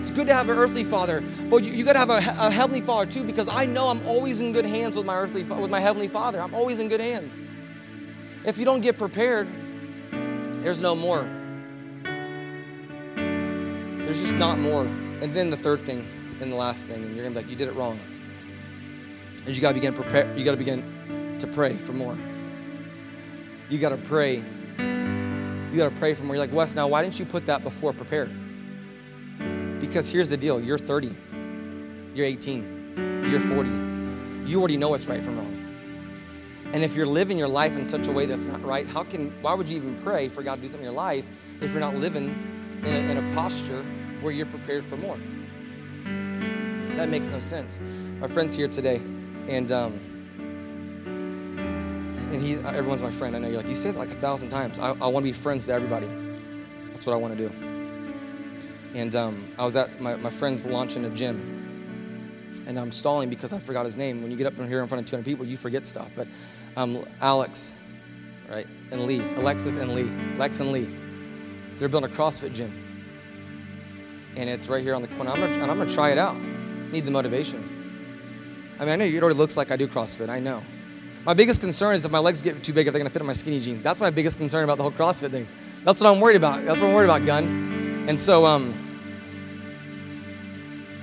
It's 0.00 0.10
good 0.10 0.26
to 0.26 0.34
have 0.34 0.48
an 0.48 0.58
earthly 0.58 0.82
father, 0.82 1.22
but 1.48 1.62
you, 1.62 1.72
you 1.72 1.84
got 1.84 1.92
to 1.92 2.00
have 2.00 2.10
a, 2.10 2.16
a, 2.16 2.50
heavenly 2.50 2.80
father 2.80 3.08
too, 3.08 3.22
because 3.22 3.48
I 3.48 3.64
know 3.64 3.86
I'm 3.86 4.04
always 4.06 4.40
in 4.40 4.52
good 4.52 4.66
hands 4.66 4.96
with 4.96 5.06
my 5.06 5.16
earthly, 5.16 5.44
with 5.44 5.70
my 5.70 5.80
heavenly 5.80 6.08
father. 6.08 6.42
I'm 6.42 6.54
always 6.54 6.80
in 6.80 6.88
good 6.88 7.00
hands. 7.00 7.38
If 8.44 8.58
you 8.58 8.64
don't 8.64 8.80
get 8.80 8.98
prepared, 8.98 9.46
there's 10.64 10.80
no 10.80 10.96
more. 10.96 11.28
There's 14.08 14.22
just 14.22 14.36
not 14.36 14.58
more. 14.58 14.84
And 14.84 15.34
then 15.34 15.50
the 15.50 15.56
third 15.58 15.84
thing, 15.84 16.08
and 16.40 16.50
the 16.50 16.56
last 16.56 16.88
thing, 16.88 17.04
and 17.04 17.14
you're 17.14 17.26
gonna 17.26 17.38
be 17.38 17.42
like, 17.42 17.50
you 17.50 17.56
did 17.56 17.68
it 17.68 17.74
wrong. 17.74 18.00
And 19.44 19.54
you 19.54 19.60
gotta 19.60 19.74
begin 19.74 19.92
prepare. 19.92 20.34
You 20.34 20.46
gotta 20.46 20.56
begin 20.56 21.36
to 21.38 21.46
pray 21.46 21.76
for 21.76 21.92
more. 21.92 22.16
You 23.68 23.76
gotta 23.76 23.98
pray. 23.98 24.36
You 24.78 25.76
gotta 25.76 25.94
pray 25.98 26.14
for 26.14 26.24
more. 26.24 26.36
You're 26.36 26.42
like, 26.46 26.54
Wes, 26.54 26.74
now 26.74 26.88
why 26.88 27.02
didn't 27.02 27.18
you 27.20 27.26
put 27.26 27.44
that 27.44 27.62
before 27.62 27.92
prepare? 27.92 28.30
Because 29.78 30.10
here's 30.10 30.30
the 30.30 30.38
deal: 30.38 30.58
you're 30.58 30.78
30, 30.78 31.14
you're 32.14 32.24
18, 32.24 33.26
you're 33.30 33.40
40. 33.40 33.68
You 34.50 34.58
already 34.58 34.78
know 34.78 34.88
what's 34.88 35.06
right 35.06 35.22
from 35.22 35.36
wrong. 35.36 35.54
And 36.72 36.82
if 36.82 36.96
you're 36.96 37.04
living 37.04 37.36
your 37.36 37.48
life 37.48 37.76
in 37.76 37.86
such 37.86 38.08
a 38.08 38.12
way 38.12 38.24
that's 38.24 38.48
not 38.48 38.64
right, 38.64 38.86
how 38.86 39.04
can 39.04 39.32
why 39.42 39.52
would 39.52 39.68
you 39.68 39.76
even 39.76 39.98
pray 39.98 40.30
for 40.30 40.42
God 40.42 40.54
to 40.54 40.62
do 40.62 40.68
something 40.68 40.86
in 40.86 40.92
your 40.92 40.98
life 40.98 41.28
if 41.60 41.72
you're 41.72 41.80
not 41.80 41.94
living 41.94 42.57
in 42.84 42.94
a, 42.94 42.98
in 43.10 43.16
a 43.16 43.34
posture 43.34 43.82
where 44.20 44.32
you're 44.32 44.46
prepared 44.46 44.84
for 44.84 44.96
more. 44.96 45.18
That 46.96 47.08
makes 47.08 47.30
no 47.30 47.38
sense. 47.38 47.78
My 48.20 48.26
friend's 48.26 48.56
here 48.56 48.68
today, 48.68 49.00
and 49.46 49.70
um, 49.70 50.00
and 52.32 52.42
he, 52.42 52.54
everyone's 52.54 53.02
my 53.02 53.10
friend. 53.10 53.36
I 53.36 53.38
know 53.38 53.48
you're 53.48 53.58
like, 53.58 53.68
you 53.68 53.76
said 53.76 53.94
it 53.94 53.98
like 53.98 54.10
a 54.10 54.14
thousand 54.14 54.50
times. 54.50 54.78
I, 54.78 54.90
I 54.90 55.06
want 55.06 55.24
to 55.24 55.30
be 55.30 55.32
friends 55.32 55.66
to 55.66 55.72
everybody. 55.72 56.08
That's 56.86 57.06
what 57.06 57.12
I 57.12 57.16
want 57.16 57.38
to 57.38 57.48
do. 57.48 57.54
And 58.94 59.14
um, 59.14 59.52
I 59.58 59.64
was 59.64 59.76
at 59.76 60.00
my, 60.00 60.16
my 60.16 60.30
friend's 60.30 60.66
launching 60.66 61.04
a 61.04 61.10
gym, 61.10 62.60
and 62.66 62.78
I'm 62.78 62.90
stalling 62.90 63.30
because 63.30 63.52
I 63.52 63.58
forgot 63.58 63.84
his 63.84 63.96
name. 63.96 64.22
When 64.22 64.30
you 64.30 64.36
get 64.36 64.46
up 64.46 64.56
here 64.56 64.82
in 64.82 64.88
front 64.88 65.02
of 65.02 65.06
200 65.06 65.24
people, 65.24 65.46
you 65.46 65.56
forget 65.56 65.86
stuff. 65.86 66.10
But 66.16 66.26
um, 66.76 67.04
Alex, 67.20 67.76
right, 68.50 68.66
and 68.90 69.06
Lee, 69.06 69.20
Alexis 69.36 69.76
and 69.76 69.94
Lee, 69.94 70.10
Lex 70.36 70.60
and 70.60 70.72
Lee, 70.72 70.88
they're 71.78 71.88
building 71.88 72.10
a 72.10 72.14
CrossFit 72.14 72.52
gym 72.52 72.88
and 74.38 74.48
it's 74.48 74.68
right 74.68 74.82
here 74.82 74.94
on 74.94 75.02
the 75.02 75.08
corner. 75.08 75.30
I'm 75.30 75.40
gonna, 75.40 75.52
and 75.54 75.70
I'm 75.70 75.78
gonna 75.78 75.90
try 75.90 76.10
it 76.10 76.18
out. 76.18 76.36
Need 76.92 77.04
the 77.04 77.10
motivation. 77.10 77.60
I 78.78 78.84
mean, 78.84 78.90
I 78.90 78.96
know 78.96 79.04
it 79.04 79.20
already 79.20 79.36
looks 79.36 79.56
like 79.56 79.72
I 79.72 79.76
do 79.76 79.88
CrossFit. 79.88 80.28
I 80.28 80.38
know. 80.38 80.62
My 81.24 81.34
biggest 81.34 81.60
concern 81.60 81.96
is 81.96 82.04
if 82.04 82.12
my 82.12 82.20
legs 82.20 82.40
get 82.40 82.62
too 82.62 82.72
big, 82.72 82.86
if 82.86 82.92
they're 82.92 83.00
gonna 83.00 83.10
fit 83.10 83.20
in 83.20 83.26
my 83.26 83.32
skinny 83.32 83.58
jeans. 83.58 83.82
That's 83.82 84.00
my 84.00 84.10
biggest 84.10 84.38
concern 84.38 84.62
about 84.62 84.76
the 84.76 84.84
whole 84.84 84.92
CrossFit 84.92 85.30
thing. 85.30 85.48
That's 85.82 86.00
what 86.00 86.08
I'm 86.08 86.20
worried 86.20 86.36
about. 86.36 86.64
That's 86.64 86.80
what 86.80 86.88
I'm 86.88 86.94
worried 86.94 87.06
about, 87.06 87.26
Gun. 87.26 88.06
And 88.08 88.18
so, 88.18 88.46
um, 88.46 88.72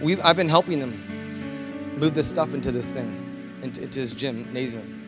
we 0.02 0.20
I've 0.22 0.38
been 0.38 0.50
helping 0.50 0.80
them 0.80 1.94
move 1.98 2.16
this 2.16 2.30
stuff 2.30 2.54
into 2.54 2.72
this 2.72 2.92
thing, 2.92 3.58
into, 3.62 3.84
into 3.84 4.00
his 4.00 4.14
gymnasium. 4.14 5.05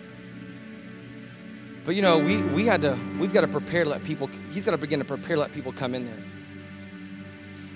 But 1.88 1.96
you 1.96 2.02
know, 2.02 2.20
we 2.20 2.42
we 2.42 2.66
had 2.66 2.82
to 2.82 3.00
we've 3.18 3.34
got 3.34 3.42
to 3.42 3.48
prepare 3.48 3.86
to 3.86 3.90
let 3.90 4.04
people. 4.04 4.30
He's 4.50 4.66
got 4.66 4.72
to 4.72 4.78
begin 4.78 5.00
to 5.00 5.06
prepare 5.06 5.38
to 5.38 5.42
let 5.42 5.54
people 5.54 5.72
come 5.72 5.96
in 5.96 6.06
there. 6.06 6.22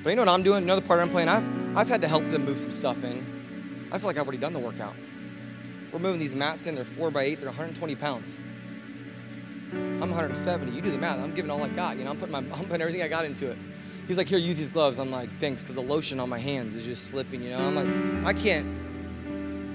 But 0.03 0.09
you 0.09 0.17
know 0.17 0.23
what 0.23 0.29
I'm 0.29 0.43
doing? 0.43 0.63
Another 0.63 0.81
part 0.81 0.99
I'm 0.99 1.09
playing, 1.09 1.29
I've, 1.29 1.77
I've 1.77 1.87
had 1.87 2.01
to 2.01 2.09
help 2.09 2.27
them 2.29 2.43
move 2.43 2.59
some 2.59 2.71
stuff 2.71 3.05
in. 3.05 3.89
I 3.89 3.97
feel 3.99 4.07
like 4.07 4.17
I've 4.17 4.23
already 4.23 4.37
done 4.37 4.51
the 4.51 4.59
workout. 4.59 4.95
We're 5.93 5.99
moving 5.99 6.19
these 6.19 6.35
mats 6.35 6.67
in, 6.67 6.75
they're 6.75 6.83
four 6.83 7.09
by 7.09 7.23
eight, 7.23 7.39
they're 7.39 7.47
120 7.47 7.95
pounds. 7.95 8.37
I'm 9.71 10.01
170. 10.01 10.73
You 10.73 10.81
do 10.81 10.91
the 10.91 10.97
math. 10.97 11.17
I'm 11.19 11.33
giving 11.33 11.49
all 11.49 11.63
I 11.63 11.69
got. 11.69 11.97
You 11.97 12.03
know, 12.03 12.09
I'm 12.09 12.17
putting 12.17 12.33
my, 12.33 12.39
I'm 12.57 12.65
putting 12.65 12.81
everything 12.81 13.03
I 13.03 13.07
got 13.07 13.23
into 13.23 13.49
it. 13.49 13.57
He's 14.07 14.17
like, 14.17 14.27
here, 14.27 14.39
use 14.39 14.57
these 14.57 14.69
gloves. 14.69 14.99
I'm 14.99 15.11
like, 15.11 15.29
thanks, 15.39 15.63
because 15.63 15.75
the 15.75 15.81
lotion 15.81 16.19
on 16.19 16.27
my 16.27 16.39
hands 16.39 16.75
is 16.75 16.85
just 16.85 17.07
slipping. 17.07 17.41
You 17.41 17.51
know, 17.51 17.59
I'm 17.59 17.75
like, 17.75 18.25
I 18.25 18.37
can't. 18.37 18.65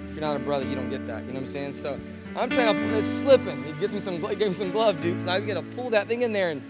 If 0.09 0.15
you're 0.15 0.21
not 0.21 0.37
a 0.37 0.41
brother, 0.41 0.67
you 0.67 0.75
don't 0.75 0.91
get 0.91 1.07
that. 1.07 1.21
You 1.21 1.29
know 1.29 1.35
what 1.35 1.41
I'm 1.41 1.47
saying? 1.47 1.73
So 1.73 1.99
I'm 2.37 2.51
trying 2.51 2.75
to. 2.75 2.99
It's 2.99 3.07
slipping. 3.07 3.65
He 3.65 3.73
gives 3.73 3.95
me 3.95 4.01
some. 4.01 4.23
He 4.23 4.37
gave 4.37 4.49
me 4.49 4.53
some 4.53 4.71
glove, 4.71 5.01
Dukes, 5.01 5.23
and 5.23 5.31
I 5.31 5.41
got 5.41 5.55
to 5.55 5.63
pull 5.75 5.91
that 5.91 6.07
thing 6.07 6.23
in 6.23 6.33
there 6.33 6.51
and 6.51 6.63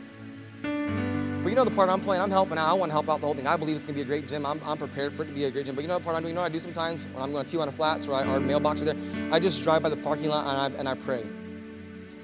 but 1.47 1.51
you 1.51 1.55
know 1.55 1.65
the 1.65 1.71
part 1.71 1.89
I'm 1.89 2.01
playing, 2.01 2.21
I'm 2.21 2.31
helping 2.33 2.59
out. 2.59 2.69
I 2.69 2.73
want 2.73 2.91
to 2.91 2.93
help 2.93 3.09
out 3.09 3.21
the 3.21 3.27
whole 3.29 3.35
thing. 3.37 3.47
I 3.47 3.57
believe 3.57 3.77
it's 3.77 3.85
going 3.85 3.97
to 3.97 3.99
be 3.99 4.03
a 4.03 4.05
great 4.05 4.27
gym. 4.27 4.45
I'm, 4.45 4.61
I'm 4.65 4.77
prepared 4.77 5.13
for 5.13 5.23
it 5.23 5.27
to 5.27 5.33
be 5.33 5.45
a 5.45 5.51
great 5.53 5.65
gym. 5.65 5.77
But 5.77 5.83
you 5.83 5.87
know 5.87 5.97
the 5.97 6.03
part 6.03 6.17
I'm 6.17 6.23
doing? 6.23 6.31
You 6.31 6.35
know 6.35 6.41
what 6.41 6.51
I 6.51 6.53
do 6.53 6.59
sometimes 6.59 7.05
when 7.13 7.23
I'm 7.23 7.31
going 7.31 7.47
to 7.47 7.57
Tijuana 7.57 7.73
Flats 7.73 8.09
or 8.09 8.15
I, 8.15 8.25
our 8.25 8.41
mailbox 8.41 8.83
are 8.83 8.85
there? 8.85 8.97
I 9.31 9.39
just 9.39 9.63
drive 9.63 9.81
by 9.81 9.89
the 9.89 9.97
parking 9.97 10.29
lot 10.29 10.45
and 10.45 10.75
I, 10.75 10.79
and 10.81 10.89
I 10.89 10.95
pray. 10.95 11.25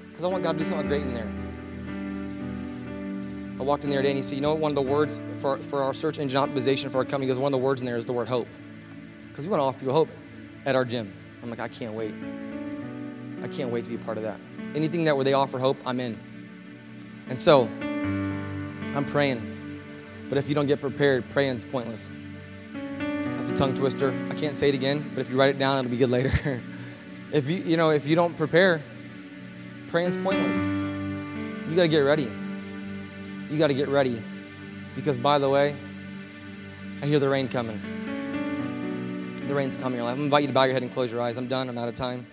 Because 0.09 0.25
I 0.25 0.27
want 0.27 0.43
God 0.43 0.51
to 0.51 0.57
do 0.57 0.65
something 0.65 0.89
great 0.89 1.03
in 1.03 1.13
there. 1.13 1.31
I 3.61 3.63
walked 3.63 3.85
in 3.85 3.89
there 3.89 4.01
today 4.01 4.09
and 4.09 4.17
he 4.17 4.23
said, 4.23 4.35
you 4.35 4.41
know 4.41 4.51
what, 4.55 4.59
one 4.59 4.71
of 4.71 4.75
the 4.75 4.81
words 4.81 5.21
for, 5.37 5.57
for 5.57 5.81
our 5.81 5.93
search 5.93 6.19
engine 6.19 6.41
optimization 6.41 6.91
for 6.91 6.97
our 6.97 7.05
company, 7.05 7.27
goes, 7.27 7.39
one 7.39 7.53
of 7.53 7.57
the 7.57 7.65
words 7.65 7.79
in 7.79 7.85
there 7.85 7.95
is 7.95 8.05
the 8.05 8.11
word 8.11 8.27
hope. 8.27 8.49
Because 9.29 9.45
we 9.45 9.51
want 9.51 9.61
to 9.61 9.63
offer 9.63 9.79
people 9.79 9.93
hope 9.93 10.09
at 10.65 10.75
our 10.75 10.83
gym. 10.83 11.13
I'm 11.41 11.49
like, 11.49 11.61
I 11.61 11.69
can't 11.69 11.93
wait. 11.93 12.13
I 13.43 13.47
can't 13.47 13.69
wait 13.69 13.83
to 13.83 13.89
be 13.89 13.95
a 13.95 13.99
part 13.99 14.17
of 14.17 14.23
that. 14.23 14.39
Anything 14.73 15.03
that 15.03 15.15
where 15.15 15.25
they 15.25 15.33
offer 15.33 15.59
hope, 15.59 15.77
I'm 15.85 15.99
in. 15.99 16.17
And 17.29 17.39
so 17.39 17.63
I'm 18.95 19.05
praying. 19.05 19.81
But 20.29 20.37
if 20.37 20.49
you 20.49 20.55
don't 20.55 20.65
get 20.65 20.79
prepared, 20.79 21.29
praying's 21.29 21.65
pointless. 21.65 22.09
That's 23.37 23.51
a 23.51 23.55
tongue 23.55 23.73
twister. 23.73 24.13
I 24.31 24.35
can't 24.35 24.55
say 24.55 24.69
it 24.69 24.75
again, 24.75 25.11
but 25.13 25.21
if 25.21 25.29
you 25.29 25.37
write 25.37 25.53
it 25.53 25.59
down, 25.59 25.77
it'll 25.77 25.91
be 25.91 25.97
good 25.97 26.09
later. 26.09 26.61
if 27.31 27.49
you 27.49 27.57
you 27.57 27.75
know, 27.75 27.89
if 27.89 28.07
you 28.07 28.15
don't 28.15 28.35
prepare, 28.35 28.81
praying's 29.89 30.15
pointless. 30.15 30.63
You 30.63 31.75
got 31.75 31.83
to 31.83 31.87
get 31.87 31.99
ready. 31.99 32.31
You 33.49 33.57
got 33.57 33.67
to 33.67 33.73
get 33.73 33.89
ready. 33.89 34.23
Because, 34.95 35.19
by 35.19 35.39
the 35.39 35.49
way, 35.49 35.75
I 37.01 37.05
hear 37.05 37.19
the 37.19 37.29
rain 37.29 37.47
coming. 37.47 37.81
The 39.47 39.53
rain's 39.53 39.75
coming. 39.75 39.99
To 39.99 40.07
invite 40.07 40.43
you 40.43 40.47
to 40.47 40.53
bow 40.53 40.63
your 40.63 40.73
head 40.73 40.83
and 40.83 40.93
close 40.93 41.11
your 41.11 41.21
eyes. 41.21 41.37
I'm 41.37 41.47
done. 41.47 41.67
I'm 41.67 41.77
out 41.77 41.89
of 41.89 41.95
time. 41.95 42.25